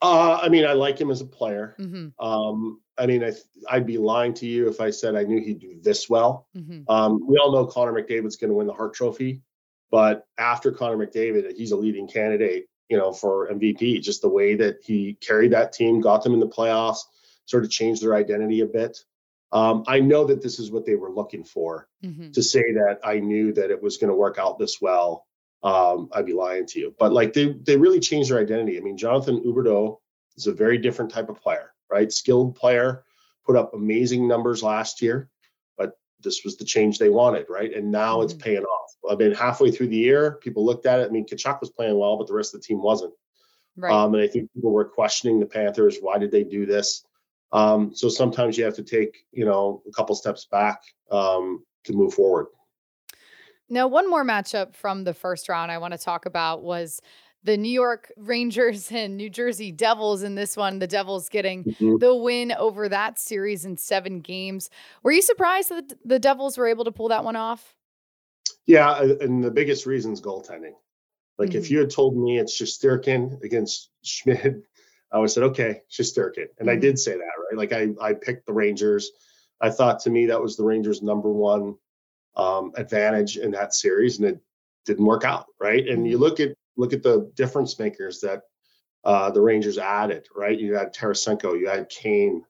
Uh, 0.00 0.38
I 0.40 0.48
mean, 0.48 0.64
I 0.64 0.74
like 0.74 1.00
him 1.00 1.10
as 1.10 1.20
a 1.20 1.26
player. 1.26 1.74
Mm-hmm. 1.78 2.24
Um, 2.24 2.80
I 2.96 3.06
mean, 3.06 3.24
I 3.24 3.32
I'd 3.68 3.86
be 3.86 3.98
lying 3.98 4.34
to 4.34 4.46
you 4.46 4.68
if 4.68 4.80
I 4.80 4.90
said 4.90 5.16
I 5.16 5.24
knew 5.24 5.40
he'd 5.40 5.60
do 5.60 5.78
this 5.80 6.08
well. 6.08 6.46
Mm-hmm. 6.56 6.90
Um, 6.90 7.26
we 7.26 7.36
all 7.38 7.52
know 7.52 7.66
Connor 7.66 7.92
McDavid's 7.92 8.36
going 8.36 8.50
to 8.50 8.56
win 8.56 8.66
the 8.66 8.72
Hart 8.72 8.94
Trophy. 8.94 9.42
But 9.90 10.26
after 10.36 10.70
Connor 10.70 10.98
McDavid, 10.98 11.56
he's 11.56 11.72
a 11.72 11.76
leading 11.76 12.08
candidate, 12.08 12.68
you 12.88 12.98
know, 12.98 13.12
for 13.12 13.50
MVP. 13.50 14.02
Just 14.02 14.22
the 14.22 14.28
way 14.28 14.54
that 14.56 14.78
he 14.82 15.16
carried 15.20 15.52
that 15.52 15.72
team, 15.72 16.00
got 16.00 16.22
them 16.22 16.34
in 16.34 16.40
the 16.40 16.48
playoffs, 16.48 16.98
sort 17.46 17.64
of 17.64 17.70
changed 17.70 18.02
their 18.02 18.14
identity 18.14 18.60
a 18.60 18.66
bit. 18.66 18.98
Um, 19.50 19.84
I 19.86 20.00
know 20.00 20.26
that 20.26 20.42
this 20.42 20.58
is 20.58 20.70
what 20.70 20.84
they 20.84 20.94
were 20.94 21.10
looking 21.10 21.44
for. 21.44 21.88
Mm-hmm. 22.04 22.32
To 22.32 22.42
say 22.42 22.72
that 22.74 22.98
I 23.02 23.20
knew 23.20 23.52
that 23.54 23.70
it 23.70 23.82
was 23.82 23.96
going 23.96 24.10
to 24.10 24.16
work 24.16 24.38
out 24.38 24.58
this 24.58 24.78
well, 24.80 25.26
um, 25.62 26.08
I'd 26.12 26.26
be 26.26 26.32
lying 26.32 26.66
to 26.66 26.80
you. 26.80 26.94
But 26.98 27.12
like 27.12 27.32
they 27.32 27.54
they 27.62 27.76
really 27.76 28.00
changed 28.00 28.30
their 28.30 28.40
identity. 28.40 28.78
I 28.78 28.80
mean, 28.80 28.96
Jonathan 28.96 29.42
Huberdeau 29.44 29.98
is 30.36 30.46
a 30.46 30.52
very 30.52 30.78
different 30.78 31.10
type 31.10 31.28
of 31.28 31.40
player, 31.40 31.72
right? 31.90 32.12
Skilled 32.12 32.54
player, 32.54 33.04
put 33.44 33.56
up 33.56 33.74
amazing 33.74 34.28
numbers 34.28 34.62
last 34.62 35.02
year, 35.02 35.28
but 35.76 35.98
this 36.22 36.42
was 36.44 36.56
the 36.56 36.64
change 36.64 36.98
they 36.98 37.08
wanted, 37.08 37.46
right? 37.48 37.74
And 37.74 37.90
now 37.90 38.16
mm-hmm. 38.16 38.24
it's 38.24 38.34
paying 38.34 38.64
off. 38.64 38.90
I 39.10 39.14
mean, 39.14 39.32
halfway 39.32 39.70
through 39.70 39.88
the 39.88 39.96
year, 39.96 40.38
people 40.42 40.64
looked 40.64 40.86
at 40.86 41.00
it. 41.00 41.08
I 41.08 41.10
mean, 41.10 41.24
Tkachuk 41.24 41.60
was 41.60 41.70
playing 41.70 41.98
well, 41.98 42.18
but 42.18 42.26
the 42.26 42.34
rest 42.34 42.54
of 42.54 42.60
the 42.60 42.66
team 42.66 42.82
wasn't. 42.82 43.14
Right. 43.76 43.92
Um, 43.92 44.14
and 44.14 44.22
I 44.22 44.26
think 44.26 44.52
people 44.52 44.72
were 44.72 44.84
questioning 44.84 45.38
the 45.38 45.46
Panthers. 45.46 45.98
Why 46.00 46.18
did 46.18 46.32
they 46.32 46.44
do 46.44 46.66
this? 46.66 47.04
Um, 47.52 47.94
so 47.94 48.08
sometimes 48.08 48.58
you 48.58 48.64
have 48.64 48.74
to 48.74 48.82
take, 48.82 49.24
you 49.32 49.44
know, 49.44 49.82
a 49.88 49.92
couple 49.92 50.14
steps 50.14 50.46
back 50.50 50.82
um, 51.10 51.64
to 51.84 51.92
move 51.92 52.12
forward. 52.12 52.48
Now, 53.70 53.86
one 53.86 54.08
more 54.08 54.24
matchup 54.24 54.74
from 54.74 55.04
the 55.04 55.14
first 55.14 55.48
round 55.48 55.70
I 55.70 55.78
want 55.78 55.92
to 55.92 55.98
talk 55.98 56.26
about 56.26 56.62
was 56.62 57.00
the 57.44 57.56
New 57.56 57.70
York 57.70 58.10
Rangers 58.16 58.90
and 58.92 59.16
New 59.16 59.30
Jersey 59.30 59.72
Devils 59.72 60.22
in 60.22 60.34
this 60.34 60.56
one. 60.56 60.78
The 60.78 60.86
Devils 60.86 61.28
getting 61.28 61.64
mm-hmm. 61.64 61.96
the 61.98 62.14
win 62.14 62.52
over 62.52 62.88
that 62.88 63.18
series 63.18 63.64
in 63.64 63.76
seven 63.76 64.20
games. 64.20 64.70
Were 65.02 65.12
you 65.12 65.22
surprised 65.22 65.70
that 65.70 65.92
the 66.04 66.18
Devils 66.18 66.58
were 66.58 66.66
able 66.66 66.84
to 66.84 66.92
pull 66.92 67.08
that 67.08 67.24
one 67.24 67.36
off? 67.36 67.74
Yeah, 68.66 69.02
and 69.02 69.42
the 69.42 69.50
biggest 69.50 69.86
reason 69.86 70.12
is 70.12 70.20
goaltending. 70.20 70.74
Like 71.38 71.50
mm-hmm. 71.50 71.58
if 71.58 71.70
you 71.70 71.78
had 71.78 71.90
told 71.90 72.16
me 72.16 72.38
it's 72.38 72.60
Shesterkin 72.60 73.42
against 73.42 73.90
Schmid, 74.02 74.62
I 75.12 75.18
would 75.18 75.24
have 75.24 75.30
said, 75.30 75.44
okay, 75.44 75.82
Shesterkin. 75.90 76.48
And 76.58 76.68
mm-hmm. 76.68 76.70
I 76.70 76.76
did 76.76 76.98
say 76.98 77.12
that, 77.12 77.18
right? 77.20 77.56
Like 77.56 77.72
I, 77.72 77.88
I 78.00 78.12
picked 78.14 78.46
the 78.46 78.52
Rangers. 78.52 79.10
I 79.60 79.70
thought 79.70 80.00
to 80.00 80.10
me 80.10 80.26
that 80.26 80.40
was 80.40 80.56
the 80.56 80.64
Rangers' 80.64 81.02
number 81.02 81.30
one 81.30 81.76
um, 82.38 82.72
advantage 82.76 83.36
in 83.36 83.50
that 83.50 83.74
series, 83.74 84.18
and 84.18 84.28
it 84.28 84.40
didn't 84.86 85.04
work 85.04 85.24
out, 85.24 85.46
right? 85.60 85.86
And 85.86 86.06
you 86.06 86.14
mm-hmm. 86.14 86.22
look 86.22 86.40
at 86.40 86.54
look 86.76 86.92
at 86.92 87.02
the 87.02 87.30
difference 87.34 87.78
makers 87.78 88.20
that 88.20 88.42
uh, 89.04 89.30
the 89.30 89.40
Rangers 89.40 89.78
added, 89.78 90.26
right? 90.34 90.58
You 90.58 90.74
had 90.74 90.94
Tarasenko, 90.94 91.58
you 91.58 91.68
had 91.68 91.88
Kane, 91.88 92.44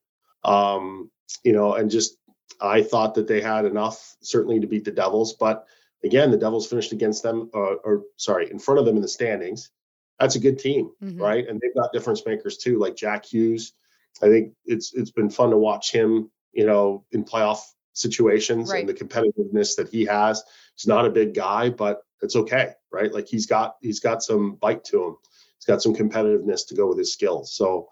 um, 0.45 1.11
you 1.43 1.53
know, 1.53 1.75
and 1.75 1.91
just 1.91 2.17
I 2.61 2.83
thought 2.83 3.15
that 3.15 3.27
they 3.27 3.41
had 3.41 3.65
enough 3.65 4.17
certainly 4.23 4.61
to 4.61 4.67
beat 4.67 4.85
the 4.85 4.91
Devils, 4.91 5.35
but 5.35 5.67
again, 6.05 6.31
the 6.31 6.37
Devils 6.37 6.69
finished 6.69 6.93
against 6.93 7.23
them, 7.23 7.51
uh, 7.55 7.75
or 7.85 8.03
sorry, 8.17 8.51
in 8.51 8.59
front 8.59 8.81
of 8.81 8.87
them 8.87 8.97
in 8.97 9.03
the 9.03 9.09
standings. 9.09 9.71
That's 10.21 10.37
a 10.37 10.41
good 10.41 10.59
team, 10.59 10.91
mm-hmm. 11.03 11.21
right? 11.21 11.47
And 11.49 11.61
they've 11.61 11.75
got 11.75 11.93
difference 11.93 12.25
makers 12.27 12.57
too, 12.57 12.79
like 12.79 12.97
Jack 12.97 13.25
Hughes. 13.25 13.73
I 14.23 14.27
think 14.27 14.53
it's 14.65 14.93
it's 14.95 15.13
been 15.13 15.31
fun 15.31 15.51
to 15.51 15.57
watch 15.57 15.93
him, 15.93 16.31
you 16.53 16.67
know, 16.67 17.05
in 17.13 17.25
playoff 17.25 17.61
situations 17.99 18.71
right. 18.71 18.81
and 18.81 18.89
the 18.89 18.95
competitiveness 18.95 19.77
that 19.77 19.89
he 19.91 20.05
has. 20.05 20.43
He's 20.77 20.87
not 20.87 21.07
a 21.07 21.11
big 21.11 21.35
guy, 21.35 21.71
but 21.71 22.03
it's 22.23 22.37
okay, 22.37 22.73
right? 22.93 23.13
Like 23.13 23.29
he's 23.29 23.47
got 23.47 23.77
he's 23.81 24.01
got 24.01 24.23
some 24.23 24.55
bite 24.57 24.85
to 24.85 25.05
him. 25.05 25.17
He's 25.59 25.67
got 25.67 25.83
some 25.83 25.95
competitiveness 25.95 26.67
to 26.69 26.75
go 26.75 26.89
with 26.89 26.99
his 26.99 27.13
skills. 27.13 27.55
So 27.55 27.89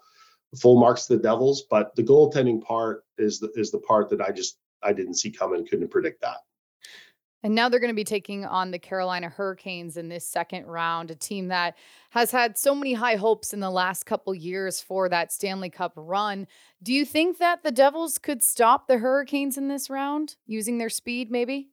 full 0.59 0.79
marks 0.79 1.05
to 1.05 1.17
the 1.17 1.23
Devils, 1.23 1.63
but 1.69 1.95
the 1.95 2.03
goaltending 2.03 2.61
part 2.61 3.03
is 3.17 3.39
the 3.39 3.51
is 3.55 3.71
the 3.71 3.79
part 3.79 4.09
that 4.09 4.21
I 4.21 4.31
just 4.31 4.57
I 4.81 4.93
didn't 4.93 5.15
see 5.15 5.31
coming, 5.31 5.65
couldn't 5.65 5.91
predict 5.91 6.21
that. 6.21 6.37
And 7.43 7.53
now 7.53 7.69
they're 7.69 7.79
going 7.79 7.91
to 7.91 7.95
be 7.95 8.03
taking 8.03 8.45
on 8.45 8.71
the 8.71 8.79
Carolina 8.79 9.29
Hurricanes 9.29 9.95
in 9.95 10.09
this 10.09 10.27
second 10.27 10.65
round, 10.65 11.11
a 11.11 11.15
team 11.15 11.49
that 11.49 11.77
has 12.09 12.31
had 12.31 12.57
so 12.57 12.73
many 12.73 12.93
high 12.93 13.15
hopes 13.15 13.53
in 13.53 13.59
the 13.59 13.69
last 13.69 14.05
couple 14.05 14.33
years 14.33 14.81
for 14.81 15.07
that 15.09 15.31
Stanley 15.31 15.69
Cup 15.69 15.93
run. 15.95 16.47
Do 16.81 16.93
you 16.93 17.05
think 17.05 17.37
that 17.37 17.63
the 17.63 17.71
Devils 17.71 18.17
could 18.17 18.41
stop 18.41 18.87
the 18.87 18.97
Hurricanes 18.97 19.57
in 19.57 19.67
this 19.67 19.89
round 19.89 20.35
using 20.47 20.77
their 20.77 20.89
speed, 20.89 21.29
maybe? 21.29 21.69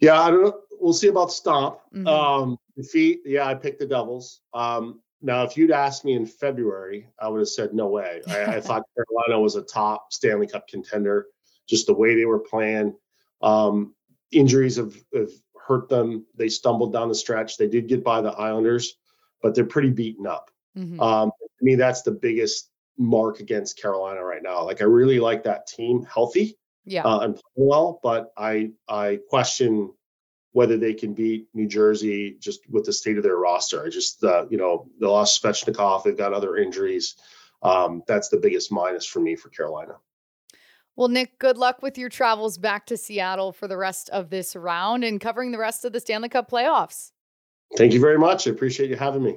Yeah, 0.00 0.20
I 0.20 0.30
don't 0.30 0.42
know. 0.42 0.60
We'll 0.80 0.92
see 0.92 1.08
about 1.08 1.32
stop. 1.32 1.92
Mm-hmm. 1.92 2.06
Um, 2.06 2.56
defeat, 2.76 3.22
yeah, 3.24 3.46
I 3.46 3.54
picked 3.54 3.80
the 3.80 3.86
Devils. 3.86 4.42
Um, 4.54 5.00
now, 5.20 5.42
if 5.42 5.56
you'd 5.56 5.72
asked 5.72 6.04
me 6.04 6.12
in 6.14 6.24
February, 6.24 7.08
I 7.18 7.28
would 7.28 7.40
have 7.40 7.48
said 7.48 7.74
no 7.74 7.88
way. 7.88 8.22
I, 8.28 8.44
I 8.44 8.60
thought 8.60 8.84
Carolina 8.94 9.40
was 9.40 9.56
a 9.56 9.62
top 9.62 10.12
Stanley 10.12 10.46
Cup 10.46 10.68
contender, 10.68 11.26
just 11.68 11.86
the 11.86 11.94
way 11.94 12.14
they 12.14 12.26
were 12.26 12.38
playing. 12.38 12.94
Um, 13.42 13.94
injuries 14.30 14.76
have, 14.76 14.94
have 15.14 15.30
hurt 15.66 15.88
them. 15.88 16.26
They 16.34 16.48
stumbled 16.48 16.92
down 16.92 17.08
the 17.08 17.14
stretch. 17.14 17.56
They 17.56 17.68
did 17.68 17.88
get 17.88 18.04
by 18.04 18.20
the 18.20 18.30
Islanders, 18.30 18.94
but 19.42 19.54
they're 19.54 19.64
pretty 19.64 19.90
beaten 19.90 20.26
up. 20.26 20.50
Mm-hmm. 20.76 21.00
Um, 21.00 21.30
to 21.40 21.64
me, 21.64 21.74
that's 21.74 22.02
the 22.02 22.12
biggest 22.12 22.70
mark 22.96 23.40
against 23.40 23.80
Carolina 23.80 24.22
right 24.22 24.42
now. 24.42 24.64
Like 24.64 24.80
I 24.80 24.84
really 24.84 25.20
like 25.20 25.44
that 25.44 25.66
team 25.66 26.04
healthy, 26.12 26.58
yeah, 26.84 27.02
uh, 27.02 27.20
and 27.20 27.34
playing 27.34 27.68
well, 27.68 28.00
but 28.02 28.32
I 28.36 28.70
I 28.88 29.18
question 29.28 29.92
whether 30.52 30.78
they 30.78 30.94
can 30.94 31.14
beat 31.14 31.46
New 31.54 31.68
Jersey 31.68 32.36
just 32.40 32.60
with 32.70 32.84
the 32.84 32.92
state 32.92 33.18
of 33.18 33.22
their 33.22 33.36
roster. 33.36 33.84
I 33.84 33.90
just 33.90 34.24
uh, 34.24 34.46
you 34.50 34.58
know 34.58 34.88
they 35.00 35.06
lost 35.06 35.42
Svechnikov, 35.42 36.04
they've 36.04 36.16
got 36.16 36.32
other 36.32 36.56
injuries. 36.56 37.16
Um, 37.62 38.02
that's 38.06 38.28
the 38.28 38.36
biggest 38.38 38.70
minus 38.70 39.04
for 39.04 39.20
me 39.20 39.34
for 39.36 39.48
Carolina. 39.48 39.94
Well, 40.98 41.06
Nick, 41.06 41.38
good 41.38 41.56
luck 41.56 41.80
with 41.80 41.96
your 41.96 42.08
travels 42.08 42.58
back 42.58 42.86
to 42.86 42.96
Seattle 42.96 43.52
for 43.52 43.68
the 43.68 43.76
rest 43.76 44.10
of 44.10 44.30
this 44.30 44.56
round 44.56 45.04
and 45.04 45.20
covering 45.20 45.52
the 45.52 45.58
rest 45.58 45.84
of 45.84 45.92
the 45.92 46.00
Stanley 46.00 46.28
Cup 46.28 46.50
playoffs. 46.50 47.12
Thank 47.76 47.92
you 47.92 48.00
very 48.00 48.18
much. 48.18 48.48
I 48.48 48.50
appreciate 48.50 48.90
you 48.90 48.96
having 48.96 49.22
me. 49.22 49.36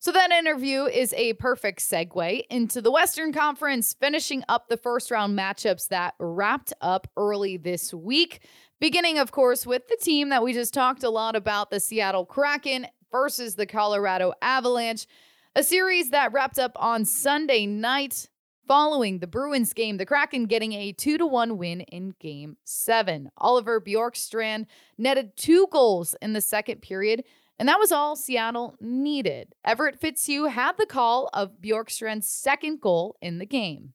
So, 0.00 0.10
that 0.10 0.32
interview 0.32 0.86
is 0.86 1.12
a 1.12 1.34
perfect 1.34 1.78
segue 1.78 2.42
into 2.50 2.82
the 2.82 2.90
Western 2.90 3.32
Conference, 3.32 3.94
finishing 3.94 4.42
up 4.48 4.68
the 4.68 4.76
first 4.76 5.12
round 5.12 5.38
matchups 5.38 5.86
that 5.90 6.14
wrapped 6.18 6.72
up 6.80 7.06
early 7.16 7.56
this 7.56 7.94
week. 7.94 8.40
Beginning, 8.80 9.16
of 9.16 9.30
course, 9.30 9.64
with 9.64 9.86
the 9.86 9.98
team 10.02 10.30
that 10.30 10.42
we 10.42 10.52
just 10.52 10.74
talked 10.74 11.04
a 11.04 11.10
lot 11.10 11.36
about 11.36 11.70
the 11.70 11.78
Seattle 11.78 12.26
Kraken 12.26 12.88
versus 13.12 13.54
the 13.54 13.66
Colorado 13.66 14.32
Avalanche. 14.42 15.06
A 15.54 15.62
series 15.62 16.10
that 16.10 16.32
wrapped 16.32 16.58
up 16.58 16.72
on 16.74 17.04
Sunday 17.04 17.64
night 17.64 18.28
following 18.70 19.18
the 19.18 19.26
Bruins 19.26 19.72
game, 19.72 19.96
the 19.96 20.06
Kraken 20.06 20.44
getting 20.46 20.74
a 20.74 20.92
2 20.92 21.18
to 21.18 21.26
1 21.26 21.58
win 21.58 21.80
in 21.80 22.14
game 22.20 22.56
7. 22.62 23.28
Oliver 23.36 23.80
Bjorkstrand 23.80 24.66
netted 24.96 25.36
2 25.36 25.66
goals 25.72 26.14
in 26.22 26.34
the 26.34 26.40
second 26.40 26.80
period, 26.80 27.24
and 27.58 27.68
that 27.68 27.80
was 27.80 27.90
all 27.90 28.14
Seattle 28.14 28.76
needed. 28.80 29.56
Everett 29.64 30.00
Fitzhugh 30.00 30.44
had 30.44 30.76
the 30.78 30.86
call 30.86 31.30
of 31.34 31.60
Bjorkstrand's 31.60 32.28
second 32.28 32.80
goal 32.80 33.16
in 33.20 33.38
the 33.38 33.44
game. 33.44 33.94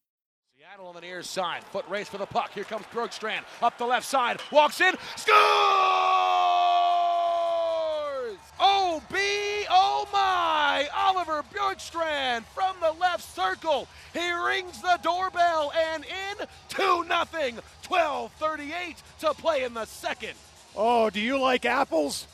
Seattle 0.57 0.87
on 0.87 0.95
the 0.95 0.99
near 0.99 1.21
side, 1.21 1.63
foot 1.63 1.87
race 1.87 2.09
for 2.09 2.17
the 2.17 2.25
puck. 2.25 2.51
Here 2.51 2.65
comes 2.65 2.85
Bjorkstrand 2.87 3.45
up 3.61 3.77
the 3.77 3.85
left 3.85 4.05
side, 4.05 4.41
walks 4.51 4.81
in, 4.81 4.93
scores! 5.15 5.29
Oh, 8.59 9.01
B, 9.09 9.17
oh 9.69 10.05
my! 10.11 10.54
Oliver 10.95 11.43
Bjorkstrand 11.53 12.43
from 12.53 12.75
the 12.81 12.91
left 12.99 13.23
circle. 13.35 13.87
He 14.13 14.31
rings 14.31 14.81
the 14.81 14.99
doorbell 15.01 15.71
and 15.75 16.05
in 16.05 16.47
2 16.69 17.05
nothing. 17.05 17.59
12:38 17.83 18.95
to 19.19 19.33
play 19.33 19.63
in 19.63 19.73
the 19.73 19.85
second. 19.85 20.33
Oh, 20.75 21.09
do 21.09 21.19
you 21.19 21.37
like 21.39 21.65
apples? 21.65 22.27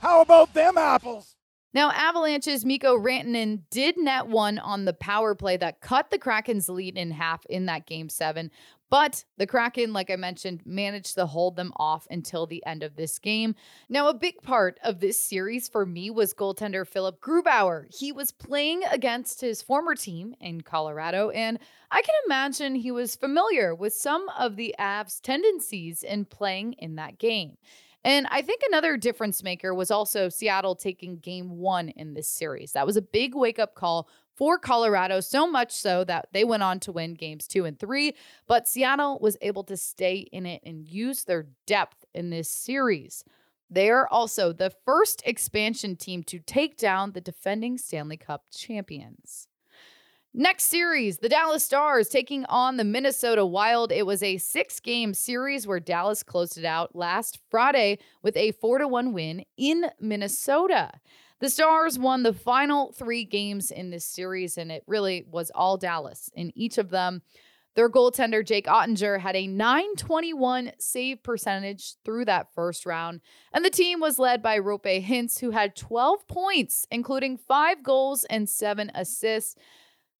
How 0.00 0.20
about 0.20 0.54
them 0.54 0.78
apples? 0.78 1.34
Now, 1.74 1.90
Avalanche's 1.90 2.64
Mikko 2.64 2.96
Rantanen 2.96 3.62
did 3.68 3.98
net 3.98 4.28
one 4.28 4.60
on 4.60 4.84
the 4.84 4.92
power 4.92 5.34
play 5.34 5.56
that 5.56 5.80
cut 5.80 6.10
the 6.10 6.18
Kraken's 6.18 6.68
lead 6.68 6.96
in 6.96 7.10
half 7.10 7.44
in 7.46 7.66
that 7.66 7.84
game 7.84 8.08
seven. 8.08 8.52
But 8.90 9.24
the 9.38 9.46
Kraken, 9.46 9.92
like 9.92 10.10
I 10.10 10.16
mentioned, 10.16 10.60
managed 10.64 11.14
to 11.14 11.26
hold 11.26 11.56
them 11.56 11.72
off 11.76 12.06
until 12.10 12.46
the 12.46 12.64
end 12.66 12.82
of 12.82 12.96
this 12.96 13.18
game. 13.18 13.54
Now, 13.88 14.08
a 14.08 14.14
big 14.14 14.40
part 14.42 14.78
of 14.84 15.00
this 15.00 15.18
series 15.18 15.68
for 15.68 15.84
me 15.84 16.10
was 16.10 16.34
goaltender 16.34 16.86
Philipp 16.86 17.20
Grubauer. 17.20 17.86
He 17.92 18.12
was 18.12 18.30
playing 18.30 18.84
against 18.90 19.40
his 19.40 19.62
former 19.62 19.94
team 19.94 20.34
in 20.40 20.60
Colorado, 20.60 21.30
and 21.30 21.58
I 21.90 22.02
can 22.02 22.14
imagine 22.26 22.74
he 22.74 22.90
was 22.90 23.16
familiar 23.16 23.74
with 23.74 23.94
some 23.94 24.28
of 24.38 24.56
the 24.56 24.74
Avs' 24.78 25.20
tendencies 25.20 26.02
in 26.02 26.24
playing 26.24 26.74
in 26.74 26.96
that 26.96 27.18
game. 27.18 27.56
And 28.04 28.26
I 28.30 28.42
think 28.42 28.60
another 28.66 28.98
difference 28.98 29.42
maker 29.42 29.74
was 29.74 29.90
also 29.90 30.28
Seattle 30.28 30.76
taking 30.76 31.16
game 31.16 31.56
one 31.56 31.88
in 31.88 32.12
this 32.12 32.28
series. 32.28 32.72
That 32.72 32.86
was 32.86 32.98
a 32.98 33.02
big 33.02 33.34
wake 33.34 33.58
up 33.58 33.74
call 33.74 34.08
for 34.36 34.58
Colorado, 34.58 35.20
so 35.20 35.46
much 35.46 35.72
so 35.72 36.04
that 36.04 36.28
they 36.32 36.44
went 36.44 36.62
on 36.62 36.80
to 36.80 36.92
win 36.92 37.14
games 37.14 37.46
two 37.46 37.64
and 37.64 37.78
three. 37.78 38.14
But 38.46 38.68
Seattle 38.68 39.18
was 39.20 39.36
able 39.40 39.64
to 39.64 39.76
stay 39.76 40.28
in 40.32 40.46
it 40.46 40.62
and 40.64 40.88
use 40.88 41.24
their 41.24 41.46
depth 41.66 42.04
in 42.14 42.30
this 42.30 42.48
series. 42.48 43.24
They 43.70 43.90
are 43.90 44.08
also 44.08 44.52
the 44.52 44.72
first 44.84 45.22
expansion 45.24 45.96
team 45.96 46.22
to 46.24 46.38
take 46.38 46.76
down 46.76 47.12
the 47.12 47.20
defending 47.20 47.78
Stanley 47.78 48.16
Cup 48.16 48.44
champions. 48.54 49.48
Next 50.36 50.64
series, 50.64 51.18
the 51.18 51.28
Dallas 51.28 51.62
Stars 51.62 52.08
taking 52.08 52.44
on 52.46 52.76
the 52.76 52.82
Minnesota 52.82 53.46
Wild. 53.46 53.92
It 53.92 54.04
was 54.04 54.20
a 54.20 54.38
six 54.38 54.80
game 54.80 55.14
series 55.14 55.64
where 55.64 55.78
Dallas 55.78 56.24
closed 56.24 56.58
it 56.58 56.64
out 56.64 56.96
last 56.96 57.38
Friday 57.50 57.98
with 58.20 58.36
a 58.36 58.50
4 58.50 58.78
to 58.78 58.88
1 58.88 59.12
win 59.12 59.44
in 59.56 59.86
Minnesota. 60.00 60.90
The 61.40 61.50
Stars 61.50 61.98
won 61.98 62.22
the 62.22 62.32
final 62.32 62.92
three 62.92 63.24
games 63.24 63.70
in 63.70 63.90
this 63.90 64.04
series, 64.04 64.56
and 64.56 64.70
it 64.70 64.84
really 64.86 65.26
was 65.30 65.50
all 65.54 65.76
Dallas 65.76 66.30
in 66.34 66.52
each 66.54 66.78
of 66.78 66.90
them. 66.90 67.22
Their 67.74 67.90
goaltender, 67.90 68.46
Jake 68.46 68.66
Oettinger, 68.66 69.18
had 69.18 69.34
a 69.34 69.48
921 69.48 70.72
save 70.78 71.22
percentage 71.24 71.94
through 72.04 72.26
that 72.26 72.54
first 72.54 72.86
round. 72.86 73.20
And 73.52 73.64
the 73.64 73.70
team 73.70 73.98
was 73.98 74.20
led 74.20 74.42
by 74.42 74.60
Roope 74.60 75.04
Hintz, 75.04 75.40
who 75.40 75.50
had 75.50 75.74
12 75.74 76.28
points, 76.28 76.86
including 76.92 77.36
five 77.36 77.82
goals 77.82 78.24
and 78.30 78.48
seven 78.48 78.92
assists. 78.94 79.56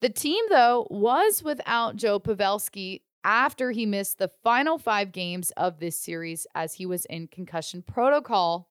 The 0.00 0.08
team, 0.08 0.44
though, 0.50 0.88
was 0.90 1.44
without 1.44 1.94
Joe 1.94 2.18
Pavelski 2.18 3.02
after 3.22 3.70
he 3.70 3.86
missed 3.86 4.18
the 4.18 4.30
final 4.42 4.76
five 4.76 5.12
games 5.12 5.52
of 5.56 5.78
this 5.78 5.96
series 5.96 6.48
as 6.56 6.74
he 6.74 6.86
was 6.86 7.04
in 7.06 7.28
concussion 7.28 7.82
protocol. 7.82 8.68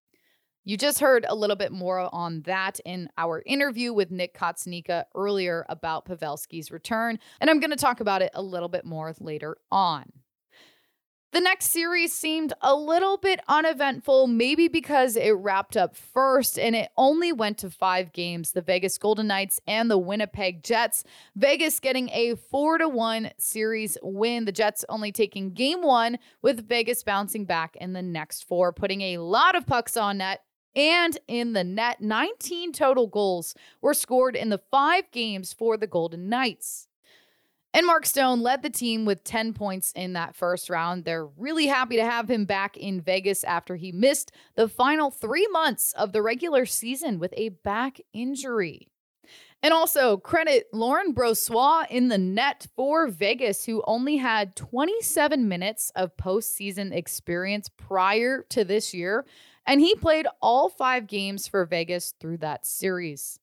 You 0.66 0.78
just 0.78 1.00
heard 1.00 1.26
a 1.28 1.36
little 1.36 1.58
bit 1.58 1.74
more 1.74 2.10
on 2.16 2.42
that 2.44 2.80
in 2.86 3.10
our 3.18 3.44
interview 3.46 3.92
with 3.92 4.12
Nick 4.12 4.34
Cotsonika 4.34 5.04
earlier 5.14 5.66
about 5.68 6.06
Pavelski's 6.06 6.72
return, 6.72 7.20
and 7.42 7.50
I'm 7.50 7.60
going 7.60 7.72
to 7.72 7.76
talk 7.76 8.00
about 8.00 8.22
it 8.22 8.32
a 8.34 8.42
little 8.42 8.70
bit 8.70 8.86
more 8.86 9.14
later 9.20 9.58
on. 9.70 10.06
The 11.34 11.42
next 11.42 11.72
series 11.72 12.14
seemed 12.14 12.54
a 12.62 12.76
little 12.76 13.18
bit 13.18 13.40
uneventful, 13.48 14.28
maybe 14.28 14.68
because 14.68 15.16
it 15.16 15.32
wrapped 15.32 15.76
up 15.76 15.96
first 15.96 16.60
and 16.60 16.76
it 16.76 16.92
only 16.96 17.34
went 17.34 17.58
to 17.58 17.72
five 17.72 18.14
games 18.14 18.52
the 18.52 18.62
Vegas 18.62 19.00
Golden 19.00 19.28
Knights 19.28 19.60
and 19.66 19.90
the 19.90 19.98
Winnipeg 19.98 20.64
Jets. 20.64 21.04
Vegas 21.36 21.80
getting 21.80 22.10
a 22.10 22.36
4 22.36 22.78
to 22.78 22.88
1 22.88 23.32
series 23.40 23.98
win. 24.04 24.46
The 24.46 24.52
Jets 24.52 24.86
only 24.88 25.12
taking 25.12 25.54
game 25.54 25.82
one, 25.82 26.20
with 26.44 26.70
Vegas 26.70 27.04
bouncing 27.04 27.46
back 27.46 27.76
in 27.82 27.94
the 27.94 28.04
next 28.04 28.48
four, 28.48 28.72
putting 28.72 29.02
a 29.02 29.18
lot 29.18 29.56
of 29.56 29.66
pucks 29.66 29.98
on 29.98 30.20
net. 30.20 30.42
And 30.76 31.18
in 31.28 31.54
the 31.54 31.64
net, 31.64 32.02
19 32.02 32.74
total 32.74 33.08
goals 33.08 33.56
were 33.82 33.94
scored 33.94 34.36
in 34.36 34.50
the 34.50 34.62
five 34.72 35.10
games 35.12 35.54
for 35.54 35.78
the 35.78 35.88
Golden 35.88 36.30
Knights. 36.30 36.88
And 37.76 37.88
Mark 37.88 38.06
Stone 38.06 38.42
led 38.42 38.62
the 38.62 38.70
team 38.70 39.04
with 39.04 39.24
10 39.24 39.54
points 39.54 39.92
in 39.96 40.14
that 40.14 40.36
first 40.36 40.70
round. 40.70 41.06
They're 41.06 41.26
really 41.26 41.66
happy 41.66 41.96
to 41.96 42.06
have 42.06 42.30
him 42.30 42.46
back 42.46 42.78
in 42.78 43.02
Vegas 43.02 43.44
after 43.44 43.76
he 43.76 43.92
missed 43.92 44.32
the 44.56 44.68
final 44.68 45.10
three 45.10 45.48
months 45.48 45.92
of 45.94 46.12
the 46.12 46.22
regular 46.22 46.68
season 46.68 47.18
with 47.18 47.34
a 47.36 47.50
back 47.50 48.00
injury. 48.14 48.90
And 49.64 49.74
also 49.74 50.18
credit 50.18 50.68
Laurent 50.72 51.16
Brossoit 51.16 51.90
in 51.90 52.10
the 52.10 52.18
net 52.18 52.68
for 52.76 53.08
Vegas, 53.08 53.66
who 53.66 53.82
only 53.88 54.18
had 54.18 54.56
27 54.56 55.48
minutes 55.48 55.92
of 55.96 56.16
postseason 56.18 56.94
experience 56.94 57.70
prior 57.70 58.46
to 58.50 58.66
this 58.66 58.94
year. 58.94 59.26
And 59.66 59.80
he 59.80 59.96
played 59.96 60.28
all 60.42 60.70
five 60.70 61.08
games 61.08 61.48
for 61.48 61.66
Vegas 61.66 62.14
through 62.20 62.38
that 62.38 62.66
series. 62.66 63.40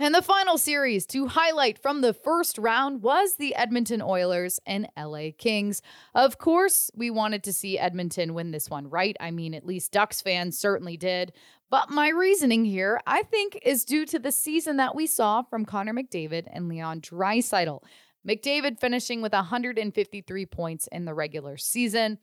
And 0.00 0.14
the 0.14 0.22
final 0.22 0.58
series 0.58 1.06
to 1.06 1.26
highlight 1.26 1.76
from 1.76 2.02
the 2.02 2.14
first 2.14 2.56
round 2.56 3.02
was 3.02 3.34
the 3.34 3.56
Edmonton 3.56 4.00
Oilers 4.00 4.60
and 4.64 4.86
LA 4.96 5.30
Kings. 5.36 5.82
Of 6.14 6.38
course, 6.38 6.88
we 6.94 7.10
wanted 7.10 7.42
to 7.44 7.52
see 7.52 7.80
Edmonton 7.80 8.32
win 8.32 8.52
this 8.52 8.70
one, 8.70 8.88
right? 8.88 9.16
I 9.18 9.32
mean, 9.32 9.54
at 9.54 9.66
least 9.66 9.90
Ducks 9.90 10.20
fans 10.20 10.56
certainly 10.56 10.96
did. 10.96 11.32
But 11.68 11.90
my 11.90 12.10
reasoning 12.10 12.64
here, 12.64 13.00
I 13.08 13.24
think, 13.24 13.58
is 13.64 13.84
due 13.84 14.06
to 14.06 14.20
the 14.20 14.30
season 14.30 14.76
that 14.76 14.94
we 14.94 15.08
saw 15.08 15.42
from 15.42 15.64
Connor 15.64 15.94
McDavid 15.94 16.44
and 16.52 16.68
Leon 16.68 17.00
Draisaitl. 17.00 17.82
McDavid 18.26 18.78
finishing 18.78 19.20
with 19.20 19.32
153 19.32 20.46
points 20.46 20.88
in 20.92 21.06
the 21.06 21.14
regular 21.14 21.56
season. 21.56 22.18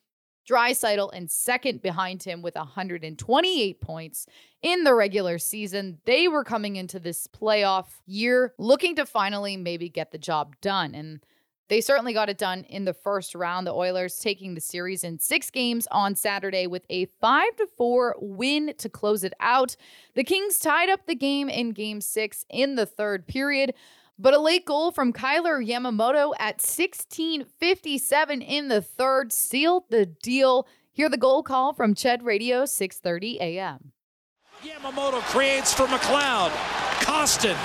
Draisaitl 0.49 1.13
in 1.13 1.27
second 1.27 1.81
behind 1.81 2.23
him 2.23 2.41
with 2.41 2.55
128 2.55 3.81
points 3.81 4.27
in 4.61 4.83
the 4.83 4.93
regular 4.93 5.37
season. 5.37 5.99
They 6.05 6.27
were 6.27 6.43
coming 6.43 6.75
into 6.75 6.99
this 6.99 7.27
playoff 7.27 7.87
year 8.05 8.53
looking 8.57 8.95
to 8.95 9.05
finally 9.05 9.57
maybe 9.57 9.89
get 9.89 10.11
the 10.11 10.17
job 10.17 10.55
done. 10.61 10.93
And 10.93 11.19
they 11.67 11.81
certainly 11.81 12.13
got 12.13 12.29
it 12.29 12.37
done 12.37 12.63
in 12.65 12.85
the 12.85 12.93
first 12.93 13.33
round. 13.33 13.65
The 13.65 13.73
Oilers 13.73 14.19
taking 14.19 14.53
the 14.53 14.61
series 14.61 15.03
in 15.03 15.17
six 15.17 15.49
games 15.49 15.87
on 15.89 16.15
Saturday 16.15 16.67
with 16.67 16.85
a 16.89 17.05
5 17.05 17.55
to 17.57 17.67
4 17.75 18.15
win 18.19 18.73
to 18.77 18.89
close 18.89 19.23
it 19.23 19.33
out. 19.39 19.75
The 20.13 20.23
Kings 20.23 20.59
tied 20.59 20.89
up 20.89 21.07
the 21.07 21.15
game 21.15 21.49
in 21.49 21.71
game 21.71 22.01
six 22.01 22.45
in 22.49 22.75
the 22.75 22.85
third 22.85 23.25
period. 23.25 23.73
But 24.17 24.33
a 24.33 24.39
late 24.39 24.65
goal 24.65 24.91
from 24.91 25.11
Kailer 25.11 25.61
Yamamoto 25.61 26.33
at 26.39 26.61
16:57 26.61 28.41
in 28.41 28.69
the 28.69 28.81
third 28.81 29.33
sealed 29.33 29.89
the 29.89 30.05
deal. 30.05 30.67
Hear 30.91 31.09
the 31.09 31.17
goal 31.17 31.43
call 31.43 31.73
from 31.73 31.93
Ched 31.93 32.23
Radio 32.23 32.63
6:30 32.63 33.37
a.m. 33.41 33.91
Yamamoto 34.63 35.19
creates 35.33 35.73
for 35.73 35.85
McLeod. 35.87 36.51
Kostin. 37.01 37.57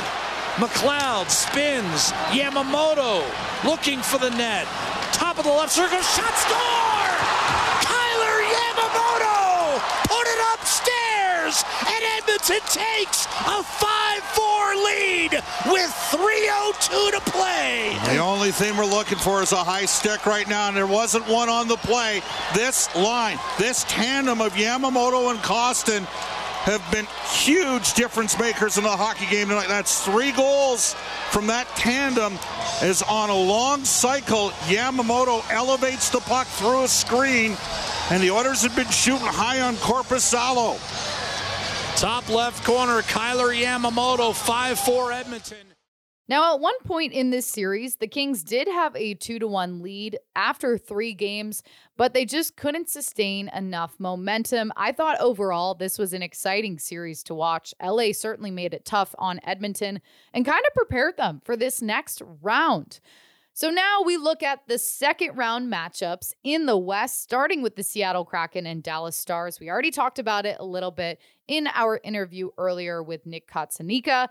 McLeod 0.57 1.31
spins. 1.31 2.11
Yamamoto 2.35 3.23
looking 3.65 4.01
for 4.01 4.19
the 4.19 4.31
net. 4.31 4.67
Top 5.13 5.39
of 5.39 5.45
the 5.45 5.53
left 5.53 5.73
circle. 5.73 6.03
Shot 6.03 6.35
score! 6.35 7.15
Kailer 7.87 8.43
Yamamoto 8.51 9.79
put 10.09 10.27
it 10.27 10.41
upstairs, 11.51 11.65
and 11.87 12.05
Edmonton 12.19 12.61
takes 12.69 13.27
a 13.27 13.63
5-4 13.63 14.85
lead 14.85 15.33
with 15.67 15.91
3.02 16.11 17.11
to 17.13 17.21
play. 17.31 17.97
The 18.07 18.19
only 18.19 18.51
thing 18.51 18.77
we're 18.77 18.85
looking 18.85 19.19
for 19.19 19.43
is 19.43 19.53
a 19.53 19.57
high 19.57 19.87
stick 19.87 20.27
right 20.27 20.49
now, 20.49 20.69
and 20.69 20.77
there 20.77 20.87
wasn't 20.87 21.27
one 21.29 21.49
on 21.49 21.69
the 21.69 21.77
play. 21.77 22.23
This 22.55 22.95
line, 22.95 23.39
this 23.59 23.85
tandem 23.85 24.41
of 24.41 24.53
Yamamoto 24.55 25.31
and 25.31 25.39
Kostin 25.41 26.05
have 26.61 26.85
been 26.93 27.07
huge 27.33 27.95
difference 27.95 28.39
makers 28.39 28.77
in 28.77 28.85
the 28.85 28.91
hockey 28.91 29.25
game 29.31 29.49
tonight. 29.49 29.69
That's 29.69 30.05
three 30.05 30.31
goals 30.33 30.95
from 31.31 31.47
that 31.47 31.67
tandem 31.69 32.39
is 32.83 33.03
on 33.03 33.31
a 33.31 33.35
long 33.35 33.85
cycle. 33.85 34.51
Yamamoto 34.69 35.43
elevates 35.51 36.11
the 36.11 36.21
puck 36.21 36.47
through 36.47 36.85
a 36.85 36.89
screen, 36.89 37.57
and 38.11 38.23
the 38.23 38.31
Oilers 38.31 38.63
have 38.63 38.77
been 38.77 38.91
shooting 38.91 39.27
high 39.27 39.63
on 39.63 39.77
Korpisalo. 39.77 40.77
Top 42.01 42.31
left 42.31 42.65
corner, 42.65 43.03
Kailer 43.03 43.49
Yamamoto, 43.53 44.35
5 44.35 44.79
4 44.79 45.13
Edmonton. 45.13 45.67
Now, 46.29 46.55
at 46.55 46.61
one 46.61 46.79
point 46.87 47.13
in 47.13 47.29
this 47.29 47.45
series, 47.47 47.97
the 47.97 48.07
Kings 48.07 48.43
did 48.43 48.69
have 48.69 48.97
a 48.97 49.13
two 49.13 49.39
to 49.39 49.47
one 49.47 49.83
lead 49.83 50.19
after 50.35 50.79
three 50.79 51.13
games, 51.13 51.63
but 51.99 52.15
they 52.15 52.25
just 52.25 52.57
couldn't 52.57 52.89
sustain 52.89 53.51
enough 53.55 54.01
momentum. 54.01 54.73
I 54.79 54.93
thought 54.93 55.21
overall 55.21 55.75
this 55.75 55.99
was 55.99 56.15
an 56.15 56.23
exciting 56.23 56.79
series 56.79 57.23
to 57.25 57.35
watch. 57.35 57.75
LA 57.83 58.13
certainly 58.13 58.51
made 58.51 58.73
it 58.73 58.87
tough 58.87 59.15
on 59.19 59.39
Edmonton 59.45 60.01
and 60.33 60.47
kind 60.47 60.65
of 60.67 60.73
prepared 60.73 61.19
them 61.19 61.43
for 61.45 61.55
this 61.55 61.83
next 61.83 62.23
round. 62.41 63.01
So 63.61 63.69
now 63.69 64.01
we 64.03 64.17
look 64.17 64.43
at 64.43 64.67
the 64.69 64.79
second 64.79 65.37
round 65.37 65.71
matchups 65.71 66.33
in 66.43 66.65
the 66.65 66.79
West, 66.79 67.21
starting 67.21 67.61
with 67.61 67.77
the 67.77 67.83
Seattle 67.83 68.25
Kraken 68.25 68.65
and 68.65 68.83
Dallas 68.83 69.17
Stars. 69.17 69.61
We 69.61 69.69
already 69.69 69.91
talked 69.91 70.19
about 70.19 70.47
it 70.47 70.57
a 70.59 70.65
little 70.65 70.91
bit 70.91 71.21
in 71.47 71.67
our 71.75 72.01
interview 72.03 72.49
earlier 72.57 73.03
with 73.03 73.27
Nick 73.27 73.47
Cotsonika, 73.47 74.29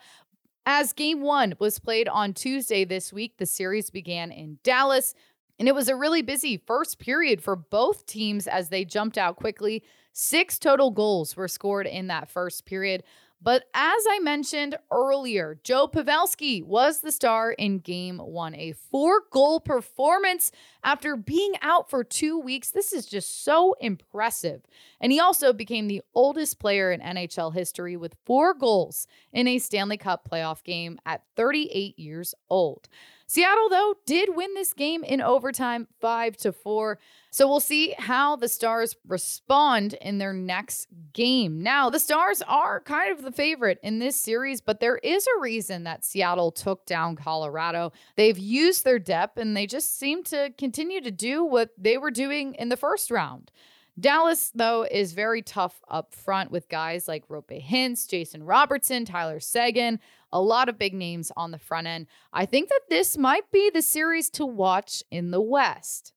as 0.65 0.93
game 0.93 1.21
one 1.21 1.53
was 1.59 1.77
played 1.77 2.07
on 2.07 2.33
Tuesday 2.33 2.85
this 2.85 3.13
week, 3.13 3.37
the 3.37 3.45
series 3.45 3.91
began 3.91 4.31
in 4.31 4.57
Dallas, 4.63 5.13
and 5.59 5.67
it 5.67 5.75
was 5.75 5.89
a 5.89 5.95
really 5.95 6.23
busy 6.23 6.57
first 6.57 6.97
period 6.97 7.41
for 7.41 7.55
both 7.55 8.07
teams 8.07 8.47
as 8.47 8.69
they 8.69 8.83
jumped 8.83 9.17
out 9.17 9.35
quickly. 9.35 9.83
Six 10.11 10.57
total 10.57 10.89
goals 10.89 11.35
were 11.35 11.47
scored 11.47 11.85
in 11.85 12.07
that 12.07 12.29
first 12.29 12.65
period. 12.65 13.03
But 13.41 13.65
as 13.73 14.03
I 14.09 14.19
mentioned 14.21 14.77
earlier, 14.91 15.59
Joe 15.63 15.87
Pavelski 15.87 16.63
was 16.63 16.99
the 16.99 17.11
star 17.11 17.53
in 17.53 17.79
game 17.79 18.17
one, 18.17 18.53
a 18.53 18.73
four 18.91 19.21
goal 19.31 19.61
performance 19.61 20.51
after 20.83 21.15
being 21.15 21.53
out 21.61 21.89
for 21.89 22.03
two 22.03 22.39
weeks. 22.39 22.71
This 22.71 22.93
is 22.93 23.05
just 23.05 23.43
so 23.43 23.75
impressive. 23.79 24.61
And 25.01 25.11
he 25.11 25.19
also 25.19 25.53
became 25.53 25.87
the 25.87 26.01
oldest 26.13 26.59
player 26.59 26.91
in 26.91 27.01
NHL 27.01 27.53
history 27.53 27.97
with 27.97 28.15
four 28.25 28.53
goals 28.53 29.07
in 29.33 29.47
a 29.47 29.59
Stanley 29.59 29.97
Cup 29.97 30.27
playoff 30.29 30.63
game 30.63 30.99
at 31.05 31.23
38 31.35 31.97
years 31.97 32.33
old. 32.49 32.89
Seattle, 33.29 33.69
though, 33.69 33.93
did 34.07 34.35
win 34.35 34.55
this 34.55 34.73
game 34.73 35.03
in 35.03 35.21
overtime, 35.21 35.87
five 36.01 36.35
to 36.37 36.51
four. 36.51 36.97
So 37.29 37.47
we'll 37.47 37.59
see 37.59 37.93
how 37.99 38.35
the 38.35 38.47
Stars 38.47 38.95
respond 39.07 39.93
in 39.93 40.17
their 40.17 40.33
next 40.33 40.87
game. 41.13 41.61
Now, 41.61 41.91
the 41.91 41.99
Stars 41.99 42.41
are 42.47 42.81
kind 42.81 43.11
of 43.11 43.21
the 43.21 43.31
favorite 43.31 43.77
in 43.83 43.99
this 43.99 44.15
series, 44.15 44.61
but 44.61 44.79
there 44.79 44.97
is 44.97 45.27
a 45.27 45.41
reason 45.41 45.83
that 45.83 46.03
Seattle 46.03 46.51
took 46.51 46.87
down 46.87 47.15
Colorado. 47.15 47.91
They've 48.15 48.39
used 48.39 48.83
their 48.83 48.97
depth 48.97 49.37
and 49.37 49.55
they 49.55 49.67
just 49.67 49.99
seem 49.99 50.23
to 50.23 50.51
continue 50.57 50.68
to 50.71 51.11
do 51.11 51.43
what 51.43 51.71
they 51.77 51.97
were 51.97 52.11
doing 52.11 52.55
in 52.55 52.69
the 52.69 52.77
first 52.77 53.11
round. 53.11 53.51
Dallas, 53.99 54.51
though, 54.55 54.83
is 54.89 55.11
very 55.11 55.41
tough 55.41 55.81
up 55.89 56.13
front 56.13 56.51
with 56.51 56.69
guys 56.69 57.07
like 57.07 57.27
Roope 57.27 57.61
Hintz, 57.61 58.07
Jason 58.07 58.43
Robertson, 58.43 59.03
Tyler 59.03 59.39
Seguin, 59.39 59.99
a 60.31 60.41
lot 60.41 60.69
of 60.69 60.79
big 60.79 60.93
names 60.93 61.31
on 61.35 61.51
the 61.51 61.57
front 61.57 61.87
end. 61.87 62.07
I 62.31 62.45
think 62.45 62.69
that 62.69 62.81
this 62.89 63.17
might 63.17 63.51
be 63.51 63.69
the 63.69 63.81
series 63.81 64.29
to 64.31 64.45
watch 64.45 65.03
in 65.11 65.31
the 65.31 65.41
West. 65.41 66.13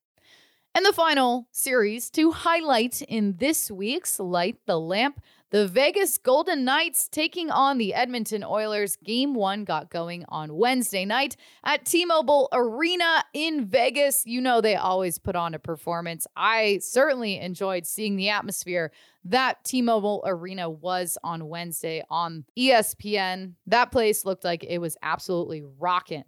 And 0.75 0.87
the 0.87 0.93
final 0.93 1.49
series 1.51 2.09
to 2.11 2.31
highlight 2.31 3.03
in 3.03 3.37
this 3.39 3.71
week's 3.71 4.19
Light 4.19 4.59
the 4.67 4.79
Lamp 4.79 5.21
the 5.53 5.69
Vegas 5.69 6.17
Golden 6.17 6.65
Knights 6.65 7.09
taking 7.09 7.51
on 7.51 7.77
the 7.77 7.93
Edmonton 7.93 8.43
Oilers. 8.43 8.97
Game 8.97 9.35
one 9.35 9.65
got 9.65 9.91
going 9.91 10.25
on 10.29 10.57
Wednesday 10.57 11.05
night 11.05 11.37
at 11.63 11.85
T 11.85 12.07
Mobile 12.07 12.49
Arena 12.53 13.23
in 13.35 13.67
Vegas. 13.67 14.25
You 14.27 14.41
know, 14.41 14.63
they 14.63 14.77
always 14.77 15.19
put 15.19 15.37
on 15.37 15.53
a 15.53 15.59
performance. 15.59 16.27
I 16.35 16.79
certainly 16.83 17.39
enjoyed 17.39 17.87
seeing 17.87 18.17
the 18.17 18.31
atmosphere 18.31 18.93
that 19.27 19.63
T 19.63 19.83
Mobile 19.83 20.25
Arena 20.27 20.71
was 20.71 21.19
on 21.23 21.47
Wednesday 21.47 22.03
on 22.09 22.47
ESPN. 22.59 23.53
That 23.67 23.93
place 23.93 24.25
looked 24.25 24.45
like 24.45 24.65
it 24.65 24.79
was 24.79 24.97
absolutely 25.03 25.63
rocking. 25.79 26.25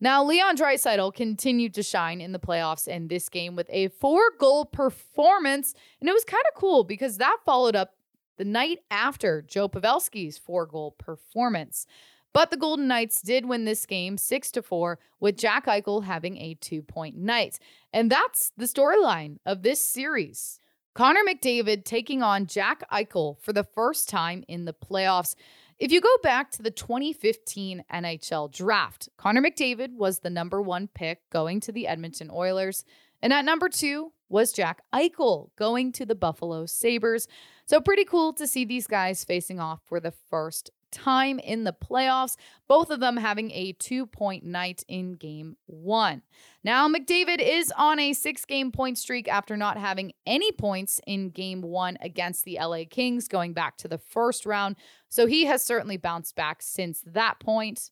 Now, 0.00 0.22
Leon 0.22 0.56
Draisaitl 0.56 1.14
continued 1.14 1.74
to 1.74 1.82
shine 1.82 2.20
in 2.20 2.30
the 2.30 2.38
playoffs 2.38 2.86
in 2.86 3.08
this 3.08 3.28
game 3.28 3.56
with 3.56 3.68
a 3.70 3.88
four 3.88 4.20
goal 4.38 4.64
performance. 4.64 5.74
And 6.00 6.08
it 6.08 6.12
was 6.12 6.24
kind 6.24 6.44
of 6.52 6.60
cool 6.60 6.84
because 6.84 7.16
that 7.16 7.38
followed 7.44 7.74
up 7.74 7.94
the 8.38 8.44
night 8.44 8.78
after 8.90 9.42
Joe 9.42 9.68
Pavelski's 9.68 10.38
four 10.38 10.64
goal 10.64 10.92
performance. 10.92 11.86
But 12.32 12.50
the 12.50 12.56
Golden 12.56 12.86
Knights 12.88 13.20
did 13.20 13.46
win 13.46 13.64
this 13.64 13.84
game 13.84 14.16
6 14.16 14.50
to 14.52 14.62
4 14.62 14.98
with 15.18 15.36
Jack 15.36 15.66
Eichel 15.66 16.04
having 16.04 16.36
a 16.38 16.54
2-point 16.56 17.16
night. 17.16 17.58
And 17.92 18.10
that's 18.10 18.52
the 18.56 18.66
storyline 18.66 19.38
of 19.44 19.62
this 19.62 19.86
series. 19.86 20.60
Connor 20.94 21.20
McDavid 21.28 21.84
taking 21.84 22.22
on 22.22 22.46
Jack 22.46 22.88
Eichel 22.90 23.38
for 23.40 23.52
the 23.52 23.64
first 23.64 24.08
time 24.08 24.44
in 24.48 24.64
the 24.64 24.74
playoffs. 24.74 25.34
If 25.78 25.92
you 25.92 26.00
go 26.00 26.16
back 26.22 26.50
to 26.52 26.62
the 26.62 26.72
2015 26.72 27.84
NHL 27.92 28.52
draft, 28.52 29.08
Connor 29.16 29.42
McDavid 29.42 29.94
was 29.94 30.18
the 30.18 30.30
number 30.30 30.60
1 30.60 30.88
pick 30.88 31.30
going 31.30 31.60
to 31.60 31.72
the 31.72 31.86
Edmonton 31.86 32.30
Oilers, 32.32 32.84
and 33.22 33.32
at 33.32 33.44
number 33.44 33.68
2 33.68 34.12
was 34.28 34.52
Jack 34.52 34.82
Eichel 34.92 35.50
going 35.56 35.92
to 35.92 36.04
the 36.04 36.14
Buffalo 36.14 36.66
Sabres. 36.66 37.28
So, 37.68 37.82
pretty 37.82 38.06
cool 38.06 38.32
to 38.32 38.46
see 38.46 38.64
these 38.64 38.86
guys 38.86 39.24
facing 39.24 39.60
off 39.60 39.80
for 39.84 40.00
the 40.00 40.10
first 40.30 40.70
time 40.90 41.38
in 41.38 41.64
the 41.64 41.74
playoffs, 41.74 42.36
both 42.66 42.88
of 42.88 42.98
them 42.98 43.18
having 43.18 43.50
a 43.50 43.72
two 43.72 44.06
point 44.06 44.42
night 44.42 44.82
in 44.88 45.16
game 45.16 45.58
one. 45.66 46.22
Now, 46.64 46.88
McDavid 46.88 47.46
is 47.46 47.70
on 47.76 47.98
a 47.98 48.14
six 48.14 48.46
game 48.46 48.72
point 48.72 48.96
streak 48.96 49.28
after 49.28 49.54
not 49.54 49.76
having 49.76 50.12
any 50.26 50.50
points 50.50 50.98
in 51.06 51.28
game 51.28 51.60
one 51.60 51.98
against 52.00 52.46
the 52.46 52.58
LA 52.58 52.84
Kings 52.88 53.28
going 53.28 53.52
back 53.52 53.76
to 53.76 53.88
the 53.88 53.98
first 53.98 54.46
round. 54.46 54.76
So 55.10 55.26
he 55.26 55.44
has 55.44 55.62
certainly 55.62 55.98
bounced 55.98 56.36
back 56.36 56.62
since 56.62 57.02
that 57.04 57.38
point. 57.38 57.90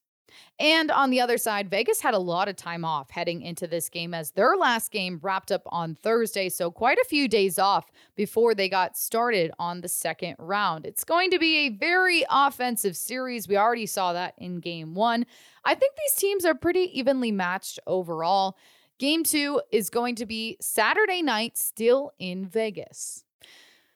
And 0.58 0.90
on 0.90 1.10
the 1.10 1.20
other 1.20 1.38
side, 1.38 1.70
Vegas 1.70 2.00
had 2.00 2.14
a 2.14 2.18
lot 2.18 2.48
of 2.48 2.56
time 2.56 2.84
off 2.84 3.10
heading 3.10 3.42
into 3.42 3.66
this 3.66 3.88
game 3.88 4.14
as 4.14 4.30
their 4.30 4.56
last 4.56 4.90
game 4.90 5.18
wrapped 5.22 5.52
up 5.52 5.62
on 5.66 5.94
Thursday. 5.94 6.48
So, 6.48 6.70
quite 6.70 6.98
a 6.98 7.04
few 7.04 7.28
days 7.28 7.58
off 7.58 7.90
before 8.16 8.54
they 8.54 8.68
got 8.68 8.96
started 8.96 9.52
on 9.58 9.80
the 9.80 9.88
second 9.88 10.36
round. 10.38 10.86
It's 10.86 11.04
going 11.04 11.30
to 11.30 11.38
be 11.38 11.66
a 11.66 11.68
very 11.70 12.24
offensive 12.30 12.96
series. 12.96 13.48
We 13.48 13.56
already 13.56 13.86
saw 13.86 14.12
that 14.14 14.34
in 14.38 14.60
game 14.60 14.94
one. 14.94 15.26
I 15.64 15.74
think 15.74 15.94
these 15.96 16.14
teams 16.14 16.44
are 16.44 16.54
pretty 16.54 16.98
evenly 16.98 17.32
matched 17.32 17.78
overall. 17.86 18.56
Game 18.98 19.24
two 19.24 19.60
is 19.70 19.90
going 19.90 20.14
to 20.14 20.24
be 20.24 20.56
Saturday 20.60 21.20
night, 21.20 21.58
still 21.58 22.12
in 22.18 22.46
Vegas. 22.46 23.25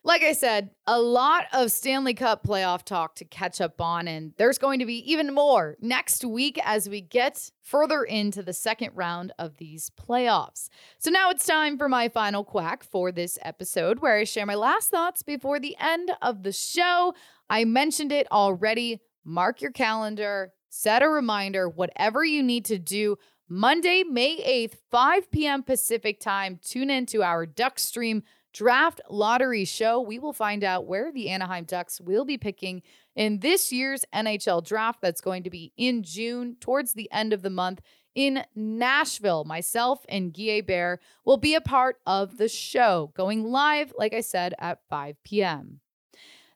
Like 0.03 0.23
I 0.23 0.33
said, 0.33 0.71
a 0.87 0.99
lot 0.99 1.45
of 1.53 1.71
Stanley 1.71 2.15
Cup 2.15 2.43
playoff 2.43 2.83
talk 2.83 3.13
to 3.15 3.25
catch 3.25 3.61
up 3.61 3.79
on, 3.79 4.07
and 4.07 4.33
there's 4.37 4.57
going 4.57 4.79
to 4.79 4.85
be 4.87 5.11
even 5.11 5.31
more 5.31 5.77
next 5.79 6.25
week 6.25 6.59
as 6.65 6.89
we 6.89 7.01
get 7.01 7.51
further 7.61 8.03
into 8.03 8.41
the 8.41 8.51
second 8.51 8.93
round 8.95 9.31
of 9.37 9.57
these 9.57 9.91
playoffs. 9.91 10.69
So 10.97 11.11
now 11.11 11.29
it's 11.29 11.45
time 11.45 11.77
for 11.77 11.87
my 11.87 12.09
final 12.09 12.43
quack 12.43 12.83
for 12.83 13.11
this 13.11 13.37
episode, 13.43 13.99
where 13.99 14.17
I 14.17 14.23
share 14.23 14.47
my 14.47 14.55
last 14.55 14.89
thoughts 14.89 15.21
before 15.21 15.59
the 15.59 15.77
end 15.79 16.11
of 16.19 16.41
the 16.41 16.51
show. 16.51 17.13
I 17.47 17.63
mentioned 17.65 18.11
it 18.11 18.25
already. 18.31 19.01
Mark 19.23 19.61
your 19.61 19.71
calendar, 19.71 20.51
set 20.69 21.03
a 21.03 21.09
reminder, 21.09 21.69
whatever 21.69 22.25
you 22.25 22.41
need 22.41 22.65
to 22.65 22.79
do. 22.79 23.17
Monday, 23.47 24.03
May 24.03 24.41
8th, 24.67 24.77
5 24.89 25.29
p.m. 25.29 25.61
Pacific 25.61 26.19
time. 26.19 26.57
Tune 26.63 26.89
in 26.89 27.05
to 27.07 27.21
our 27.21 27.45
Duck 27.45 27.77
Stream 27.77 28.23
draft 28.53 29.01
lottery 29.09 29.65
show, 29.65 29.99
we 29.99 30.19
will 30.19 30.33
find 30.33 30.63
out 30.63 30.85
where 30.85 31.11
the 31.11 31.29
Anaheim 31.29 31.65
Ducks 31.65 32.01
will 32.01 32.25
be 32.25 32.37
picking 32.37 32.81
in 33.15 33.39
this 33.39 33.71
year's 33.71 34.05
NHL 34.13 34.65
draft 34.65 35.01
that's 35.01 35.21
going 35.21 35.43
to 35.43 35.49
be 35.49 35.73
in 35.77 36.03
June, 36.03 36.55
towards 36.59 36.93
the 36.93 37.11
end 37.11 37.33
of 37.33 37.41
the 37.41 37.49
month 37.49 37.81
in 38.15 38.43
Nashville. 38.55 39.43
Myself 39.43 40.05
and 40.09 40.33
Guy 40.33 40.55
Hebert 40.55 41.01
will 41.25 41.37
be 41.37 41.55
a 41.55 41.61
part 41.61 41.97
of 42.05 42.37
the 42.37 42.49
show, 42.49 43.11
going 43.15 43.43
live, 43.43 43.93
like 43.97 44.13
I 44.13 44.21
said, 44.21 44.53
at 44.59 44.79
5 44.89 45.15
p.m. 45.23 45.79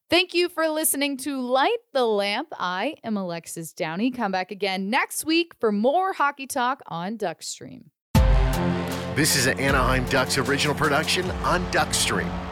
Thank 0.07 0.35
you 0.35 0.49
for 0.49 0.67
listening 0.67 1.17
to 1.17 1.41
Light 1.41 1.79
the 1.91 2.05
Lamp. 2.05 2.49
I 2.59 2.95
am 3.03 3.17
Alexis 3.17 3.73
Downie. 3.73 4.11
Come 4.11 4.31
back 4.31 4.51
again 4.51 4.89
next 4.89 5.25
week 5.25 5.53
for 5.59 5.71
more 5.71 6.13
hockey 6.13 6.45
talk 6.45 6.83
on 6.87 7.17
Duckstream. 7.17 7.85
This 9.15 9.37
is 9.37 9.45
an 9.45 9.57
Anaheim 9.61 10.03
Ducks 10.09 10.37
original 10.37 10.75
production 10.75 11.31
on 11.45 11.63
Duckstream. 11.71 12.44